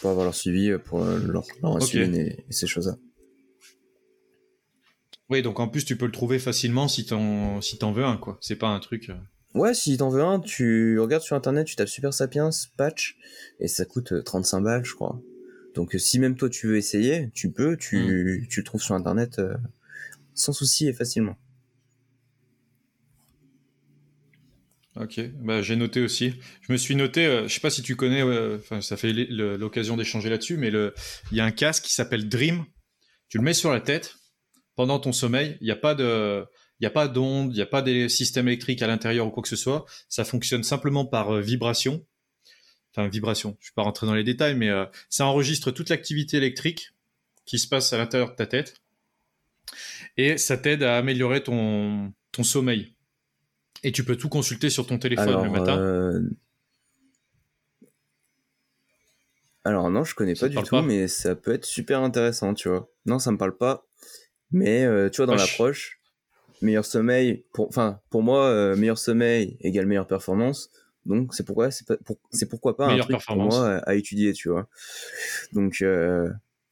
pour 0.00 0.10
avoir 0.10 0.24
leur 0.24 0.34
suivi 0.34 0.70
euh, 0.70 0.78
pour 0.78 1.02
euh, 1.02 1.18
leur, 1.18 1.44
leur 1.62 1.76
insuline 1.76 2.14
et, 2.14 2.44
et 2.48 2.52
ces 2.52 2.66
choses-là. 2.66 2.96
Oui, 5.28 5.42
donc 5.42 5.58
en 5.58 5.68
plus 5.68 5.84
tu 5.84 5.96
peux 5.96 6.06
le 6.06 6.12
trouver 6.12 6.38
facilement 6.38 6.86
si 6.86 7.04
t'en 7.04 7.60
si 7.60 7.78
t'en 7.78 7.92
veux 7.92 8.04
un 8.04 8.16
quoi. 8.16 8.38
C'est 8.40 8.56
pas 8.56 8.68
un 8.68 8.78
truc. 8.78 9.10
Ouais, 9.54 9.72
si 9.72 9.96
t'en 9.96 10.10
veux 10.10 10.22
un, 10.22 10.38
tu 10.38 10.98
regardes 11.00 11.22
sur 11.22 11.34
internet, 11.34 11.66
tu 11.66 11.76
tapes 11.76 11.88
Super 11.88 12.12
Sapiens 12.12 12.50
patch 12.76 13.16
et 13.58 13.68
ça 13.68 13.86
coûte 13.86 14.12
euh, 14.12 14.22
35 14.22 14.60
balles, 14.60 14.84
je 14.84 14.94
crois. 14.94 15.18
Donc 15.74 15.94
si 15.98 16.18
même 16.18 16.36
toi 16.36 16.48
tu 16.50 16.66
veux 16.66 16.76
essayer, 16.76 17.30
tu 17.34 17.50
peux, 17.50 17.76
tu, 17.76 18.46
tu 18.50 18.60
le 18.60 18.64
trouves 18.64 18.82
sur 18.82 18.94
internet 18.94 19.38
euh, 19.38 19.54
sans 20.34 20.52
souci 20.52 20.88
et 20.88 20.92
facilement. 20.92 21.36
Ok, 24.96 25.20
bah, 25.40 25.62
j'ai 25.62 25.76
noté 25.76 26.00
aussi. 26.00 26.34
Je 26.62 26.72
me 26.72 26.78
suis 26.78 26.96
noté, 26.96 27.26
euh, 27.26 27.48
je 27.48 27.54
sais 27.54 27.60
pas 27.60 27.70
si 27.70 27.82
tu 27.82 27.96
connais, 27.96 28.22
euh, 28.22 28.58
ça 28.80 28.96
fait 28.96 29.12
l'occasion 29.12 29.96
d'échanger 29.96 30.30
là-dessus, 30.30 30.56
mais 30.56 30.68
il 30.68 31.36
y 31.36 31.40
a 31.40 31.44
un 31.44 31.50
casque 31.50 31.84
qui 31.84 31.92
s'appelle 31.92 32.28
Dream. 32.28 32.64
Tu 33.28 33.38
le 33.38 33.44
mets 33.44 33.54
sur 33.54 33.72
la 33.72 33.80
tête 33.80 34.16
pendant 34.74 34.98
ton 34.98 35.12
sommeil. 35.12 35.58
Il 35.60 35.64
n'y 35.64 35.70
a 35.70 35.76
pas 35.76 35.94
il 36.80 36.86
a 36.86 36.90
pas 36.90 37.08
d'onde, 37.08 37.52
il 37.52 37.56
n'y 37.56 37.62
a 37.62 37.66
pas 37.66 37.82
des 37.82 38.08
systèmes 38.08 38.48
électriques 38.48 38.82
à 38.82 38.86
l'intérieur 38.86 39.26
ou 39.26 39.30
quoi 39.30 39.42
que 39.42 39.48
ce 39.48 39.56
soit. 39.56 39.86
Ça 40.08 40.24
fonctionne 40.24 40.62
simplement 40.62 41.06
par 41.06 41.30
euh, 41.30 41.40
vibration. 41.40 42.04
Enfin 42.92 43.08
vibration. 43.08 43.56
Je 43.60 43.70
vais 43.70 43.74
pas 43.74 43.82
rentrer 43.82 44.06
dans 44.06 44.14
les 44.14 44.24
détails, 44.24 44.56
mais 44.56 44.68
euh, 44.68 44.84
ça 45.08 45.26
enregistre 45.26 45.70
toute 45.70 45.88
l'activité 45.88 46.36
électrique 46.36 46.92
qui 47.44 47.58
se 47.58 47.68
passe 47.68 47.92
à 47.92 47.98
l'intérieur 47.98 48.30
de 48.30 48.36
ta 48.36 48.46
tête 48.46 48.82
et 50.16 50.38
ça 50.38 50.56
t'aide 50.56 50.82
à 50.82 50.98
améliorer 50.98 51.42
ton 51.42 52.12
ton 52.32 52.42
sommeil. 52.42 52.95
Et 53.82 53.92
tu 53.92 54.04
peux 54.04 54.16
tout 54.16 54.28
consulter 54.28 54.70
sur 54.70 54.86
ton 54.86 54.98
téléphone 54.98 55.28
Alors, 55.28 55.44
le 55.44 55.50
matin. 55.50 55.78
euh, 55.78 56.20
Alors 59.64 59.90
non, 59.90 60.04
je 60.04 60.14
connais 60.14 60.34
Ça 60.34 60.46
pas 60.46 60.48
du 60.48 60.62
tout, 60.62 60.76
pas 60.76 60.82
mais 60.82 61.08
ça 61.08 61.34
peut 61.34 61.52
être 61.52 61.64
super 61.64 62.00
intéressant, 62.00 62.54
tu 62.54 62.68
vois. 62.68 62.88
Non, 63.04 63.18
ça 63.18 63.32
me 63.32 63.38
parle 63.38 63.56
pas. 63.56 63.84
Mais 64.52 64.84
euh, 64.84 65.10
tu 65.10 65.16
vois, 65.18 65.26
dans 65.26 65.36
je- 65.36 65.42
l'approche, 65.42 66.00
meilleur 66.62 66.84
sommeil, 66.84 67.44
pour, 67.52 67.66
enfin, 67.68 68.00
pour 68.10 68.22
moi, 68.22 68.44
euh, 68.46 68.76
meilleur 68.76 68.98
sommeil 68.98 69.56
égale 69.60 69.86
meilleure 69.86 70.06
performance. 70.06 70.70
Donc 71.04 71.34
c'est 71.34 71.44
pourquoi 71.44 71.70
c'est 71.70 71.86
pour- 71.86 72.16
pourquoi 72.50 72.76
pas 72.76 72.88
un 72.88 72.98
truc 72.98 73.24
pour 73.26 73.36
moi 73.36 73.68
à, 73.68 73.90
à 73.90 73.94
étudier, 73.94 74.32
tu 74.32 74.48
vois. 74.48 74.68
Donc 75.52 75.84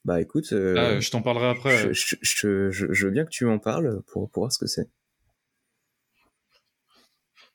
bah 0.05 0.21
écoute, 0.21 0.53
Ah, 0.53 1.01
je 1.01 1.11
t'en 1.11 1.23
parlerai 1.23 1.47
après. 1.49 1.77
je, 1.77 1.93
je, 1.93 2.17
je, 2.23 2.71
je- 2.71 2.93
je 2.93 3.07
veux 3.07 3.13
bien 3.13 3.25
que 3.25 3.31
tu 3.31 3.45
m'en 3.45 3.59
parles 3.59 4.03
pour, 4.07 4.29
pour 4.31 4.43
voir 4.45 4.53
ce 4.53 4.59
que 4.59 4.67
c'est. 4.67 4.89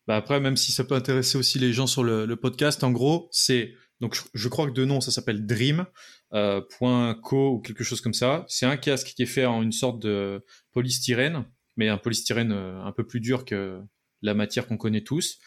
Bah 0.09 0.15
après, 0.15 0.39
même 0.39 0.57
si 0.57 0.71
ça 0.71 0.83
peut 0.83 0.95
intéresser 0.95 1.37
aussi 1.37 1.59
les 1.59 1.71
gens 1.71 1.85
sur 1.85 2.03
le, 2.03 2.35
podcast, 2.35 2.83
en 2.83 2.89
gros, 2.89 3.29
c'est 3.31 3.75
donc 3.99 4.19
je, 4.33 4.47
crois 4.47 4.65
que 4.65 4.71
de 4.71 4.83
nom, 4.83 5.01
ça 5.01 5.11
s'appelle 5.11 5.45
Dream 5.45 5.85
euh, 6.33 6.61
ou 6.81 7.59
quelque 7.59 7.83
chose 7.83 8.01
comme 8.01 8.15
ça. 8.15 8.43
C'est 8.47 8.65
un 8.65 8.75
casque 8.75 9.13
qui 9.15 9.21
est 9.21 9.27
fait 9.27 9.45
en 9.45 9.61
une 9.61 9.71
sorte 9.71 10.01
de 10.01 10.43
polystyrène, 10.71 11.45
mais 11.77 11.89
un 11.89 11.99
polystyrène 11.99 12.53
euh, 12.53 12.83
un 12.83 12.91
peu 12.91 13.05
plus 13.05 13.19
dur 13.19 13.45
que 13.45 13.83
la 14.23 14.33
matière 14.33 14.65
qu'on 14.65 14.77
connaît 14.77 15.03
tous. 15.03 15.37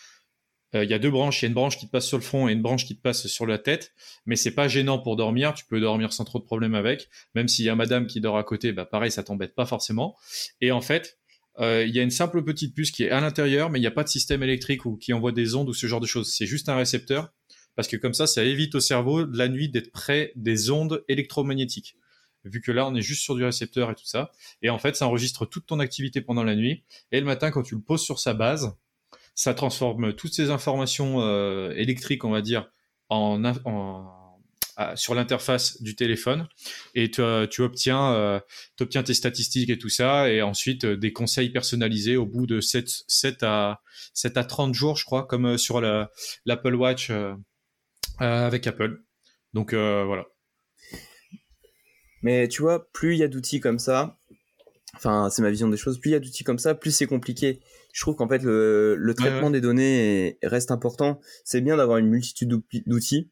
Euh, 0.77 0.85
Il 0.85 0.90
y 0.90 0.94
a 0.94 1.01
deux 1.01 1.11
branches, 1.11 1.42
il 1.42 1.46
y 1.46 1.46
a 1.46 1.48
une 1.48 1.55
branche 1.55 1.77
qui 1.77 1.87
te 1.87 1.90
passe 1.90 2.07
sur 2.07 2.18
le 2.18 2.22
front 2.22 2.48
et 2.48 2.53
une 2.53 2.62
branche 2.62 2.87
qui 2.87 2.96
te 2.96 3.03
passe 3.03 3.27
sur 3.27 3.46
la 3.46 3.59
tête, 3.59 3.92
mais 4.27 4.37
c'est 4.37 4.55
pas 4.55 4.68
gênant 4.68 5.01
pour 5.01 5.16
dormir. 5.16 5.55
Tu 5.55 5.64
peux 5.64 5.81
dormir 5.81 6.12
sans 6.12 6.25
trop 6.25 6.38
de 6.38 6.44
problèmes 6.44 6.77
avec, 6.77 7.09
même 7.35 7.48
s'il 7.48 7.64
y 7.64 7.68
a 7.68 7.75
Madame 7.75 8.07
qui 8.07 8.20
dort 8.20 8.38
à 8.38 8.44
côté, 8.44 8.70
bah 8.70 8.87
pareil, 8.87 9.11
ça 9.11 9.25
t'embête 9.25 9.57
pas 9.57 9.66
forcément. 9.66 10.16
Et 10.61 10.70
en 10.70 10.81
fait, 10.81 11.18
euh, 11.60 11.84
il 11.86 11.94
y 11.94 11.98
a 11.98 12.02
une 12.02 12.10
simple 12.10 12.42
petite 12.42 12.74
puce 12.74 12.90
qui 12.90 13.04
est 13.04 13.10
à 13.10 13.20
l'intérieur, 13.20 13.70
mais 13.70 13.78
il 13.78 13.82
n'y 13.82 13.88
a 13.88 13.92
pas 13.92 14.04
de 14.04 14.08
système 14.08 14.42
électrique 14.42 14.86
ou 14.86 14.96
qui 14.96 15.12
envoie 15.12 15.32
des 15.32 15.54
ondes 15.54 15.68
ou 15.68 15.74
ce 15.74 15.86
genre 15.86 16.00
de 16.00 16.06
choses. 16.06 16.32
C'est 16.32 16.46
juste 16.46 16.68
un 16.68 16.76
récepteur, 16.76 17.32
parce 17.76 17.88
que 17.88 17.96
comme 17.96 18.14
ça, 18.14 18.26
ça 18.26 18.44
évite 18.44 18.74
au 18.74 18.80
cerveau 18.80 19.24
la 19.26 19.48
nuit 19.48 19.68
d'être 19.68 19.92
près 19.92 20.32
des 20.36 20.70
ondes 20.70 21.04
électromagnétiques. 21.08 21.96
Vu 22.44 22.60
que 22.60 22.72
là, 22.72 22.86
on 22.88 22.94
est 22.94 23.02
juste 23.02 23.22
sur 23.22 23.36
du 23.36 23.44
récepteur 23.44 23.90
et 23.90 23.94
tout 23.94 24.06
ça. 24.06 24.32
Et 24.62 24.70
en 24.70 24.78
fait, 24.78 24.96
ça 24.96 25.06
enregistre 25.06 25.46
toute 25.46 25.66
ton 25.66 25.78
activité 25.78 26.20
pendant 26.20 26.42
la 26.42 26.56
nuit. 26.56 26.82
Et 27.12 27.20
le 27.20 27.26
matin, 27.26 27.52
quand 27.52 27.62
tu 27.62 27.76
le 27.76 27.80
poses 27.80 28.02
sur 28.02 28.18
sa 28.18 28.34
base, 28.34 28.76
ça 29.34 29.54
transforme 29.54 30.12
toutes 30.14 30.34
ces 30.34 30.50
informations 30.50 31.20
euh, 31.20 31.70
électriques, 31.76 32.24
on 32.24 32.30
va 32.30 32.42
dire, 32.42 32.68
en, 33.08 33.44
sur 34.96 35.14
l'interface 35.14 35.82
du 35.82 35.94
téléphone 35.96 36.48
et 36.94 37.11
tu, 37.11 37.20
euh, 37.20 37.46
tu 37.46 37.62
obtiens, 37.62 38.14
euh, 38.14 38.40
obtiens 38.80 39.02
tes 39.02 39.14
statistiques 39.14 39.68
et 39.70 39.78
tout 39.78 39.88
ça 39.88 40.30
et 40.30 40.40
ensuite 40.42 40.85
euh, 40.85 40.96
des 40.96 41.12
conseils 41.12 41.50
personnalisés 41.50 42.16
au 42.16 42.26
bout 42.26 42.46
de 42.46 42.61
7, 42.61 42.88
7, 43.06 43.42
à, 43.42 43.80
7 44.14 44.37
à 44.37 44.44
30 44.44 44.74
jours, 44.74 44.96
je 44.96 45.04
crois, 45.04 45.26
comme 45.26 45.58
sur 45.58 45.80
l'Apple 45.80 46.74
Watch 46.74 47.11
avec 48.18 48.66
Apple. 48.66 49.02
Donc 49.52 49.74
voilà. 49.74 50.24
Mais 52.22 52.48
tu 52.48 52.62
vois, 52.62 52.88
plus 52.92 53.14
il 53.14 53.18
y 53.18 53.22
a 53.24 53.28
d'outils 53.28 53.61
comme 53.61 53.78
ça, 53.80 54.16
enfin 54.94 55.28
c'est 55.30 55.42
ma 55.42 55.50
vision 55.50 55.68
des 55.68 55.76
choses, 55.76 55.98
plus 55.98 56.11
il 56.11 56.12
y 56.12 56.16
a 56.16 56.20
d'outils 56.20 56.44
comme 56.44 56.58
ça, 56.58 56.74
plus 56.74 56.92
c'est 56.94 57.06
compliqué. 57.06 57.61
Je 57.92 58.00
trouve 58.00 58.14
qu'en 58.16 58.28
fait 58.28 58.42
le, 58.42 58.94
le 58.96 59.14
traitement 59.14 59.38
Ouais, 59.40 59.44
ouais. 59.46 59.52
des 59.52 59.61
données 59.61 60.26
est- 60.28 60.38
reste 60.46 60.70
important. 60.70 61.20
C'est 61.44 61.61
bien 61.61 61.76
d'avoir 61.76 61.98
une 61.98 62.08
multitude 62.08 62.48
d'outils- 62.87 63.28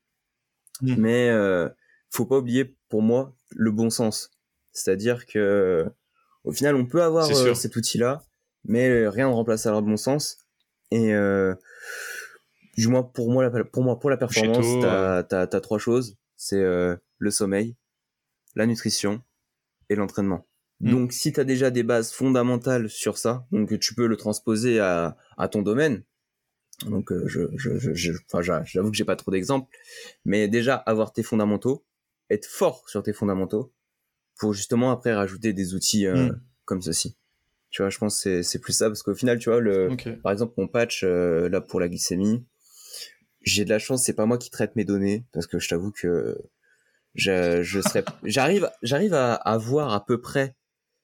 Mm. 0.83 0.95
mais 0.99 1.31
euh, 1.31 1.69
faut 2.11 2.27
pas 2.27 2.39
oublier 2.39 2.77
pour 2.89 3.03
moi 3.03 3.35
le 3.51 3.71
bon 3.71 3.91
sens. 3.91 4.31
C'est-à-dire 4.73 5.27
que 5.27 5.87
au 6.45 6.53
final 6.53 6.75
on 6.77 6.87
peut 6.87 7.03
avoir 7.03 7.29
euh, 7.31 7.55
cet 7.55 7.77
outil-là, 7.77 8.25
mais 8.65 9.09
rien 9.09 9.29
ne 9.29 9.35
remplace 9.35 9.67
alors 9.67 9.81
le 9.81 9.87
bon 9.87 9.97
sens. 9.97 10.39
Et 10.91 11.15
euh, 11.15 11.55
du 12.77 12.89
moins 12.89 13.03
pour 13.03 13.31
moi, 13.31 13.49
la, 13.49 13.65
pour 13.65 13.83
moi 13.83 13.99
pour 13.99 14.11
la 14.11 14.17
performance, 14.17 14.67
t'as 14.83 15.47
t'as 15.47 15.61
trois 15.61 15.79
choses. 15.79 16.17
C'est 16.37 16.63
euh, 16.63 16.97
le 17.19 17.31
sommeil, 17.31 17.77
la 18.57 18.67
nutrition 18.67 19.23
et 19.89 19.95
l'entraînement. 19.95 20.47
Mm. 20.81 20.91
Donc, 20.91 21.13
si 21.13 21.33
tu 21.33 21.41
as 21.41 21.45
déjà 21.45 21.71
des 21.71 21.83
bases 21.83 22.13
fondamentales 22.13 22.89
sur 22.89 23.19
ça, 23.19 23.47
donc 23.53 23.79
tu 23.79 23.95
peux 23.95 24.07
le 24.07 24.17
transposer 24.17 24.81
à, 24.81 25.17
à 25.37 25.49
ton 25.49 25.63
domaine. 25.63 26.03
Donc, 26.87 27.13
euh, 27.13 27.25
je, 27.27 27.41
je, 27.57 27.77
je, 27.95 28.13
j'avoue 28.65 28.91
que 28.91 28.97
j'ai 28.97 29.05
pas 29.05 29.17
trop 29.17 29.31
d'exemples, 29.31 29.69
mais 30.25 30.49
déjà 30.49 30.77
avoir 30.77 31.13
tes 31.13 31.23
fondamentaux, 31.23 31.85
être 32.31 32.47
fort 32.47 32.89
sur 32.89 33.03
tes 33.03 33.13
fondamentaux 33.13 33.73
pour 34.39 34.55
justement 34.55 34.91
après 34.91 35.13
rajouter 35.13 35.53
des 35.53 35.75
outils 35.75 36.07
euh, 36.07 36.29
Mm. 36.31 36.41
comme 36.65 36.83
ceci. 36.83 37.17
Tu 37.71 37.83
vois, 37.83 37.91
je 37.91 37.99
pense 37.99 38.17
que 38.17 38.23
c'est- 38.23 38.43
c'est 38.43 38.59
plus 38.59 38.73
ça 38.73 38.87
parce 38.89 39.03
qu'au 39.03 39.15
final, 39.15 39.39
tu 39.39 39.51
vois, 39.51 39.61
le, 39.61 39.89
par 40.23 40.33
exemple, 40.33 40.55
mon 40.57 40.67
patch 40.69 41.03
euh, 41.05 41.49
là 41.49 41.61
pour 41.61 41.79
la 41.81 41.89
glycémie, 41.89 42.45
j'ai 43.43 43.65
de 43.65 43.71
la 43.71 43.79
chance, 43.79 44.03
c'est 44.05 44.15
pas 44.15 44.27
moi 44.27 44.39
qui 44.39 44.51
traite 44.51 44.75
mes 44.77 44.85
données 44.85 45.25
parce 45.33 45.47
que 45.47 45.59
je 45.59 45.69
t'avoue 45.69 45.93
que 45.93 46.37
je, 47.15 47.63
je 47.63 47.81
serais, 47.81 48.05
j'arrive, 48.25 48.71
j'arrive 48.83 49.15
à, 49.15 49.35
à 49.35 49.59
voir 49.59 49.93
à 49.93 50.05
peu 50.05 50.21
près 50.21 50.57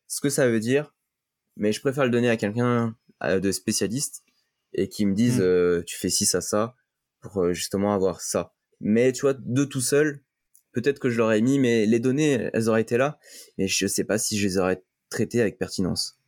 ce 0.06 0.20
que 0.20 0.28
ça 0.30 0.48
veut 0.48 0.60
dire, 0.60 0.94
mais 1.56 1.72
je 1.72 1.80
préfère 1.80 2.04
le 2.04 2.10
donner 2.10 2.30
à 2.30 2.36
quelqu'un 2.36 2.96
euh, 3.22 3.40
de 3.40 3.52
spécialiste 3.52 4.22
et 4.76 4.88
qui 4.88 5.04
me 5.06 5.14
dise 5.14 5.38
Mm. 5.38 5.42
euh, 5.42 5.82
tu 5.84 5.96
fais 5.96 6.10
ci 6.10 6.24
ça 6.26 6.40
ça 6.40 6.76
pour 7.20 7.42
euh, 7.42 7.52
justement 7.52 7.92
avoir 7.92 8.20
ça. 8.20 8.54
Mais 8.80 9.10
tu 9.12 9.22
vois, 9.22 9.34
de 9.34 9.64
tout 9.64 9.80
seul, 9.80 10.22
peut-être 10.72 11.00
que 11.00 11.10
je 11.10 11.18
l'aurais 11.18 11.40
mis, 11.40 11.58
mais 11.58 11.86
les 11.86 11.98
données, 11.98 12.48
elles 12.52 12.68
auraient 12.68 12.82
été 12.82 12.96
là, 12.96 13.18
mais 13.58 13.66
je 13.66 13.86
sais 13.88 14.04
pas 14.04 14.18
si 14.18 14.38
je 14.38 14.46
les 14.46 14.58
aurais 14.58 14.84
traitées 15.10 15.40
avec 15.40 15.58
pertinence. 15.58 16.20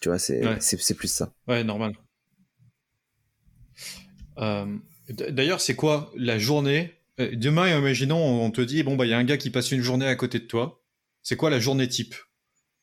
Tu 0.00 0.08
vois, 0.08 0.18
c'est 0.18 0.44
Ouais. 0.44 0.94
plus 0.96 1.08
ça. 1.12 1.32
Ouais, 1.46 1.62
normal. 1.62 1.92
Euh, 4.38 4.66
D'ailleurs, 5.08 5.60
c'est 5.60 5.74
quoi 5.76 6.10
la 6.16 6.38
journée? 6.38 6.94
Demain, 7.18 7.78
imaginons, 7.78 8.16
on 8.42 8.50
te 8.50 8.60
dit, 8.62 8.82
bon, 8.82 8.96
bah, 8.96 9.04
il 9.04 9.10
y 9.10 9.12
a 9.12 9.18
un 9.18 9.24
gars 9.24 9.36
qui 9.36 9.50
passe 9.50 9.70
une 9.70 9.82
journée 9.82 10.06
à 10.06 10.16
côté 10.16 10.38
de 10.40 10.46
toi. 10.46 10.82
C'est 11.22 11.36
quoi 11.36 11.50
la 11.50 11.60
journée 11.60 11.86
type 11.86 12.14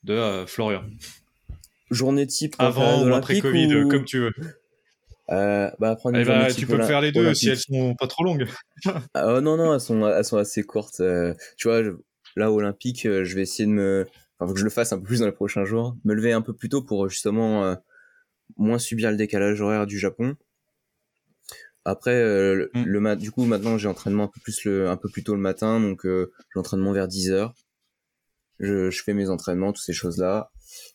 de 0.03 0.13
euh, 0.13 0.45
Florian? 0.45 0.83
Journée 1.91 2.27
type 2.27 2.55
Avant 2.59 3.03
ou 3.03 3.13
après 3.13 3.39
Covid, 3.39 3.75
ou- 3.75 3.89
comme 3.89 4.05
tu 4.05 4.19
veux. 4.19 4.31
Euh, 5.31 5.69
bah, 5.79 5.95
prendre 5.95 6.15
une 6.15 6.21
Eh 6.23 6.25
bah, 6.25 6.39
journée 6.49 6.53
tu 6.55 6.65
peux 6.65 6.81
faire 6.81 7.01
les 7.01 7.11
deux 7.11 7.33
si 7.35 7.49
elles 7.49 7.57
sont 7.57 7.95
pas 7.95 8.07
trop 8.07 8.23
longues. 8.23 8.47
Ah, 9.13 9.35
oh, 9.35 9.41
non, 9.41 9.57
non, 9.57 9.73
elles 9.73 9.79
sont, 9.81 10.07
elles 10.07 10.23
sont 10.25 10.37
assez 10.37 10.63
courtes. 10.63 11.01
euh, 11.01 11.33
tu 11.57 11.67
vois, 11.67 11.83
je- 11.83 11.91
là, 12.35 12.51
olympique, 12.51 13.05
euh, 13.05 13.23
je 13.25 13.35
vais 13.35 13.41
essayer 13.41 13.65
de 13.67 13.71
me. 13.73 14.07
Enfin, 14.39 14.47
faut 14.47 14.53
que 14.53 14.59
je 14.59 14.63
le 14.63 14.69
fasse 14.69 14.93
un 14.93 14.97
peu 14.97 15.03
plus 15.03 15.19
dans 15.19 15.25
les 15.25 15.31
prochains 15.31 15.65
jours. 15.65 15.95
Me 16.05 16.13
lever 16.13 16.31
un 16.31 16.41
peu 16.41 16.53
plus 16.53 16.69
tôt 16.69 16.81
pour 16.81 17.05
euh, 17.05 17.09
justement 17.09 17.65
euh, 17.65 17.75
moins 18.57 18.79
subir 18.79 19.11
le 19.11 19.17
décalage 19.17 19.59
horaire 19.61 19.85
du 19.85 19.99
Japon. 19.99 20.35
Après, 21.85 22.15
euh, 22.15 22.55
le- 22.55 22.71
Mm. 22.73 22.83
le 22.85 23.15
du 23.15 23.31
coup, 23.31 23.45
maintenant, 23.45 23.77
j'ai 23.77 23.87
entraînement 23.87 24.25
un 24.25 24.27
peu 24.27 24.39
plus 24.41 24.63
le, 24.65 24.89
un 24.89 24.97
peu 24.97 25.09
plus 25.09 25.23
tôt 25.23 25.33
le 25.35 25.41
matin, 25.41 25.79
donc 25.79 26.05
euh, 26.05 26.31
j'ai 26.37 26.45
l'entraînement 26.55 26.91
vers 26.93 27.07
10 27.07 27.31
heures. 27.31 27.53
Je, 28.59 28.89
je 28.89 29.03
fais 29.03 29.13
mes 29.13 29.29
entraînements, 29.29 29.71
toutes 29.73 29.83
ces 29.83 29.93
choses-là. 29.93 30.51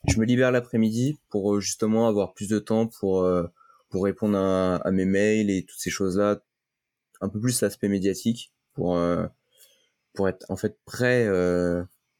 Je 0.08 0.18
me 0.18 0.24
libère 0.24 0.52
l'après-midi 0.52 1.18
pour 1.30 1.54
euh, 1.54 1.60
justement 1.60 2.06
avoir 2.08 2.34
plus 2.34 2.48
de 2.48 2.58
temps 2.58 2.86
pour 2.86 3.22
euh, 3.22 3.44
pour 3.90 4.04
répondre 4.04 4.36
à, 4.36 4.76
à 4.76 4.90
mes 4.90 5.04
mails 5.04 5.50
et 5.50 5.64
toutes 5.64 5.80
ces 5.80 5.90
choses-là, 5.90 6.42
un 7.20 7.28
peu 7.28 7.40
plus 7.40 7.60
l'aspect 7.60 7.88
médiatique 7.88 8.52
pour 8.74 8.96
euh, 8.96 9.26
pour 10.14 10.28
être 10.28 10.44
en 10.48 10.56
fait 10.56 10.78
prêt 10.84 11.28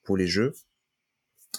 pour 0.02 0.16
les 0.16 0.26
jeux 0.26 0.52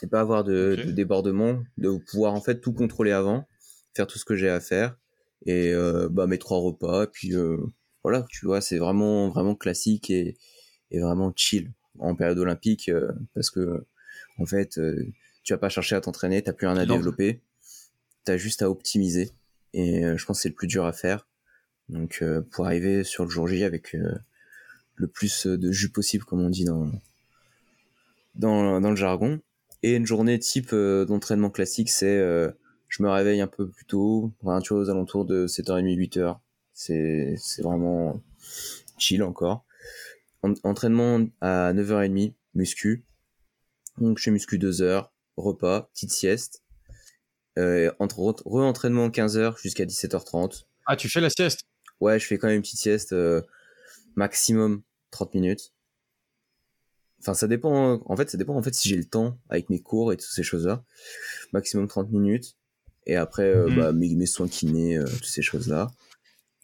et 0.03 0.07
pas 0.07 0.19
avoir 0.19 0.43
de, 0.43 0.75
de 0.85 0.91
débordement, 0.91 1.63
de 1.77 1.97
pouvoir 2.11 2.33
en 2.33 2.41
fait 2.41 2.59
tout 2.59 2.73
contrôler 2.73 3.11
avant, 3.11 3.47
faire 3.95 4.07
tout 4.07 4.19
ce 4.19 4.25
que 4.25 4.35
j'ai 4.35 4.49
à 4.49 4.59
faire 4.59 4.97
et 5.45 5.73
euh, 5.73 6.09
bah 6.09 6.27
mes 6.27 6.37
trois 6.37 6.59
repas. 6.59 7.03
Et 7.03 7.07
puis 7.07 7.35
euh, 7.35 7.57
voilà 8.03 8.25
tu 8.29 8.45
vois 8.45 8.61
c'est 8.61 8.77
vraiment 8.77 9.29
vraiment 9.29 9.55
classique 9.55 10.09
et, 10.09 10.37
et 10.91 10.99
vraiment 10.99 11.31
chill 11.35 11.71
en 11.99 12.15
période 12.15 12.37
olympique 12.39 12.89
euh, 12.89 13.11
parce 13.33 13.49
que 13.49 13.85
en 14.39 14.45
fait 14.45 14.77
euh, 14.77 15.05
tu 15.43 15.53
vas 15.53 15.57
pas 15.57 15.69
chercher 15.69 15.95
à 15.95 16.01
t'entraîner 16.01 16.41
t'as 16.41 16.53
plus 16.53 16.67
rien 16.67 16.77
à 16.77 16.85
Non. 16.85 16.95
développer. 16.95 17.41
T'as 18.23 18.37
juste 18.37 18.61
à 18.61 18.69
optimiser. 18.69 19.31
Et 19.73 20.03
euh, 20.05 20.17
je 20.17 20.25
pense 20.25 20.37
que 20.39 20.43
c'est 20.43 20.49
le 20.49 20.55
plus 20.55 20.67
dur 20.67 20.85
à 20.85 20.93
faire. 20.93 21.27
Donc 21.89 22.19
euh, 22.21 22.41
pour 22.51 22.65
arriver 22.65 23.03
sur 23.03 23.23
le 23.25 23.29
jour 23.29 23.47
J 23.47 23.63
avec 23.63 23.93
euh, 23.95 24.15
le 24.95 25.07
plus 25.07 25.45
de 25.45 25.71
jus 25.71 25.89
possible 25.89 26.23
comme 26.25 26.41
on 26.41 26.49
dit 26.49 26.65
dans 26.65 26.89
dans, 28.35 28.81
dans 28.81 28.89
le 28.89 28.95
jargon. 28.95 29.39
Et 29.83 29.95
une 29.95 30.05
journée 30.05 30.39
type 30.39 30.71
euh, 30.73 31.05
d'entraînement 31.05 31.49
classique 31.51 31.89
c'est 31.89 32.17
euh, 32.17 32.49
je 32.87 33.03
me 33.03 33.09
réveille 33.09 33.41
un 33.41 33.47
peu 33.47 33.67
plus 33.67 33.85
tôt 33.85 34.31
enfin, 34.41 34.59
tu 34.61 34.73
vois 34.73 34.83
aux 34.83 34.89
alentours 34.89 35.25
de 35.25 35.47
7h30 35.47 35.95
8h 35.97 36.37
c'est 36.73 37.35
c'est 37.37 37.61
vraiment 37.61 38.21
chill 38.97 39.21
encore 39.23 39.64
En- 40.45 40.53
entraînement 40.69 41.25
à 41.41 41.73
9h30 41.73 42.33
muscu 42.53 43.03
donc 43.97 44.17
je 44.19 44.23
fais 44.23 44.31
muscu 44.31 44.57
2 44.57 44.81
heures 44.81 45.11
repas 45.37 45.89
petite 45.93 46.11
sieste 46.11 46.63
euh, 47.57 47.91
entre 47.99 48.19
re-entraînement 48.45 49.09
15h 49.09 49.57
jusqu'à 49.61 49.85
17h30 49.85 50.65
Ah, 50.85 50.95
tu 50.95 51.09
fais 51.09 51.21
la 51.21 51.29
sieste? 51.29 51.61
Ouais, 52.01 52.19
je 52.19 52.25
fais 52.27 52.37
quand 52.37 52.47
même 52.47 52.57
une 52.57 52.61
petite 52.61 52.79
sieste, 52.79 53.13
euh, 53.13 53.41
maximum 54.15 54.81
30 55.11 55.33
minutes. 55.33 55.71
Enfin, 57.21 57.33
ça 57.33 57.47
dépend. 57.47 58.01
En 58.05 58.15
fait, 58.17 58.29
ça 58.29 58.37
dépend 58.37 58.55
en 58.55 58.61
fait 58.61 58.73
si 58.75 58.89
j'ai 58.89 58.97
le 58.97 59.05
temps 59.05 59.39
avec 59.49 59.69
mes 59.69 59.79
cours 59.81 60.11
et 60.11 60.17
toutes 60.17 60.29
ces 60.29 60.43
choses-là. 60.43 60.83
Maximum 61.53 61.87
30 61.87 62.11
minutes. 62.11 62.57
Et 63.07 63.15
après, 63.15 63.43
euh, 63.43 63.69
Mhm. 63.69 63.75
bah, 63.77 63.91
mes, 63.93 64.13
mes 64.15 64.25
soins 64.25 64.47
kinés, 64.49 64.99
toutes 65.05 65.25
ces 65.25 65.41
choses-là. 65.41 65.91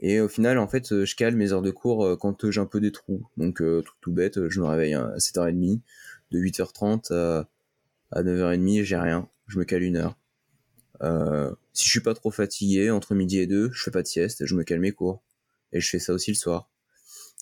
Et 0.01 0.19
au 0.19 0.27
final, 0.27 0.57
en 0.57 0.67
fait, 0.67 0.91
euh, 0.91 1.05
je 1.05 1.15
cale 1.15 1.35
mes 1.35 1.53
heures 1.53 1.61
de 1.61 1.71
cours 1.71 2.05
euh, 2.05 2.15
quand 2.15 2.43
euh, 2.43 2.51
j'ai 2.51 2.59
un 2.59 2.65
peu 2.65 2.79
des 2.79 2.91
trous. 2.91 3.27
Donc, 3.37 3.61
tout 4.01 4.11
bête, 4.11 4.49
je 4.49 4.59
me 4.59 4.65
réveille 4.65 4.95
à 4.95 5.15
7h30. 5.17 5.81
De 6.31 6.39
8h30 6.39 7.13
à, 7.13 7.49
à 8.11 8.23
9h30, 8.23 8.83
j'ai 8.83 8.95
rien. 8.97 9.29
Je 9.47 9.59
me 9.59 9.65
cale 9.65 9.83
une 9.83 9.97
heure. 9.97 10.17
Euh, 11.03 11.53
si 11.73 11.85
je 11.85 11.89
suis 11.89 11.99
pas 11.99 12.13
trop 12.13 12.31
fatigué, 12.31 12.91
entre 12.91 13.15
midi 13.15 13.39
et 13.39 13.47
deux, 13.47 13.71
je 13.73 13.83
fais 13.83 13.91
pas 13.91 14.01
de 14.01 14.07
sieste, 14.07 14.45
je 14.45 14.55
me 14.55 14.63
calme 14.63 14.81
mes 14.81 14.91
cours. 14.91 15.23
Et 15.71 15.79
je 15.79 15.89
fais 15.89 15.99
ça 15.99 16.13
aussi 16.13 16.31
le 16.31 16.35
soir. 16.35 16.69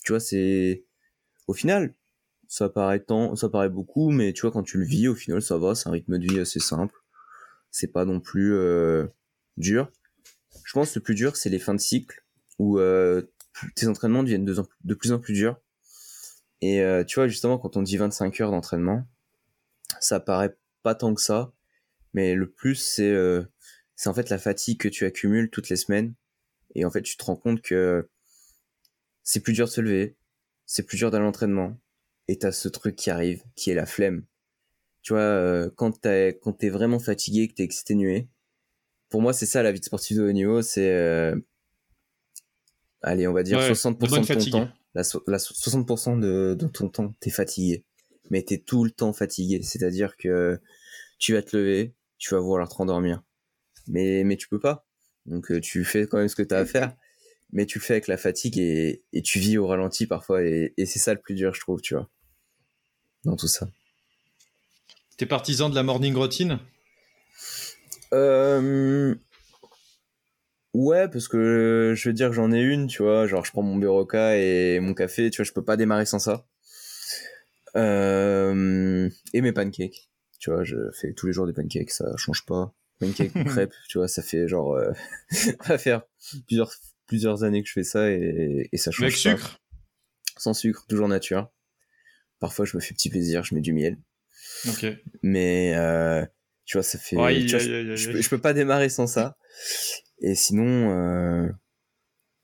Tu 0.03 0.11
vois, 0.11 0.19
c'est... 0.19 0.85
Au 1.47 1.53
final, 1.53 1.93
ça 2.47 2.69
paraît, 2.69 2.99
tant... 2.99 3.35
ça 3.35 3.49
paraît 3.49 3.69
beaucoup, 3.69 4.11
mais 4.11 4.33
tu 4.33 4.41
vois, 4.41 4.51
quand 4.51 4.63
tu 4.63 4.77
le 4.77 4.85
vis, 4.85 5.07
au 5.07 5.15
final, 5.15 5.41
ça 5.41 5.57
va, 5.57 5.75
c'est 5.75 5.89
un 5.89 5.91
rythme 5.91 6.17
de 6.17 6.27
vie 6.31 6.39
assez 6.39 6.59
simple. 6.59 6.95
C'est 7.71 7.91
pas 7.91 8.05
non 8.05 8.19
plus 8.19 8.53
euh, 8.55 9.07
dur. 9.57 9.91
Je 10.63 10.73
pense 10.73 10.91
que 10.91 10.99
le 10.99 11.03
plus 11.03 11.15
dur, 11.15 11.35
c'est 11.35 11.49
les 11.49 11.59
fins 11.59 11.75
de 11.75 11.79
cycle, 11.79 12.23
où 12.59 12.79
euh, 12.79 13.23
tes 13.75 13.87
entraînements 13.87 14.23
deviennent 14.23 14.45
de, 14.45 14.93
plus 14.93 15.11
en 15.11 15.19
plus 15.19 15.33
durs. 15.33 15.59
Et 16.61 16.81
euh, 16.81 17.03
tu 17.03 17.15
vois, 17.15 17.27
justement, 17.27 17.57
quand 17.57 17.77
on 17.77 17.81
dit 17.81 17.97
25 17.97 18.39
heures 18.41 18.51
d'entraînement, 18.51 19.07
ça 19.99 20.19
paraît 20.19 20.57
pas 20.83 20.95
tant 20.95 21.13
que 21.13 21.21
ça, 21.21 21.53
mais 22.13 22.35
le 22.35 22.49
plus, 22.49 22.75
c'est 22.75 23.09
euh, 23.09 23.43
c'est 23.95 24.09
en 24.09 24.13
fait 24.13 24.29
la 24.29 24.37
fatigue 24.37 24.79
que 24.79 24.87
tu 24.87 25.05
accumules 25.05 25.49
toutes 25.49 25.69
les 25.69 25.75
semaines. 25.75 26.13
Et 26.75 26.85
en 26.85 26.91
fait, 26.91 27.01
tu 27.01 27.17
te 27.17 27.23
rends 27.23 27.35
compte 27.35 27.61
que 27.61 28.09
c'est 29.23 29.41
plus 29.41 29.53
dur 29.53 29.65
de 29.65 29.71
se 29.71 29.81
lever, 29.81 30.15
c'est 30.65 30.83
plus 30.83 30.97
dur 30.97 31.11
d'aller 31.11 31.23
à 31.23 31.25
l'entraînement. 31.25 31.77
Et 32.27 32.37
t'as 32.37 32.51
ce 32.51 32.67
truc 32.69 32.95
qui 32.95 33.09
arrive, 33.09 33.43
qui 33.55 33.71
est 33.71 33.75
la 33.75 33.85
flemme. 33.85 34.25
Tu 35.01 35.13
vois, 35.13 35.69
quand 35.75 36.01
t'es 36.01 36.39
quand 36.41 36.53
t'es 36.53 36.69
vraiment 36.69 36.99
fatigué, 36.99 37.47
que 37.47 37.55
t'es 37.55 37.63
exténué, 37.63 38.29
pour 39.09 39.21
moi, 39.21 39.33
c'est 39.33 39.45
ça 39.45 39.63
la 39.63 39.71
vie 39.71 39.79
de 39.79 39.85
sportif 39.85 40.17
de 40.17 40.23
haut 40.23 40.31
niveau, 40.31 40.61
c'est 40.61 40.91
euh, 40.91 41.35
allez, 43.01 43.27
on 43.27 43.33
va 43.33 43.43
dire 43.43 43.57
Ouais, 43.59 43.69
60% 43.71 43.99
de 43.99 44.07
ton 44.07 44.23
fatigue. 44.23 44.51
temps, 44.53 44.69
la, 44.93 45.03
so- 45.03 45.23
la 45.27 45.39
so- 45.39 45.53
60% 45.53 46.19
de, 46.19 46.55
de 46.59 46.67
ton 46.67 46.89
temps, 46.89 47.13
t'es 47.19 47.29
fatigué. 47.29 47.83
Mais 48.29 48.43
t'es 48.43 48.57
tout 48.59 48.83
le 48.83 48.91
temps 48.91 49.13
fatigué, 49.13 49.61
c'est-à-dire 49.63 50.15
que 50.17 50.59
tu 51.17 51.33
vas 51.33 51.41
te 51.41 51.57
lever, 51.57 51.95
tu 52.17 52.33
vas 52.35 52.39
vouloir 52.39 52.69
te 52.69 52.75
rendormir. 52.75 53.23
Mais, 53.87 54.23
mais 54.23 54.37
tu 54.37 54.47
peux 54.47 54.59
pas. 54.59 54.85
Donc 55.25 55.51
euh, 55.51 55.59
tu 55.59 55.83
fais 55.83 56.05
quand 56.07 56.17
même 56.17 56.27
ce 56.29 56.35
que 56.35 56.43
tu 56.43 56.53
as 56.53 56.59
à 56.59 56.65
faire, 56.65 56.95
mais 57.51 57.65
tu 57.65 57.79
le 57.79 57.83
fais 57.83 57.93
avec 57.93 58.07
la 58.07 58.17
fatigue 58.17 58.57
et, 58.59 59.03
et 59.13 59.21
tu 59.21 59.39
vis 59.39 59.57
au 59.57 59.65
ralenti 59.67 60.05
parfois. 60.05 60.43
Et, 60.43 60.73
et 60.77 60.85
c'est 60.85 60.99
ça 60.99 61.13
le 61.13 61.19
plus 61.19 61.33
dur, 61.35 61.53
je 61.53 61.59
trouve, 61.59 61.81
tu 61.81 61.95
vois, 61.95 62.07
dans 63.25 63.35
tout 63.35 63.47
ça. 63.47 63.67
T'es 65.17 65.25
partisan 65.25 65.69
de 65.69 65.75
la 65.75 65.83
morning 65.83 66.15
routine? 66.15 66.59
Euh... 68.13 69.13
Ouais, 70.73 71.07
parce 71.07 71.27
que 71.27 71.93
je 71.95 72.09
veux 72.09 72.13
dire 72.13 72.29
que 72.29 72.35
j'en 72.35 72.51
ai 72.51 72.61
une, 72.61 72.87
tu 72.87 73.01
vois, 73.01 73.25
genre 73.25 73.43
je 73.43 73.51
prends 73.51 73.63
mon 73.63 73.75
Beroca 73.75 74.37
et 74.37 74.79
mon 74.79 74.93
café, 74.93 75.29
tu 75.31 75.37
vois, 75.37 75.45
je 75.45 75.51
peux 75.51 75.63
pas 75.63 75.77
démarrer 75.77 76.05
sans 76.05 76.19
ça. 76.19 76.45
Euh... 77.75 79.09
Et 79.33 79.41
mes 79.41 79.51
pancakes, 79.51 80.09
tu 80.39 80.51
vois, 80.51 80.63
je 80.63 80.77
fais 80.99 81.13
tous 81.13 81.25
les 81.25 81.33
jours 81.33 81.47
des 81.47 81.53
pancakes, 81.53 81.91
ça 81.91 82.15
change 82.17 82.45
pas. 82.45 82.75
Pancakes 82.99 83.33
ou 83.35 83.43
crêpes, 83.45 83.73
tu 83.87 83.97
vois, 83.97 84.07
ça 84.07 84.21
fait 84.21 84.47
genre... 84.47 84.75
Euh... 84.75 84.91
va 85.65 85.79
faire 85.79 86.03
plusieurs, 86.45 86.71
plusieurs 87.07 87.43
années 87.43 87.63
que 87.63 87.67
je 87.67 87.73
fais 87.73 87.83
ça 87.83 88.11
et, 88.11 88.69
et 88.71 88.77
ça 88.77 88.91
change 88.91 89.05
Avec 89.05 89.15
pas. 89.15 89.37
sucre? 89.37 89.59
Sans 90.37 90.53
sucre, 90.53 90.85
toujours 90.87 91.07
nature. 91.07 91.49
Parfois 92.39 92.65
je 92.65 92.77
me 92.77 92.81
fais 92.81 92.93
petit 92.93 93.09
plaisir, 93.09 93.43
je 93.43 93.55
mets 93.55 93.61
du 93.61 93.73
miel. 93.73 93.97
Ok. 94.67 94.85
Mais 95.23 95.73
euh, 95.75 96.23
tu 96.65 96.77
vois, 96.77 96.83
ça 96.83 96.99
fait... 96.99 97.15
Tu 97.15 97.57
vois, 97.57 97.59
peux, 97.59 97.95
je 97.95 98.29
peux 98.29 98.37
pas 98.39 98.53
démarrer 98.53 98.89
sans 98.89 99.07
ça. 99.07 99.35
Et 100.21 100.35
sinon, 100.35 100.91
euh, 100.91 101.49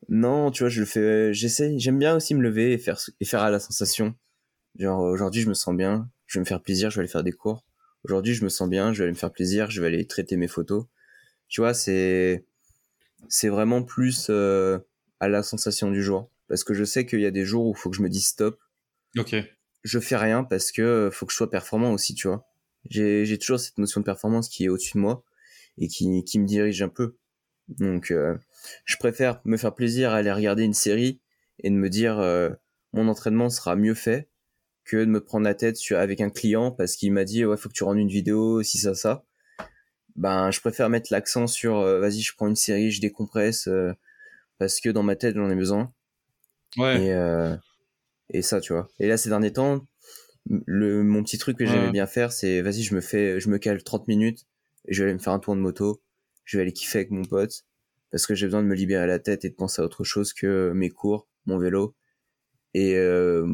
non, 0.10 0.52
tu 0.52 0.64
vois, 0.64 0.70
je 0.70 0.80
le 0.80 0.86
fais. 0.86 1.34
J'essaie. 1.34 1.78
J'aime 1.78 2.00
bien 2.00 2.16
aussi 2.16 2.36
me 2.36 2.42
lever 2.42 2.74
et 2.74 2.78
faire 2.78 3.00
et 3.20 3.26
faire 3.26 3.42
à 3.42 3.50
la 3.50 3.60
sensation. 3.60 4.16
Genre 4.78 5.02
aujourd'hui, 5.02 5.42
je 5.42 5.50
me 5.50 5.54
sens 5.54 5.76
bien. 5.76 6.10
Je 6.28 6.38
vais 6.38 6.42
me 6.42 6.46
faire 6.46 6.62
plaisir. 6.62 6.90
Je 6.90 6.96
vais 6.96 7.02
aller 7.02 7.12
faire 7.12 7.24
des 7.24 7.32
cours. 7.32 7.66
Aujourd'hui, 8.04 8.34
je 8.34 8.44
me 8.44 8.50
sens 8.50 8.70
bien. 8.70 8.94
Je 8.94 9.00
vais 9.00 9.04
aller 9.06 9.14
me 9.14 9.18
faire 9.18 9.32
plaisir. 9.32 9.70
Je 9.72 9.82
vais 9.82 9.88
aller 9.88 10.06
traiter 10.06 10.38
mes 10.38 10.48
photos. 10.48 10.86
Tu 11.48 11.62
vois, 11.62 11.74
c'est 11.74 12.46
c'est 13.28 13.50
vraiment 13.50 13.84
plus 13.84 14.28
euh, 14.30 14.80
à 15.20 15.28
la 15.28 15.44
sensation 15.44 15.92
du 15.92 16.04
jour. 16.04 16.30
Parce 16.48 16.64
que 16.64 16.74
je 16.74 16.84
sais 16.84 17.06
qu'il 17.06 17.22
y 17.22 17.26
a 17.26 17.32
des 17.32 17.46
jours 17.46 17.66
où 17.66 17.72
il 17.72 17.78
faut 17.78 17.90
que 17.90 17.98
je 17.98 18.04
me 18.04 18.10
dise 18.10 18.28
stop. 18.28 18.60
Ok. 19.18 19.34
je 19.84 20.00
fais 20.00 20.18
rien 20.18 20.44
parce 20.44 20.74
que 20.74 21.10
faut 21.12 21.26
que 21.26 21.32
je 21.32 21.38
sois 21.38 21.50
performant 21.50 21.94
aussi, 21.94 22.14
tu 22.16 22.28
vois. 22.28 22.46
J'ai 22.90 23.38
toujours 23.40 23.60
cette 23.60 23.78
notion 23.78 24.02
de 24.02 24.06
performance 24.06 24.50
qui 24.50 24.66
est 24.66 24.70
au-dessus 24.70 24.98
de 24.98 25.00
moi 25.00 25.24
et 25.78 25.88
qui, 25.88 26.24
qui 26.24 26.40
me 26.40 26.46
dirige 26.46 26.82
un 26.82 26.90
peu. 26.90 27.18
Donc, 27.68 28.12
euh, 28.12 28.36
je 28.86 28.98
préfère 28.98 29.42
me 29.46 29.58
faire 29.58 29.74
plaisir 29.74 30.12
à 30.12 30.18
aller 30.18 30.32
regarder 30.32 30.64
une 30.64 30.74
série 30.74 31.20
et 31.60 31.70
de 31.70 31.76
me 31.76 31.90
dire 31.90 32.20
euh, 32.20 32.50
mon 32.94 33.08
entraînement 33.08 33.50
sera 33.50 33.76
mieux 33.76 33.96
fait 33.96 34.30
que 34.84 34.98
de 34.98 35.06
me 35.06 35.24
prendre 35.24 35.46
la 35.46 35.56
tête 35.56 35.78
sur, 35.78 35.98
avec 35.98 36.22
un 36.22 36.30
client 36.30 36.72
parce 36.72 36.96
qu'il 36.96 37.12
m'a 37.12 37.24
dit 37.24 37.44
ouais 37.44 37.58
faut 37.58 37.70
que 37.70 37.74
tu 37.74 37.84
rendes 37.84 37.98
une 37.98 38.10
vidéo 38.10 38.62
si 38.62 38.78
ça 38.78 38.94
ça. 38.94 39.24
Ben, 40.16 40.52
je 40.52 40.62
préfère 40.62 40.90
mettre 40.90 41.12
l'accent 41.12 41.48
sur 41.48 41.78
euh, 41.78 42.00
vas-y 42.00 42.22
je 42.22 42.36
prends 42.36 42.48
une 42.48 42.56
série 42.56 42.92
je 42.92 43.02
décompresse 43.02 43.68
parce 44.60 44.80
que 44.80 44.90
dans 44.90 45.04
ma 45.04 45.16
tête 45.16 45.36
j'en 45.36 45.50
ai 45.50 45.56
besoin. 45.56 45.92
Ouais. 46.78 47.08
Et, 47.08 48.38
et 48.38 48.42
ça 48.44 48.62
tu 48.62 48.74
vois. 48.74 48.88
Et 49.00 49.08
là 49.08 49.18
ces 49.18 49.30
derniers 49.30 49.54
temps 49.54 49.88
le 50.46 51.04
mon 51.04 51.24
petit 51.24 51.40
truc 51.40 51.58
que 51.58 51.66
j'aimais 51.66 51.92
bien 51.92 52.06
faire 52.06 52.32
c'est 52.32 52.62
vas-y 52.62 52.84
je 52.84 52.94
me 52.94 53.02
fais 53.02 53.40
je 53.40 53.50
me 53.50 53.58
cale 53.58 53.82
30 53.82 54.08
minutes 54.08 54.46
je 54.88 55.04
vais 55.04 55.10
aller 55.10 55.14
me 55.14 55.20
faire 55.20 55.34
un 55.34 55.40
tour 55.40 55.56
de 55.56 55.62
moto. 55.62 56.02
Je 56.44 56.58
vais 56.58 56.62
aller 56.62 56.74
kiffer 56.74 57.00
avec 57.00 57.12
mon 57.12 57.24
pote 57.24 57.66
parce 58.12 58.26
que 58.28 58.36
j'ai 58.36 58.46
besoin 58.46 58.62
de 58.62 58.68
me 58.68 58.76
libérer 58.76 59.08
la 59.08 59.20
tête 59.20 59.46
et 59.46 59.50
de 59.50 59.56
penser 59.56 59.82
à 59.82 59.86
autre 59.86 60.04
chose 60.04 60.34
que 60.34 60.72
mes 60.74 60.90
cours 60.90 61.28
mon 61.46 61.58
vélo 61.58 61.96
et 62.74 62.96
euh, 62.96 63.48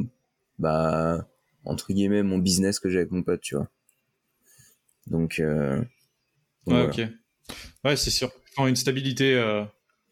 bah 0.59 1.27
entre 1.65 1.93
guillemets 1.93 2.23
mon 2.23 2.37
business 2.37 2.79
que 2.79 2.89
j'ai 2.89 2.99
avec 2.99 3.11
mon 3.11 3.23
pote 3.23 3.41
tu 3.41 3.55
vois. 3.55 3.69
Donc, 5.07 5.39
euh, 5.39 5.81
ouais 6.67 6.83
ok. 6.83 7.01
Ouais 7.83 7.95
c'est 7.95 8.11
sûr. 8.11 8.31
Une 8.57 8.75
stabilité 8.75 9.35
euh, 9.35 9.63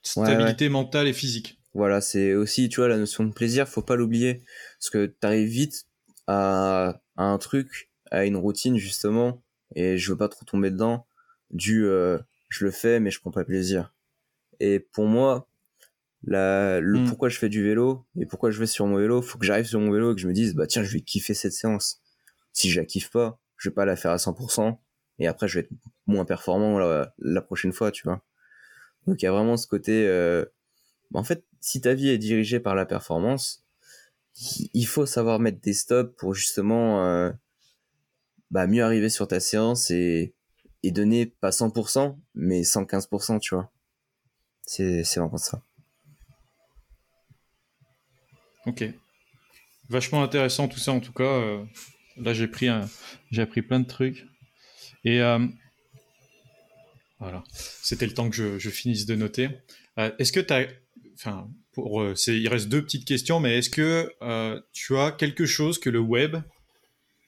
stabilité 0.01 0.69
mentale 0.69 1.07
et 1.07 1.13
physique. 1.13 1.59
Voilà 1.73 2.01
c'est 2.01 2.33
aussi 2.33 2.69
tu 2.69 2.79
vois 2.79 2.87
la 2.87 2.97
notion 2.97 3.23
de 3.23 3.31
plaisir 3.31 3.67
faut 3.67 3.81
pas 3.81 3.95
l'oublier 3.95 4.43
parce 4.79 4.89
que 4.89 5.05
t'arrives 5.05 5.49
vite 5.49 5.85
à, 6.29 7.01
un 7.17 7.37
truc, 7.37 7.89
à 8.11 8.25
une 8.25 8.37
routine 8.37 8.77
justement, 8.77 9.41
et 9.75 9.97
je 9.97 10.11
veux 10.11 10.17
pas 10.17 10.29
trop 10.29 10.45
tomber 10.45 10.69
dedans, 10.69 11.07
du 11.51 11.85
euh, 11.85 12.17
je 12.49 12.65
le 12.65 12.71
fais 12.71 12.99
mais 12.99 13.11
je 13.11 13.19
prends 13.19 13.31
pas 13.31 13.45
plaisir. 13.45 13.93
Et 14.59 14.79
pour 14.79 15.05
moi, 15.05 15.47
la, 16.23 16.79
le 16.79 16.99
hmm. 16.99 17.07
pourquoi 17.07 17.29
je 17.29 17.37
fais 17.37 17.49
du 17.49 17.63
vélo 17.63 18.05
et 18.19 18.25
pourquoi 18.25 18.51
je 18.51 18.59
vais 18.59 18.65
sur 18.65 18.85
mon 18.85 18.97
vélo, 18.97 19.21
faut 19.21 19.37
que 19.37 19.45
j'arrive 19.45 19.65
sur 19.65 19.79
mon 19.79 19.91
vélo 19.91 20.11
et 20.11 20.15
que 20.15 20.21
je 20.21 20.27
me 20.27 20.33
dise 20.33 20.53
bah 20.53 20.67
tiens 20.67 20.83
je 20.83 20.91
vais 20.91 21.01
kiffer 21.01 21.33
cette 21.33 21.53
séance. 21.53 22.01
Si 22.51 22.69
je 22.69 22.79
la 22.79 22.85
kiffe 22.85 23.09
pas, 23.09 23.39
je 23.57 23.69
vais 23.69 23.73
pas 23.73 23.85
la 23.85 23.95
faire 23.95 24.11
à 24.11 24.17
100% 24.17 24.77
et 25.19 25.27
après 25.27 25.47
je 25.47 25.59
vais 25.59 25.65
être 25.65 25.71
moins 26.07 26.25
performant 26.25 26.79
la, 26.79 27.41
prochaine 27.41 27.71
fois, 27.71 27.91
tu 27.91 28.03
vois. 28.03 28.21
Donc 29.07 29.21
il 29.21 29.25
y 29.25 29.27
a 29.27 29.31
vraiment 29.31 29.57
ce 29.57 29.67
côté. 29.67 30.07
Euh, 30.07 30.45
en 31.13 31.23
fait, 31.23 31.43
si 31.61 31.81
ta 31.81 31.93
vie 31.93 32.09
est 32.09 32.17
dirigée 32.17 32.59
par 32.59 32.75
la 32.75 32.85
performance, 32.85 33.65
il 34.73 34.85
faut 34.85 35.05
savoir 35.05 35.39
mettre 35.39 35.59
des 35.61 35.73
stops 35.73 36.15
pour 36.17 36.33
justement 36.33 37.05
euh, 37.05 37.31
bah, 38.51 38.67
mieux 38.67 38.83
arriver 38.83 39.09
sur 39.09 39.27
ta 39.27 39.39
séance 39.39 39.91
et, 39.91 40.33
et 40.83 40.91
donner 40.91 41.25
pas 41.25 41.49
100%, 41.49 42.17
mais 42.35 42.61
115%, 42.61 43.39
tu 43.39 43.55
vois. 43.55 43.71
C'est, 44.65 45.03
vraiment 45.15 45.37
ça. 45.37 45.61
Ok. 48.65 48.83
Vachement 49.89 50.21
intéressant 50.21 50.67
tout 50.67 50.79
ça 50.79 50.91
en 50.91 50.99
tout 50.99 51.13
cas. 51.13 51.23
Euh, 51.23 51.65
là 52.17 52.33
j'ai 52.33 52.47
pris, 52.47 52.67
j'ai 53.31 53.41
appris 53.41 53.61
plein 53.61 53.79
de 53.79 53.87
trucs. 53.87 54.25
Et 55.03 55.21
euh, 55.21 55.45
voilà, 57.19 57.43
c'était 57.51 58.05
le 58.05 58.13
temps 58.13 58.29
que 58.29 58.59
je, 58.59 58.69
finisse 58.69 59.05
de 59.05 59.15
noter. 59.15 59.49
est-ce 59.97 60.31
que 60.31 60.39
tu 60.39 60.53
as, 60.53 60.67
enfin, 61.15 61.49
euh, 61.77 62.15
il 62.27 62.47
reste 62.47 62.69
deux 62.69 62.83
petites 62.83 63.05
questions, 63.05 63.39
mais 63.39 63.57
est-ce 63.57 63.69
que 63.69 64.13
euh, 64.21 64.59
tu 64.71 64.97
as 64.97 65.11
quelque 65.11 65.45
chose 65.45 65.79
que 65.79 65.89
le 65.89 65.99
web 65.99 66.37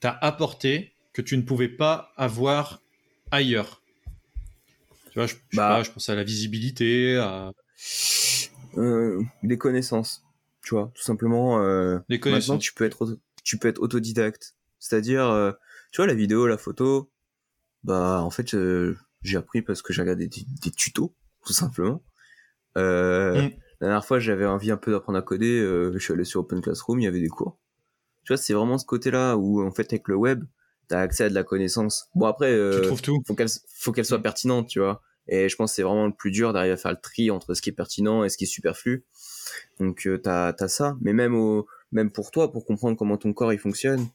t'a 0.00 0.16
apporté 0.20 0.92
que 1.12 1.22
tu 1.22 1.36
ne 1.36 1.42
pouvais 1.42 1.68
pas 1.68 2.12
avoir 2.16 2.82
ailleurs 3.32 3.82
Tu 5.10 5.18
vois, 5.18 5.26
je, 5.26 5.34
bah. 5.54 5.82
je 5.82 5.90
pense 5.90 6.08
à 6.08 6.14
la 6.14 6.22
visibilité, 6.22 7.16
à... 7.16 7.52
Euh, 8.78 9.20
les 9.42 9.58
connaissances, 9.58 10.22
tu 10.62 10.74
vois, 10.74 10.92
tout 10.94 11.02
simplement. 11.02 11.58
les 12.08 12.20
connaissances. 12.20 12.48
Maintenant, 12.48 12.58
tu 12.58 12.72
peux 12.72 12.84
être, 12.84 13.18
tu 13.42 13.58
peux 13.58 13.68
être 13.68 13.80
autodidacte. 13.80 14.54
C'est-à-dire, 14.78 15.54
tu 15.90 15.96
vois, 15.96 16.06
la 16.06 16.14
vidéo, 16.14 16.46
la 16.46 16.56
photo, 16.56 17.10
bah, 17.84 18.20
en 18.22 18.30
fait, 18.30 18.54
j'ai 19.22 19.36
appris 19.36 19.62
parce 19.62 19.82
que 19.82 19.92
j'ai 19.92 20.02
regardé 20.02 20.28
des, 20.28 20.70
tutos, 20.70 21.14
tout 21.44 21.52
simplement. 21.52 22.02
Euh, 22.76 23.42
mm. 23.42 23.50
La 23.80 23.88
dernière 23.88 24.04
fois, 24.04 24.18
j'avais 24.18 24.46
envie 24.46 24.70
un 24.70 24.76
peu 24.76 24.92
d'apprendre 24.92 25.18
à 25.18 25.22
coder, 25.22 25.60
euh, 25.60 25.92
je 25.94 25.98
suis 25.98 26.12
allé 26.12 26.24
sur 26.24 26.40
Open 26.40 26.60
Classroom, 26.60 27.00
il 27.00 27.04
y 27.04 27.06
avait 27.06 27.20
des 27.20 27.28
cours. 27.28 27.58
Tu 28.24 28.32
vois, 28.32 28.36
c'est 28.36 28.52
vraiment 28.52 28.78
ce 28.78 28.86
côté-là 28.86 29.36
où, 29.36 29.64
en 29.66 29.72
fait, 29.72 29.92
avec 29.92 30.06
le 30.08 30.14
web, 30.14 30.44
t'as 30.92 31.00
accès 31.00 31.24
à 31.24 31.28
de 31.30 31.34
la 31.34 31.42
connaissance. 31.42 32.10
Bon, 32.14 32.26
après, 32.26 32.52
euh, 32.52 32.94
faut 33.26 33.34
qu'elle, 33.34 33.48
faut 33.78 33.92
qu'elle 33.92 34.04
soit 34.04 34.22
pertinente, 34.22 34.68
tu 34.68 34.78
vois. 34.78 35.00
Et 35.26 35.48
je 35.48 35.56
pense 35.56 35.70
que 35.70 35.76
c'est 35.76 35.82
vraiment 35.82 36.06
le 36.06 36.12
plus 36.12 36.30
dur 36.30 36.52
d'arriver 36.52 36.74
à 36.74 36.76
faire 36.76 36.90
le 36.90 37.00
tri 37.00 37.30
entre 37.30 37.54
ce 37.54 37.62
qui 37.62 37.70
est 37.70 37.72
pertinent 37.72 38.24
et 38.24 38.28
ce 38.28 38.36
qui 38.36 38.44
est 38.44 38.46
superflu. 38.46 39.06
Donc, 39.80 40.06
euh, 40.06 40.18
t'as, 40.18 40.52
t'as 40.52 40.68
ça. 40.68 40.98
Mais 41.00 41.14
même 41.14 41.34
au, 41.34 41.66
même 41.92 42.10
pour 42.10 42.30
toi, 42.30 42.52
pour 42.52 42.66
comprendre 42.66 42.98
comment 42.98 43.16
ton 43.16 43.32
corps 43.32 43.54
il 43.54 43.58
fonctionne, 43.58 44.06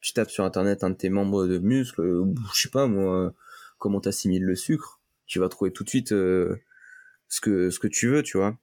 tu 0.00 0.12
tapes 0.12 0.30
sur 0.30 0.44
internet 0.44 0.84
un 0.84 0.90
de 0.90 0.94
tes 0.94 1.08
membres 1.08 1.48
de 1.48 1.58
muscles, 1.58 2.00
ou, 2.00 2.32
je 2.54 2.60
sais 2.60 2.70
pas 2.70 2.86
moi, 2.86 3.34
comment 3.78 4.00
t'assimiles 4.00 4.44
le 4.44 4.54
sucre, 4.54 5.00
tu 5.26 5.40
vas 5.40 5.48
trouver 5.48 5.72
tout 5.72 5.82
de 5.82 5.88
suite 5.88 6.10
ce 6.10 7.40
que 7.42 7.70
ce 7.70 7.78
que 7.80 7.88
tu 7.88 8.08
veux, 8.08 8.22
tu 8.22 8.38
vois. 8.38 8.56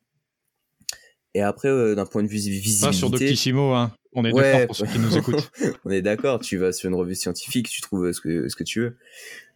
Et 1.34 1.42
après, 1.42 1.68
euh, 1.68 1.94
d'un 1.94 2.06
point 2.06 2.24
de 2.24 2.28
vue 2.28 2.38
visibilité... 2.38 2.86
Pas 2.86 2.94
sur 2.94 3.12
Doctissimo, 3.12 3.74
hein. 3.74 3.92
On 4.18 4.26
est 4.26 4.34
d'accord 4.34 4.66
pour 4.66 4.76
ceux 4.76 4.88
qui 4.88 4.98
nous 4.98 5.16
écoutent. 5.18 5.52
on 5.86 5.92
est 5.92 6.02
d'accord. 6.02 6.40
Tu 6.40 6.58
vas 6.58 6.72
sur 6.74 6.90
une 6.90 6.96
revue 6.96 7.14
scientifique, 7.14 7.70
tu 7.70 7.82
trouves 7.82 8.12
ce 8.12 8.20
que, 8.20 8.50
ce 8.50 8.56
que 8.56 8.64
tu 8.64 8.82
veux. 8.82 8.98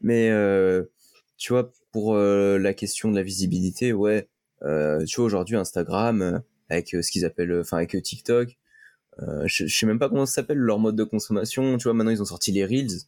Mais, 0.01 0.29
euh, 0.29 0.83
tu 1.37 1.51
vois, 1.51 1.71
pour 1.91 2.13
euh, 2.13 2.59
la 2.59 2.75
question 2.75 3.09
de 3.09 3.15
la 3.15 3.23
visibilité, 3.23 3.91
ouais, 3.91 4.29
euh, 4.61 5.03
tu 5.05 5.15
vois, 5.15 5.25
aujourd'hui, 5.25 5.55
Instagram, 5.55 6.43
avec 6.69 6.89
ce 6.89 7.09
qu'ils 7.09 7.25
appellent, 7.25 7.59
enfin, 7.59 7.77
avec 7.77 7.99
TikTok, 8.03 8.55
je, 9.45 9.65
je 9.65 9.77
sais 9.77 9.87
même 9.87 9.97
pas 9.97 10.09
comment 10.09 10.27
ça 10.27 10.35
s'appelle, 10.35 10.59
leur 10.59 10.77
mode 10.77 10.95
de 10.95 11.03
consommation. 11.03 11.77
Tu 11.77 11.83
vois, 11.85 11.95
maintenant, 11.95 12.11
ils 12.11 12.21
ont 12.21 12.25
sorti 12.25 12.51
les 12.51 12.63
Reels. 12.63 13.01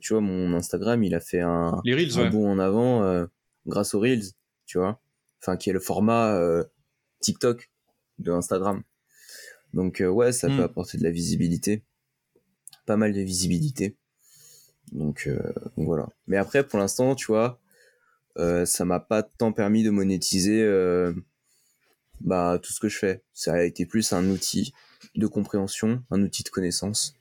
tu 0.00 0.14
vois, 0.14 0.22
mon 0.22 0.54
Instagram, 0.54 1.04
il 1.04 1.14
a 1.14 1.20
fait 1.20 1.40
un, 1.40 1.82
les 1.84 1.94
Reels, 1.94 2.18
un 2.18 2.30
bond 2.30 2.50
en 2.50 2.58
avant 2.58 3.26
grâce 3.66 3.92
aux 3.92 4.00
Reels, 4.00 4.24
tu 4.64 4.78
vois. 4.78 5.02
Enfin, 5.42 5.58
qui 5.58 5.68
est 5.68 5.74
le 5.74 5.80
format 5.80 6.40
TikTok 7.20 7.70
de 8.18 8.32
Instagram. 8.32 8.82
Donc 9.74 10.00
euh, 10.00 10.08
ouais, 10.08 10.32
ça 10.32 10.48
peut 10.48 10.54
hmm. 10.54 10.60
apporter 10.60 10.98
de 10.98 11.02
la 11.04 11.10
visibilité, 11.10 11.82
pas 12.86 12.96
mal 12.96 13.12
de 13.12 13.20
visibilité. 13.20 13.96
Donc, 14.92 15.26
euh, 15.26 15.52
voilà. 15.76 16.08
Mais 16.28 16.36
après, 16.36 16.64
pour 16.66 16.78
l'instant, 16.78 17.16
tu 17.16 17.26
vois, 17.26 17.60
euh, 18.38 18.64
ça 18.64 18.84
m'a 18.84 19.00
pas 19.00 19.22
tant 19.22 19.52
permis 19.52 19.82
de 19.82 19.90
monétiser 19.90 20.64
bah 22.22 22.58
tout 22.62 22.72
ce 22.72 22.80
que 22.80 22.88
je 22.88 22.96
fais. 22.96 23.22
Ça 23.34 23.54
a 23.54 23.62
été 23.62 23.84
plus 23.84 24.12
un 24.12 24.30
outil 24.30 24.72
de 25.16 25.26
compréhension, 25.26 26.02
un 26.10 26.22
outil 26.22 26.42
de 26.44 26.48
connaissance. 26.48 27.14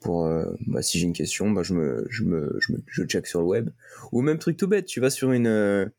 Pour 0.00 0.28
bah, 0.66 0.82
si 0.82 0.98
j'ai 0.98 1.06
une 1.06 1.12
question, 1.12 1.50
bah 1.52 1.62
je 1.62 1.74
me 1.74 2.04
je 2.10 2.24
me 2.24 2.56
je 2.58 2.72
me 2.72 2.82
je 2.86 3.04
check 3.04 3.26
sur 3.28 3.40
le 3.40 3.46
web. 3.46 3.70
Ou 4.10 4.22
même 4.22 4.38
truc 4.38 4.56
tout 4.56 4.66
bête, 4.66 4.86
tu 4.86 4.98
vas 4.98 5.10
sur 5.10 5.30
une 5.30 5.92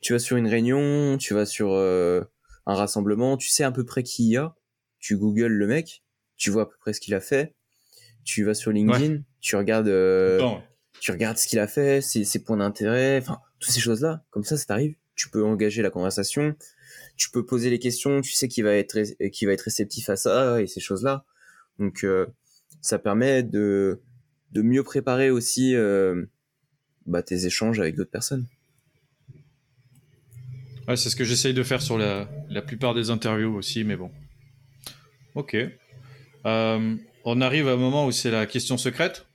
tu 0.00 0.12
vas 0.12 0.18
sur 0.18 0.36
une 0.36 0.46
réunion, 0.46 1.16
tu 1.18 1.34
vas 1.34 1.46
sur 1.46 1.72
euh, 1.72 2.22
un 2.68 2.74
rassemblement, 2.74 3.38
tu 3.38 3.48
sais 3.48 3.64
à 3.64 3.72
peu 3.72 3.84
près 3.84 4.02
qui 4.02 4.26
il 4.26 4.32
y 4.32 4.36
a, 4.36 4.54
tu 5.00 5.16
googles 5.16 5.46
le 5.46 5.66
mec, 5.66 6.04
tu 6.36 6.50
vois 6.50 6.62
à 6.62 6.66
peu 6.66 6.76
près 6.78 6.92
ce 6.92 7.00
qu'il 7.00 7.14
a 7.14 7.20
fait, 7.20 7.56
tu 8.24 8.44
vas 8.44 8.52
sur 8.52 8.70
LinkedIn, 8.70 9.22
tu 9.40 9.56
regardes, 9.56 9.88
euh, 9.88 10.38
tu 11.00 11.10
regardes 11.10 11.38
ce 11.38 11.48
qu'il 11.48 11.58
a 11.58 11.66
fait, 11.66 12.02
ses, 12.02 12.24
ses 12.24 12.44
points 12.44 12.58
d'intérêt, 12.58 13.18
enfin 13.22 13.40
toutes 13.58 13.72
ces 13.72 13.80
choses-là. 13.80 14.22
Comme 14.30 14.44
ça, 14.44 14.58
ça 14.58 14.66
t'arrive. 14.66 14.94
Tu 15.14 15.30
peux 15.30 15.42
engager 15.44 15.80
la 15.80 15.88
conversation, 15.88 16.54
tu 17.16 17.30
peux 17.30 17.44
poser 17.44 17.70
les 17.70 17.78
questions, 17.78 18.20
tu 18.20 18.32
sais 18.32 18.48
qui 18.48 18.60
va 18.60 18.74
être 18.74 19.00
qui 19.30 19.46
va 19.46 19.52
être 19.52 19.62
réceptif 19.62 20.10
à 20.10 20.16
ça 20.16 20.60
et 20.60 20.66
ces 20.66 20.80
choses-là. 20.80 21.24
Donc 21.78 22.04
euh, 22.04 22.26
ça 22.82 22.98
permet 22.98 23.42
de 23.42 24.02
de 24.52 24.62
mieux 24.62 24.82
préparer 24.82 25.30
aussi 25.30 25.74
bah, 27.06 27.22
tes 27.22 27.46
échanges 27.46 27.80
avec 27.80 27.96
d'autres 27.96 28.10
personnes 28.10 28.46
c'est 30.96 31.10
ce 31.10 31.16
que 31.16 31.24
j'essaye 31.24 31.54
de 31.54 31.62
faire 31.62 31.82
sur 31.82 31.98
la, 31.98 32.26
plupart 32.66 32.94
des 32.94 33.10
interviews 33.10 33.54
aussi, 33.54 33.84
mais 33.84 33.96
bon. 33.96 34.10
Ok. 35.34 35.56
Euh, 36.46 36.96
on 37.24 37.40
arrive 37.40 37.68
à 37.68 37.72
un 37.72 37.76
moment 37.76 38.06
où 38.06 38.12
c'est 38.12 38.30
la 38.30 38.46
question 38.46 38.78
secrète. 38.78 39.26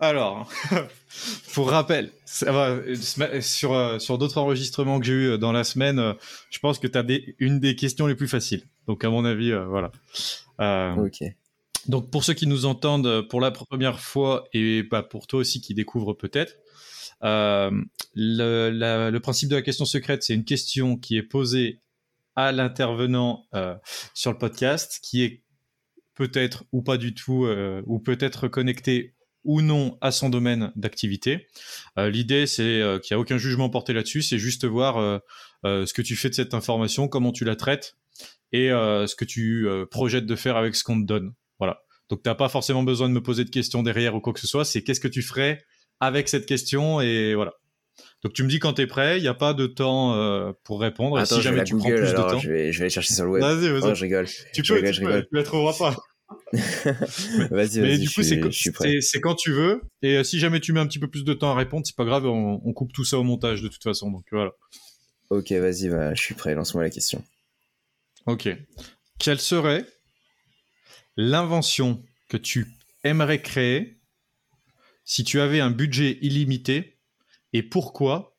Alors, 0.00 0.50
pour 1.54 1.70
rappel, 1.70 2.10
sur, 2.24 3.72
euh, 3.74 3.98
sur 3.98 4.18
d'autres 4.18 4.38
enregistrements 4.38 4.98
que 4.98 5.06
j'ai 5.06 5.12
eu 5.12 5.38
dans 5.38 5.52
la 5.52 5.62
semaine, 5.62 5.98
euh, 5.98 6.14
je 6.50 6.58
pense 6.58 6.78
que 6.78 6.86
tu 6.86 6.98
as 6.98 7.04
une 7.38 7.60
des 7.60 7.76
questions 7.76 8.06
les 8.06 8.14
plus 8.14 8.28
faciles. 8.28 8.64
Donc, 8.88 9.04
à 9.04 9.10
mon 9.10 9.24
avis, 9.24 9.52
voilà. 9.52 9.92
ok. 10.96 11.22
Donc, 11.88 12.10
pour 12.10 12.24
ceux 12.24 12.34
qui 12.34 12.46
nous 12.46 12.64
entendent 12.64 13.28
pour 13.28 13.40
la 13.40 13.50
première 13.50 14.00
fois 14.00 14.48
et 14.52 14.84
bah, 14.84 15.02
pour 15.02 15.26
toi 15.26 15.40
aussi 15.40 15.60
qui 15.60 15.74
découvres 15.74 16.16
peut-être, 16.16 16.56
euh, 17.24 17.70
le, 18.14 19.10
le, 19.10 19.20
principe 19.20 19.48
de 19.48 19.56
la 19.56 19.62
question 19.62 19.84
secrète, 19.84 20.22
c'est 20.22 20.34
une 20.34 20.44
question 20.44 20.96
qui 20.96 21.16
est 21.16 21.22
posée 21.22 21.80
à 22.34 22.52
l'intervenant 22.52 23.46
euh, 23.54 23.74
sur 24.14 24.32
le 24.32 24.38
podcast, 24.38 25.00
qui 25.02 25.22
est 25.22 25.42
peut-être 26.14 26.64
ou 26.72 26.82
pas 26.82 26.98
du 26.98 27.14
tout, 27.14 27.48
ou 27.86 27.98
peut-être 27.98 28.46
connecté 28.46 29.14
ou 29.44 29.60
non 29.62 29.98
à 30.00 30.12
son 30.12 30.28
domaine 30.28 30.70
d'activité. 30.76 31.48
L'idée, 31.96 32.46
c'est 32.46 32.82
qu'il 33.02 33.14
n'y 33.14 33.18
a 33.18 33.18
aucun 33.18 33.38
jugement 33.38 33.70
porté 33.70 33.94
là-dessus, 33.94 34.20
c'est 34.20 34.38
juste 34.38 34.66
voir 34.66 35.22
ce 35.64 35.92
que 35.92 36.02
tu 36.02 36.14
fais 36.14 36.28
de 36.28 36.34
cette 36.34 36.52
information, 36.52 37.08
comment 37.08 37.32
tu 37.32 37.44
la 37.44 37.56
traites 37.56 37.96
et 38.52 38.68
ce 38.68 39.14
que 39.16 39.24
tu 39.24 39.66
projettes 39.90 40.26
de 40.26 40.36
faire 40.36 40.58
avec 40.58 40.76
ce 40.76 40.84
qu'on 40.84 41.00
te 41.00 41.06
donne. 41.06 41.32
Voilà. 41.58 41.80
Donc, 42.10 42.22
tu 42.22 42.28
n'as 42.28 42.34
pas 42.34 42.50
forcément 42.50 42.82
besoin 42.82 43.08
de 43.08 43.14
me 43.14 43.22
poser 43.22 43.44
de 43.44 43.50
questions 43.50 43.82
derrière 43.82 44.14
ou 44.14 44.20
quoi 44.20 44.34
que 44.34 44.40
ce 44.40 44.46
soit, 44.46 44.66
c'est 44.66 44.82
qu'est-ce 44.82 45.00
que 45.00 45.08
tu 45.08 45.22
ferais 45.22 45.64
avec 46.02 46.28
cette 46.28 46.46
question 46.46 47.00
et 47.00 47.34
voilà. 47.36 47.52
Donc 48.24 48.32
tu 48.32 48.42
me 48.42 48.48
dis 48.48 48.58
quand 48.58 48.74
tu 48.74 48.82
es 48.82 48.86
prêt, 48.88 49.18
il 49.18 49.22
n'y 49.22 49.28
a 49.28 49.34
pas 49.34 49.54
de 49.54 49.66
temps 49.66 50.14
euh, 50.14 50.52
pour 50.64 50.80
répondre. 50.80 51.16
Attends, 51.16 51.36
si 51.36 51.42
jamais 51.42 51.62
tu 51.62 51.76
prends 51.76 51.88
plus 51.88 52.10
de 52.10 52.16
temps, 52.16 52.38
je 52.38 52.50
vais, 52.50 52.72
je 52.72 52.78
vais 52.78 52.84
aller 52.84 52.90
chercher 52.90 53.14
sur 53.14 53.24
le 53.24 53.30
web. 53.30 53.42
Vas-y, 53.42 53.68
vas-y. 53.68 53.90
Oh, 53.90 53.94
je 53.94 54.02
rigole. 54.02 54.26
Tu 54.26 54.64
je 54.64 54.68
peux, 54.68 54.74
rigole, 54.74 54.92
tu, 54.92 55.00
je 55.00 55.06
peux, 55.06 55.22
tu 55.22 55.28
la 55.36 55.42
trouveras 55.44 55.72
pas. 55.78 55.96
vas-y, 56.52 57.50
vas-y. 57.50 57.80
Mais 57.80 57.98
du 57.98 58.10
coup, 58.10 58.22
c'est 58.22 59.20
quand 59.20 59.34
tu 59.36 59.52
veux. 59.52 59.82
Et 60.02 60.16
euh, 60.16 60.24
si 60.24 60.40
jamais 60.40 60.58
tu 60.58 60.72
mets 60.72 60.80
un 60.80 60.86
petit 60.88 60.98
peu 60.98 61.08
plus 61.08 61.24
de 61.24 61.34
temps 61.34 61.52
à 61.52 61.54
répondre, 61.54 61.86
c'est 61.86 61.96
pas 61.96 62.04
grave, 62.04 62.26
on, 62.26 62.60
on 62.64 62.72
coupe 62.72 62.92
tout 62.92 63.04
ça 63.04 63.16
au 63.18 63.22
montage 63.22 63.62
de 63.62 63.68
toute 63.68 63.82
façon. 63.82 64.10
Donc 64.10 64.24
voilà. 64.32 64.50
Ok, 65.30 65.52
vas-y, 65.52 65.88
bah, 65.88 66.14
je 66.14 66.20
suis 66.20 66.34
prêt. 66.34 66.56
Lance-moi 66.56 66.82
la 66.82 66.90
question. 66.90 67.24
Ok. 68.26 68.48
Quelle 69.20 69.40
serait 69.40 69.86
l'invention 71.16 72.02
que 72.28 72.36
tu 72.36 72.66
aimerais 73.04 73.40
créer 73.40 74.01
si 75.04 75.24
tu 75.24 75.40
avais 75.40 75.60
un 75.60 75.70
budget 75.70 76.18
illimité 76.22 76.98
et 77.52 77.62
pourquoi 77.62 78.38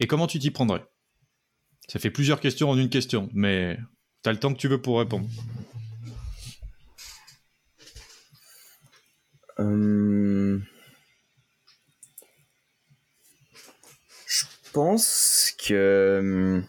et 0.00 0.06
comment 0.06 0.26
tu 0.26 0.38
t'y 0.38 0.50
prendrais? 0.50 0.84
Ça 1.88 1.98
fait 1.98 2.10
plusieurs 2.10 2.40
questions 2.40 2.70
en 2.70 2.78
une 2.78 2.88
question, 2.90 3.28
mais 3.32 3.78
tu 4.22 4.28
as 4.30 4.32
le 4.32 4.38
temps 4.38 4.52
que 4.52 4.58
tu 4.58 4.68
veux 4.68 4.80
pour 4.80 4.98
répondre. 4.98 5.28
Hum, 9.58 10.64
Je 14.26 14.44
pense 14.72 15.52
que. 15.66 16.18
hum, 16.20 16.66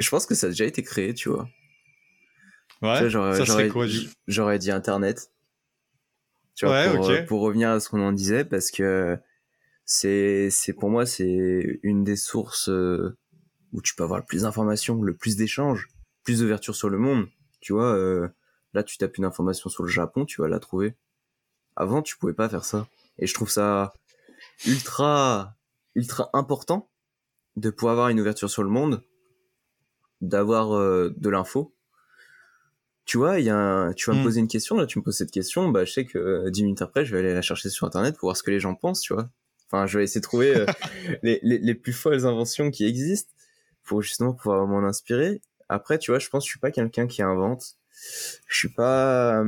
Je 0.00 0.10
pense 0.10 0.26
que 0.26 0.34
ça 0.34 0.46
a 0.48 0.50
déjà 0.50 0.64
été 0.64 0.82
créé, 0.82 1.14
tu 1.14 1.28
vois. 1.28 1.48
Ouais, 2.82 3.08
ça 3.08 3.46
serait 3.46 3.68
quoi 3.68 3.86
du 3.86 4.08
J'aurais 4.26 4.58
dit 4.58 4.70
Internet. 4.72 5.30
Tu 6.54 6.66
vois, 6.66 6.74
Ouais, 6.74 6.94
pour, 6.96 7.04
ok. 7.04 7.10
euh, 7.10 7.24
pour 7.26 7.40
revenir 7.40 7.70
à 7.70 7.80
ce 7.80 7.88
qu'on 7.88 8.00
en 8.00 8.12
disait, 8.12 8.44
parce 8.44 8.70
que 8.70 9.18
c'est, 9.84 10.50
c'est 10.50 10.72
pour 10.72 10.88
moi, 10.90 11.04
c'est 11.06 11.80
une 11.82 12.04
des 12.04 12.16
sources 12.16 12.68
euh, 12.68 13.16
où 13.72 13.82
tu 13.82 13.94
peux 13.94 14.04
avoir 14.04 14.18
le 14.20 14.24
plus 14.24 14.42
d'informations, 14.42 15.02
le 15.02 15.14
plus 15.16 15.36
d'échanges, 15.36 15.88
plus 16.22 16.40
d'ouverture 16.40 16.74
sur 16.76 16.88
le 16.88 16.98
monde. 16.98 17.26
Tu 17.60 17.72
vois, 17.72 17.92
euh, 17.94 18.28
là, 18.72 18.82
tu 18.82 18.96
tapes 18.98 19.16
une 19.18 19.24
information 19.24 19.68
sur 19.68 19.82
le 19.82 19.88
Japon, 19.90 20.24
tu 20.24 20.40
vas 20.40 20.48
la 20.48 20.60
trouver. 20.60 20.94
Avant, 21.76 22.02
tu 22.02 22.16
pouvais 22.16 22.34
pas 22.34 22.48
faire 22.48 22.64
ça. 22.64 22.86
Et 23.18 23.26
je 23.26 23.34
trouve 23.34 23.50
ça 23.50 23.92
ultra, 24.66 25.56
ultra 25.94 26.30
important 26.34 26.88
de 27.56 27.70
pouvoir 27.70 27.92
avoir 27.92 28.08
une 28.08 28.20
ouverture 28.20 28.50
sur 28.50 28.62
le 28.62 28.68
monde, 28.70 29.02
d'avoir 30.20 30.72
euh, 30.74 31.12
de 31.16 31.28
l'info. 31.28 31.73
Tu 33.06 33.18
vois, 33.18 33.38
il 33.38 33.44
y 33.46 33.50
a 33.50 33.56
un- 33.56 33.92
tu 33.92 34.08
vas 34.10 34.16
me 34.16 34.20
Mm. 34.20 34.24
poser 34.24 34.40
une 34.40 34.48
question, 34.48 34.76
là, 34.76 34.86
tu 34.86 34.98
me 34.98 35.04
poses 35.04 35.16
cette 35.16 35.30
question, 35.30 35.68
bah, 35.68 35.84
je 35.84 35.92
sais 35.92 36.04
que 36.06 36.18
euh, 36.18 36.50
10 36.50 36.62
minutes 36.62 36.80
après, 36.82 37.04
je 37.04 37.12
vais 37.14 37.18
aller 37.20 37.34
la 37.34 37.42
chercher 37.42 37.68
sur 37.68 37.86
Internet 37.86 38.16
pour 38.16 38.28
voir 38.28 38.36
ce 38.36 38.42
que 38.42 38.50
les 38.50 38.60
gens 38.60 38.74
pensent, 38.74 39.00
tu 39.02 39.12
vois. 39.12 39.28
Enfin, 39.70 39.86
je 39.86 39.98
vais 39.98 40.04
essayer 40.04 40.20
de 40.20 40.24
trouver 40.24 40.54
euh, 40.54 40.66
les, 41.22 41.38
les, 41.42 41.58
les 41.58 41.74
plus 41.74 41.92
folles 41.92 42.24
inventions 42.26 42.70
qui 42.70 42.86
existent 42.86 43.30
pour 43.84 44.00
justement 44.02 44.32
pouvoir 44.32 44.66
m'en 44.66 44.82
inspirer. 44.86 45.42
Après, 45.68 45.98
tu 45.98 46.10
vois, 46.12 46.18
je 46.18 46.28
pense 46.30 46.44
que 46.44 46.46
je 46.46 46.50
suis 46.52 46.60
pas 46.60 46.70
quelqu'un 46.70 47.06
qui 47.06 47.20
invente. 47.22 47.76
Je 48.46 48.56
suis 48.56 48.68
pas, 48.70 49.44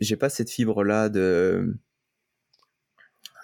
j'ai 0.00 0.16
pas 0.16 0.28
cette 0.28 0.50
fibre 0.50 0.82
là 0.84 1.08
de, 1.08 1.74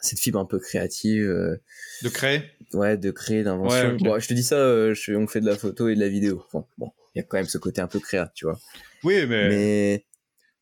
cette 0.00 0.18
fibre 0.20 0.38
un 0.40 0.44
peu 0.46 0.58
créative, 0.58 1.28
euh, 1.28 1.56
De 2.02 2.08
créer? 2.08 2.42
ouais, 2.74 2.96
de 2.96 3.10
créer 3.10 3.42
d'invention. 3.44 3.90
Ouais. 3.92 3.96
Bon, 3.98 4.18
je 4.18 4.26
te 4.28 4.34
dis 4.34 4.42
ça, 4.42 4.56
euh, 4.56 4.94
je- 4.94 5.12
on 5.14 5.26
fait 5.26 5.40
de 5.40 5.46
la 5.46 5.56
photo 5.56 5.88
et 5.88 5.94
de 5.94 6.00
la 6.00 6.08
vidéo. 6.08 6.44
Enfin, 6.46 6.66
bon, 6.78 6.92
il 7.14 7.18
y 7.18 7.20
a 7.20 7.24
quand 7.24 7.36
même 7.36 7.46
ce 7.46 7.58
côté 7.58 7.80
un 7.80 7.86
peu 7.86 8.00
créa, 8.00 8.30
tu 8.34 8.46
vois. 8.46 8.58
Oui, 9.04 9.26
mais, 9.26 9.48
Mais 9.48 10.06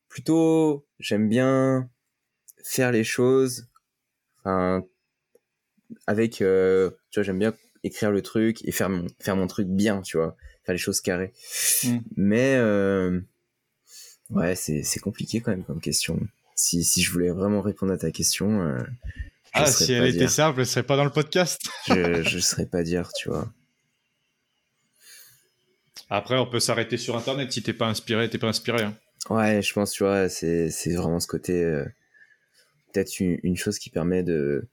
plutôt, 0.09 0.87
j'aime 0.99 1.29
bien 1.29 1.89
faire 2.65 2.93
les 2.93 3.05
choses, 3.05 3.69
enfin, 4.39 4.85
avec, 6.07 6.43
euh, 6.43 6.91
tu 7.11 7.21
vois, 7.21 7.25
j'aime 7.25 7.39
bien 7.39 7.55
écrire 7.83 8.11
le 8.11 8.23
truc 8.23 8.65
et 8.65 8.73
faire 8.73 8.91
mon, 8.91 9.07
faire 9.21 9.37
mon 9.37 9.47
truc 9.47 9.69
bien, 9.69 10.03
tu 10.03 10.17
vois, 10.17 10.37
faire 10.65 10.75
les 10.75 10.79
choses 10.79 11.01
carrées. 11.01 11.33
Mm. 11.85 11.99
Mais, 12.17 12.57
euh, 12.57 13.21
ouais, 14.31 14.55
c'est, 14.55 14.83
c'est 14.83 15.01
compliqué 15.01 15.41
quand 15.41 15.53
même 15.53 15.65
comme 15.65 15.81
question. 15.81 16.19
Si, 16.57 16.85
si 16.85 17.03
je 17.03 17.11
voulais 17.11 17.31
vraiment 17.31 17.63
répondre 17.63 17.93
à 17.93 17.97
ta 17.97 18.11
question, 18.11 18.61
euh, 18.61 18.83
ah, 19.53 19.67
si 19.67 19.93
elle 19.93 20.07
était 20.07 20.29
simple, 20.29 20.61
elle 20.61 20.67
serait 20.67 20.83
pas 20.83 20.97
dans 20.97 21.05
le 21.05 21.11
podcast. 21.11 21.63
Je, 21.89 22.23
je 22.23 22.39
saurais 22.39 22.67
pas 22.67 22.83
dire, 22.83 23.11
tu 23.13 23.29
vois. 23.29 23.49
Après, 26.11 26.37
on 26.37 26.47
peut 26.47 26.61
s'arrêter 26.61 26.97
sur 26.97 27.17
Internet. 27.17 27.53
Si 27.53 27.63
t'es 27.63 27.73
pas 27.73 27.87
inspiré, 27.87 28.29
t'es 28.29 28.39
pas 28.39 28.49
inspiré. 28.49 28.83
hein. 28.83 28.97
Ouais, 29.29 29.63
je 29.63 29.73
pense, 29.73 29.93
tu 29.93 30.03
vois, 30.03 30.29
c'est, 30.29 30.71
c'est 30.71 30.95
vraiment 30.95 31.21
ce 31.21 31.27
côté, 31.29 31.63
euh, 31.63 31.85
peut-être 32.93 33.21
une, 33.21 33.39
une 33.43 33.57
chose 33.57 33.79
qui 33.79 33.91
permet 33.91 34.23
de, 34.23 34.67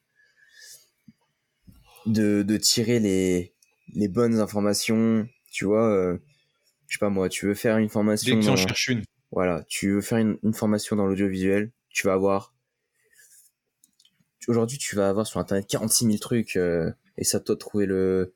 de, 2.06 2.44
de 2.44 2.58
tirer 2.58 3.00
les, 3.00 3.54
les 3.94 4.08
bonnes 4.08 4.40
informations, 4.40 5.28
tu 5.52 5.66
vois, 5.66 5.86
euh, 5.88 6.18
je 6.88 6.96
sais 6.96 7.00
pas 7.00 7.10
moi, 7.10 7.28
tu 7.30 7.46
veux 7.46 7.54
faire 7.54 7.78
une 7.78 7.90
formation 7.90 8.36
Dès 8.36 8.42
que 8.42 8.46
dans, 8.46 8.56
cherche 8.56 8.88
une. 8.88 9.04
voilà, 9.32 9.64
tu 9.68 9.92
veux 9.92 10.02
faire 10.02 10.20
une, 10.20 10.38
une 10.44 10.54
formation 10.54 10.96
dans 10.96 11.06
l'audiovisuel, 11.06 11.72
tu 11.90 12.08
vas 12.08 12.14
avoir, 12.14 12.56
aujourd'hui, 14.48 14.78
tu 14.78 14.96
vas 14.96 15.10
avoir 15.10 15.28
sur 15.28 15.40
Internet 15.42 15.68
46 15.68 16.06
000 16.06 16.18
trucs, 16.20 16.56
euh, 16.56 16.90
et 17.18 17.26
ça 17.26 17.40
toi 17.42 17.56
de 17.56 17.60
trouver 17.60 17.86
le, 17.86 18.34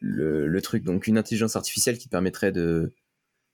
le, 0.00 0.46
le 0.48 0.62
truc. 0.62 0.82
Donc, 0.84 1.06
une 1.06 1.18
intelligence 1.18 1.56
artificielle 1.56 1.98
qui 1.98 2.08
permettrait 2.08 2.52
de, 2.52 2.92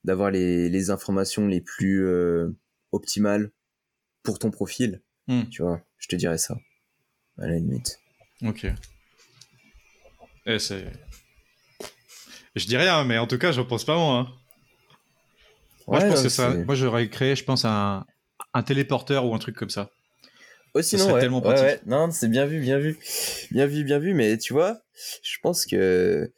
d'avoir 0.04 0.30
les, 0.30 0.68
les 0.68 0.90
informations 0.90 1.46
les 1.46 1.60
plus 1.60 2.06
euh, 2.06 2.48
optimales 2.92 3.50
pour 4.22 4.38
ton 4.38 4.50
profil, 4.50 5.02
Hmm. 5.28 5.42
tu 5.50 5.62
vois, 5.62 5.80
je 5.98 6.06
te 6.06 6.14
dirais 6.16 6.38
ça, 6.38 6.56
à 7.38 7.46
la 7.48 7.56
limite. 7.56 7.98
Ok. 8.42 8.66
Eh, 10.46 10.58
c'est. 10.60 10.84
Je 12.54 12.66
dis 12.66 12.76
rien, 12.76 13.02
mais 13.04 13.18
en 13.18 13.26
tout 13.26 13.38
cas, 13.38 13.50
je 13.52 13.60
pense 13.60 13.84
pas 13.84 13.96
moi. 13.96 14.18
hein. 14.18 14.28
Moi, 15.88 16.00
je 16.00 16.06
pense 16.06 16.22
que 16.22 16.28
ça. 16.28 16.50
Moi, 16.54 16.74
j'aurais 16.76 17.08
créé, 17.08 17.34
je 17.36 17.42
pense, 17.44 17.64
un, 17.64 18.06
un 18.54 18.62
téléporteur 18.62 19.26
ou 19.26 19.34
un 19.34 19.38
truc 19.38 19.56
comme 19.56 19.70
ça. 19.70 19.90
Aussi, 20.74 20.90
Ce 20.90 20.96
non, 20.96 21.02
serait 21.04 21.14
ouais, 21.14 21.20
tellement 21.20 21.38
ouais, 21.44 21.54
pratique. 21.54 21.64
ouais. 21.64 21.80
non, 21.86 22.10
c'est 22.12 22.28
bien 22.28 22.46
vu, 22.46 22.60
bien 22.60 22.78
vu, 22.78 22.98
bien 23.50 23.66
vu, 23.66 23.82
bien 23.84 23.98
vu, 23.98 24.14
mais 24.14 24.38
tu 24.38 24.52
vois, 24.52 24.80
je 25.22 25.36
pense 25.42 25.66
que 25.66 26.30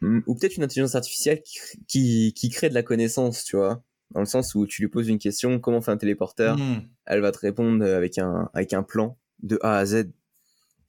Hmm, 0.00 0.20
ou 0.26 0.34
peut-être 0.34 0.56
une 0.56 0.64
intelligence 0.64 0.96
artificielle 0.96 1.40
qui, 1.42 1.58
qui, 1.88 2.32
qui 2.34 2.50
crée 2.50 2.68
de 2.68 2.74
la 2.74 2.82
connaissance, 2.82 3.44
tu 3.44 3.56
vois, 3.56 3.82
dans 4.10 4.20
le 4.20 4.26
sens 4.26 4.54
où 4.54 4.66
tu 4.66 4.82
lui 4.82 4.88
poses 4.88 5.08
une 5.08 5.18
question, 5.18 5.58
comment 5.60 5.80
fait 5.80 5.92
un 5.92 5.96
téléporteur, 5.96 6.58
Hmm. 6.58 6.80
elle 7.06 7.20
va 7.20 7.32
te 7.32 7.38
répondre 7.38 7.82
avec 7.84 8.18
un 8.18 8.50
avec 8.52 8.72
un 8.74 8.82
plan 8.82 9.16
de 9.42 9.58
A 9.62 9.78
à 9.78 9.86
Z, 9.86 10.10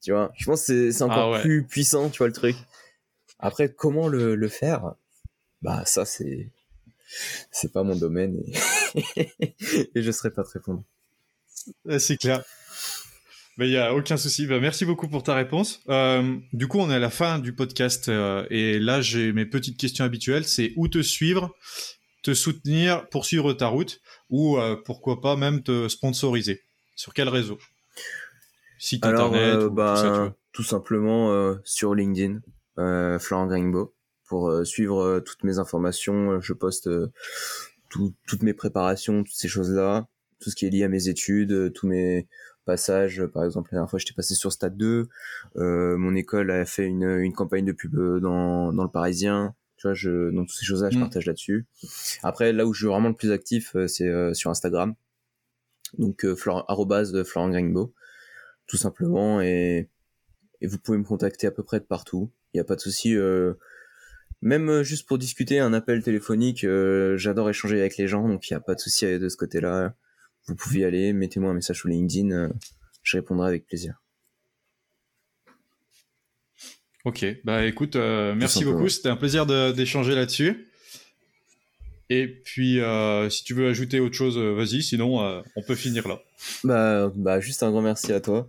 tu 0.02 0.12
vois? 0.12 0.32
Je 0.36 0.44
pense 0.44 0.60
que 0.60 0.66
c'est 0.66 0.92
c'est 0.92 1.02
encore 1.04 1.28
Ah 1.28 1.30
ouais. 1.30 1.40
plus 1.40 1.64
puissant, 1.64 2.10
tu 2.10 2.18
vois 2.18 2.26
le 2.26 2.32
truc. 2.34 2.56
Après, 3.38 3.72
comment 3.72 4.08
le, 4.08 4.34
le 4.34 4.48
faire? 4.48 4.94
Bah 5.62 5.82
ça 5.86 6.04
c'est 6.04 6.52
c'est 7.50 7.72
pas 7.72 7.84
mon 7.84 7.96
domaine 7.96 8.42
et, 8.94 9.52
et 9.94 10.02
je 10.02 10.10
serais 10.10 10.30
pas 10.30 10.42
te 10.44 10.50
répondre. 10.50 10.84
C'est 11.98 12.16
clair. 12.18 12.44
Mais 13.58 13.68
il 13.68 13.70
n'y 13.70 13.78
a 13.78 13.94
aucun 13.94 14.16
souci. 14.18 14.46
Bah, 14.46 14.60
merci 14.60 14.84
beaucoup 14.84 15.08
pour 15.08 15.22
ta 15.22 15.34
réponse. 15.34 15.82
Euh, 15.88 16.36
du 16.52 16.68
coup, 16.68 16.78
on 16.78 16.90
est 16.90 16.94
à 16.94 16.98
la 16.98 17.08
fin 17.10 17.38
du 17.38 17.54
podcast 17.54 18.08
euh, 18.08 18.46
et 18.50 18.78
là, 18.78 19.00
j'ai 19.00 19.32
mes 19.32 19.46
petites 19.46 19.78
questions 19.78 20.04
habituelles. 20.04 20.44
C'est 20.44 20.72
où 20.76 20.88
te 20.88 21.00
suivre, 21.02 21.54
te 22.22 22.34
soutenir, 22.34 23.08
poursuivre 23.08 23.54
ta 23.54 23.68
route 23.68 24.00
ou 24.28 24.58
euh, 24.58 24.76
pourquoi 24.84 25.20
pas 25.22 25.36
même 25.36 25.62
te 25.62 25.88
sponsoriser? 25.88 26.60
Sur 26.96 27.14
quel 27.14 27.28
réseau? 27.30 27.58
Site 28.78 29.04
Alors, 29.06 29.28
internet 29.28 29.54
euh, 29.56 29.68
ou 29.68 29.70
bah, 29.70 29.94
tout 29.96 30.02
ça, 30.02 30.10
tu 30.12 30.18
vois. 30.18 30.36
tout 30.52 30.62
simplement 30.62 31.32
euh, 31.32 31.54
sur 31.64 31.94
LinkedIn, 31.94 32.40
euh, 32.78 33.18
Florent 33.18 33.46
Gringbo, 33.46 33.94
pour 34.28 34.52
suivre 34.66 35.20
toutes 35.20 35.44
mes 35.44 35.58
informations. 35.58 36.40
Je 36.42 36.52
poste 36.52 36.90
tout- 37.88 38.14
toutes 38.26 38.42
mes 38.42 38.52
préparations, 38.52 39.24
toutes 39.24 39.34
ces 39.34 39.48
choses-là, 39.48 40.08
tout 40.40 40.50
ce 40.50 40.56
qui 40.56 40.66
est 40.66 40.70
lié 40.70 40.84
à 40.84 40.88
mes 40.88 41.08
études, 41.08 41.72
tous 41.72 41.86
mes 41.86 42.26
passages. 42.66 43.24
Par 43.26 43.44
exemple, 43.44 43.70
la 43.72 43.76
dernière 43.78 43.88
fois, 43.90 43.98
j'étais 43.98 44.12
passé 44.12 44.34
sur 44.34 44.52
Stade 44.52 44.76
2. 44.76 45.08
Euh, 45.56 45.96
mon 45.96 46.14
école 46.14 46.50
a 46.50 46.66
fait 46.66 46.84
une, 46.84 47.04
une 47.20 47.32
campagne 47.32 47.64
de 47.64 47.72
pub 47.72 47.94
euh, 47.96 48.20
dans, 48.20 48.72
dans 48.74 48.82
le 48.82 48.90
Parisien. 48.90 49.54
Tu 49.78 49.86
vois, 49.86 49.94
je, 49.94 50.30
donc 50.30 50.48
toutes 50.48 50.56
ces 50.58 50.64
choses-là, 50.66 50.90
je 50.90 50.96
Mm. 50.98 51.00
partage 51.00 51.26
là-dessus. 51.26 51.66
Après, 52.22 52.52
là 52.52 52.66
où 52.66 52.74
je 52.74 52.80
suis 52.80 52.86
vraiment 52.88 53.08
le 53.08 53.14
plus 53.14 53.30
actif, 53.32 53.74
euh, 53.76 53.86
c'est 53.86 54.08
euh, 54.08 54.34
sur 54.34 54.50
Instagram. 54.50 54.94
Donc, 55.98 56.24
euh, 56.24 56.34
Florent, 56.34 56.64
arrobase 56.68 57.12
de 57.12 57.22
Florent 57.22 57.48
Gringbo 57.50 57.94
tout 58.66 58.76
simplement 58.76 59.40
et, 59.40 59.88
et 60.60 60.66
vous 60.66 60.78
pouvez 60.78 60.98
me 60.98 61.04
contacter 61.04 61.46
à 61.46 61.52
peu 61.52 61.62
près 61.62 61.78
de 61.78 61.84
partout 61.84 62.32
il 62.52 62.56
n'y 62.56 62.60
a 62.60 62.64
pas 62.64 62.74
de 62.74 62.80
souci 62.80 63.14
euh, 63.14 63.54
même 64.42 64.82
juste 64.82 65.06
pour 65.06 65.18
discuter, 65.18 65.60
un 65.60 65.72
appel 65.72 66.02
téléphonique, 66.02 66.66
j'adore 67.16 67.48
échanger 67.48 67.78
avec 67.80 67.96
les 67.96 68.06
gens, 68.06 68.28
donc 68.28 68.48
il 68.48 68.52
n'y 68.52 68.56
a 68.56 68.60
pas 68.60 68.74
de 68.74 68.80
souci 68.80 69.06
de 69.18 69.28
ce 69.28 69.36
côté-là. 69.36 69.94
Vous 70.46 70.54
pouvez 70.54 70.80
y 70.80 70.84
aller, 70.84 71.12
mettez-moi 71.12 71.50
un 71.50 71.54
message 71.54 71.78
sur 71.78 71.88
LinkedIn, 71.88 72.50
je 73.02 73.16
répondrai 73.16 73.48
avec 73.48 73.66
plaisir. 73.66 74.00
Ok, 77.04 77.24
bah 77.44 77.64
écoute, 77.64 77.96
merci 77.96 78.64
beaucoup, 78.64 78.88
c'était 78.88 79.08
un 79.08 79.16
plaisir 79.16 79.46
d'échanger 79.74 80.14
là-dessus. 80.14 80.68
Et 82.08 82.28
puis, 82.28 82.80
euh, 82.80 83.28
si 83.30 83.42
tu 83.44 83.54
veux 83.54 83.68
ajouter 83.68 83.98
autre 84.00 84.14
chose, 84.14 84.38
euh, 84.38 84.52
vas-y. 84.52 84.82
Sinon, 84.82 85.22
euh, 85.22 85.42
on 85.56 85.62
peut 85.62 85.74
finir 85.74 86.06
là. 86.06 86.20
Bah, 86.62 87.12
bah, 87.14 87.40
juste 87.40 87.62
un 87.62 87.70
grand 87.70 87.82
merci 87.82 88.12
à 88.12 88.20
toi. 88.20 88.48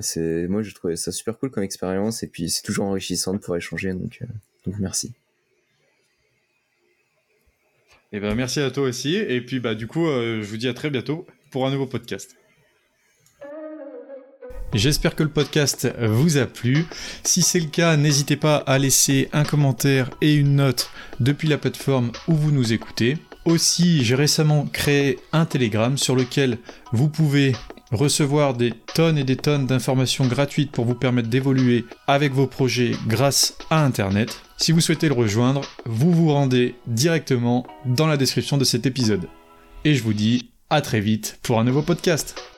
c'est 0.00 0.46
moi, 0.48 0.62
j'ai 0.62 0.72
trouvé 0.72 0.96
ça 0.96 1.10
super 1.10 1.38
cool 1.38 1.50
comme 1.50 1.64
expérience, 1.64 2.22
et 2.22 2.28
puis 2.28 2.48
c'est 2.48 2.62
toujours 2.62 2.86
enrichissant 2.86 3.34
de 3.34 3.38
pouvoir 3.38 3.58
échanger. 3.58 3.92
Donc, 3.92 4.20
donc 4.66 4.78
merci. 4.78 5.12
Eh 8.16 8.20
ben 8.20 8.36
merci 8.36 8.60
à 8.60 8.70
toi 8.70 8.84
aussi. 8.84 9.16
Et 9.16 9.40
puis 9.40 9.58
bah 9.58 9.74
du 9.74 9.88
coup, 9.88 10.06
je 10.06 10.44
vous 10.44 10.56
dis 10.56 10.68
à 10.68 10.72
très 10.72 10.88
bientôt 10.88 11.26
pour 11.50 11.66
un 11.66 11.72
nouveau 11.72 11.86
podcast. 11.86 12.36
J'espère 14.72 15.16
que 15.16 15.24
le 15.24 15.30
podcast 15.30 15.92
vous 16.00 16.36
a 16.36 16.46
plu. 16.46 16.84
Si 17.24 17.42
c'est 17.42 17.58
le 17.58 17.66
cas, 17.66 17.96
n'hésitez 17.96 18.36
pas 18.36 18.58
à 18.58 18.78
laisser 18.78 19.28
un 19.32 19.42
commentaire 19.42 20.10
et 20.20 20.36
une 20.36 20.54
note 20.54 20.90
depuis 21.18 21.48
la 21.48 21.58
plateforme 21.58 22.12
où 22.28 22.34
vous 22.34 22.52
nous 22.52 22.72
écoutez. 22.72 23.18
Aussi, 23.46 24.04
j'ai 24.04 24.14
récemment 24.14 24.64
créé 24.66 25.18
un 25.32 25.44
Telegram 25.44 25.98
sur 25.98 26.14
lequel 26.14 26.58
vous 26.92 27.08
pouvez 27.08 27.52
recevoir 27.90 28.54
des 28.54 28.74
tonnes 28.94 29.18
et 29.18 29.24
des 29.24 29.36
tonnes 29.36 29.66
d'informations 29.66 30.28
gratuites 30.28 30.70
pour 30.70 30.84
vous 30.84 30.94
permettre 30.94 31.28
d'évoluer 31.28 31.84
avec 32.06 32.32
vos 32.32 32.46
projets 32.46 32.92
grâce 33.08 33.58
à 33.70 33.84
Internet. 33.84 34.43
Si 34.56 34.72
vous 34.72 34.80
souhaitez 34.80 35.08
le 35.08 35.14
rejoindre, 35.14 35.62
vous 35.84 36.12
vous 36.12 36.32
rendez 36.32 36.76
directement 36.86 37.66
dans 37.84 38.06
la 38.06 38.16
description 38.16 38.56
de 38.56 38.64
cet 38.64 38.86
épisode. 38.86 39.28
Et 39.84 39.94
je 39.94 40.02
vous 40.02 40.14
dis 40.14 40.50
à 40.70 40.80
très 40.80 41.00
vite 41.00 41.38
pour 41.42 41.58
un 41.58 41.64
nouveau 41.64 41.82
podcast. 41.82 42.53